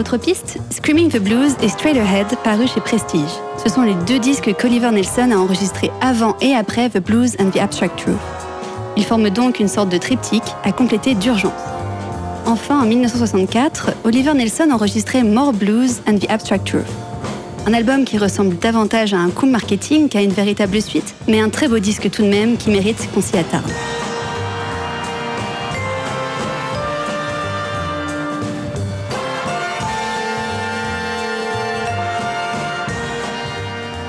Autre 0.00 0.16
piste, 0.16 0.58
Screaming 0.70 1.12
the 1.12 1.20
Blues 1.20 1.54
et 1.62 1.68
Straight 1.68 1.96
Ahead 1.96 2.26
paru 2.42 2.66
chez 2.66 2.80
Prestige. 2.80 3.20
Ce 3.64 3.70
sont 3.70 3.82
les 3.82 3.94
deux 4.08 4.18
disques 4.18 4.52
qu'Oliver 4.60 4.90
Nelson 4.90 5.30
a 5.30 5.36
enregistrés 5.36 5.92
avant 6.00 6.34
et 6.40 6.56
après 6.56 6.90
The 6.90 6.98
Blues 6.98 7.36
and 7.38 7.50
the 7.50 7.58
Abstract 7.58 7.96
Truth. 8.00 8.43
Ils 8.96 9.04
forment 9.04 9.30
donc 9.30 9.60
une 9.60 9.68
sorte 9.68 9.88
de 9.88 9.98
triptyque 9.98 10.42
à 10.62 10.72
compléter 10.72 11.14
d'urgence. 11.14 11.52
Enfin, 12.46 12.80
en 12.80 12.86
1964, 12.86 13.92
Oliver 14.04 14.34
Nelson 14.34 14.68
enregistrait 14.72 15.22
More 15.22 15.52
Blues 15.52 16.02
and 16.06 16.18
the 16.18 16.30
Abstract 16.30 16.66
Truth. 16.66 16.84
Un 17.66 17.72
album 17.72 18.04
qui 18.04 18.18
ressemble 18.18 18.58
davantage 18.58 19.14
à 19.14 19.18
un 19.18 19.30
coup 19.30 19.46
marketing 19.46 20.08
qu'à 20.08 20.22
une 20.22 20.32
véritable 20.32 20.80
suite, 20.82 21.14
mais 21.26 21.40
un 21.40 21.48
très 21.48 21.68
beau 21.68 21.78
disque 21.78 22.10
tout 22.10 22.22
de 22.22 22.28
même 22.28 22.56
qui 22.56 22.70
mérite 22.70 23.08
qu'on 23.14 23.22
s'y 23.22 23.38
attarde. 23.38 23.70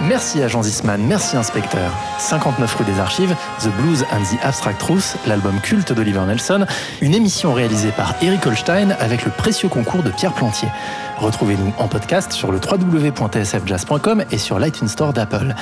Merci 0.07 0.43
agent 0.43 0.61
Zisman, 0.63 1.01
merci 1.01 1.35
inspecteur. 1.35 1.91
59 2.19 2.75
rue 2.75 2.85
des 2.85 2.99
Archives, 2.99 3.35
The 3.59 3.69
Blues 3.81 4.03
and 4.11 4.21
the 4.23 4.43
Abstract 4.43 4.79
Truth, 4.79 5.17
l'album 5.25 5.59
culte 5.61 5.93
d'Oliver 5.93 6.21
Nelson, 6.27 6.65
une 7.01 7.15
émission 7.15 7.53
réalisée 7.53 7.91
par 7.91 8.13
Eric 8.21 8.45
Holstein 8.45 8.91
avec 8.99 9.25
le 9.25 9.31
précieux 9.31 9.67
concours 9.67 10.03
de 10.03 10.11
Pierre 10.11 10.33
Plantier. 10.33 10.67
Retrouvez-nous 11.17 11.73
en 11.79 11.87
podcast 11.87 12.33
sur 12.33 12.51
le 12.51 12.59
www.tsfjazz.com 12.59 14.25
et 14.29 14.37
sur 14.37 14.59
l'iTunes 14.59 14.89
Store 14.89 15.11
d'Apple. 15.11 15.55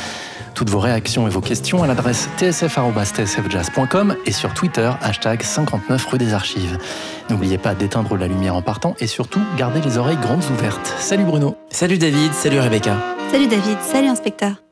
Toutes 0.55 0.69
vos 0.69 0.79
réactions 0.79 1.25
et 1.25 1.29
vos 1.29 1.41
questions 1.41 1.81
à 1.81 1.87
l'adresse 1.87 2.27
tsf.tsfjazz.com 2.37 4.15
et 4.25 4.31
sur 4.31 4.53
Twitter, 4.53 4.91
hashtag 5.01 5.41
59 5.41 6.05
rue 6.05 6.17
des 6.17 6.33
Archives. 6.33 6.77
N'oubliez 7.29 7.57
pas 7.57 7.75
d'éteindre 7.75 8.17
la 8.17 8.27
lumière 8.27 8.55
en 8.55 8.61
partant 8.61 8.95
et 8.99 9.07
surtout, 9.07 9.41
gardez 9.57 9.79
les 9.79 9.97
oreilles 9.97 10.17
grandes 10.17 10.43
ouvertes. 10.51 10.93
Salut 10.99 11.23
Bruno 11.23 11.55
Salut 11.69 11.97
David, 11.97 12.33
salut 12.33 12.59
Rebecca. 12.59 12.97
Salut 13.33 13.47
David, 13.49 13.79
salut 13.81 14.09
inspecteur. 14.09 14.62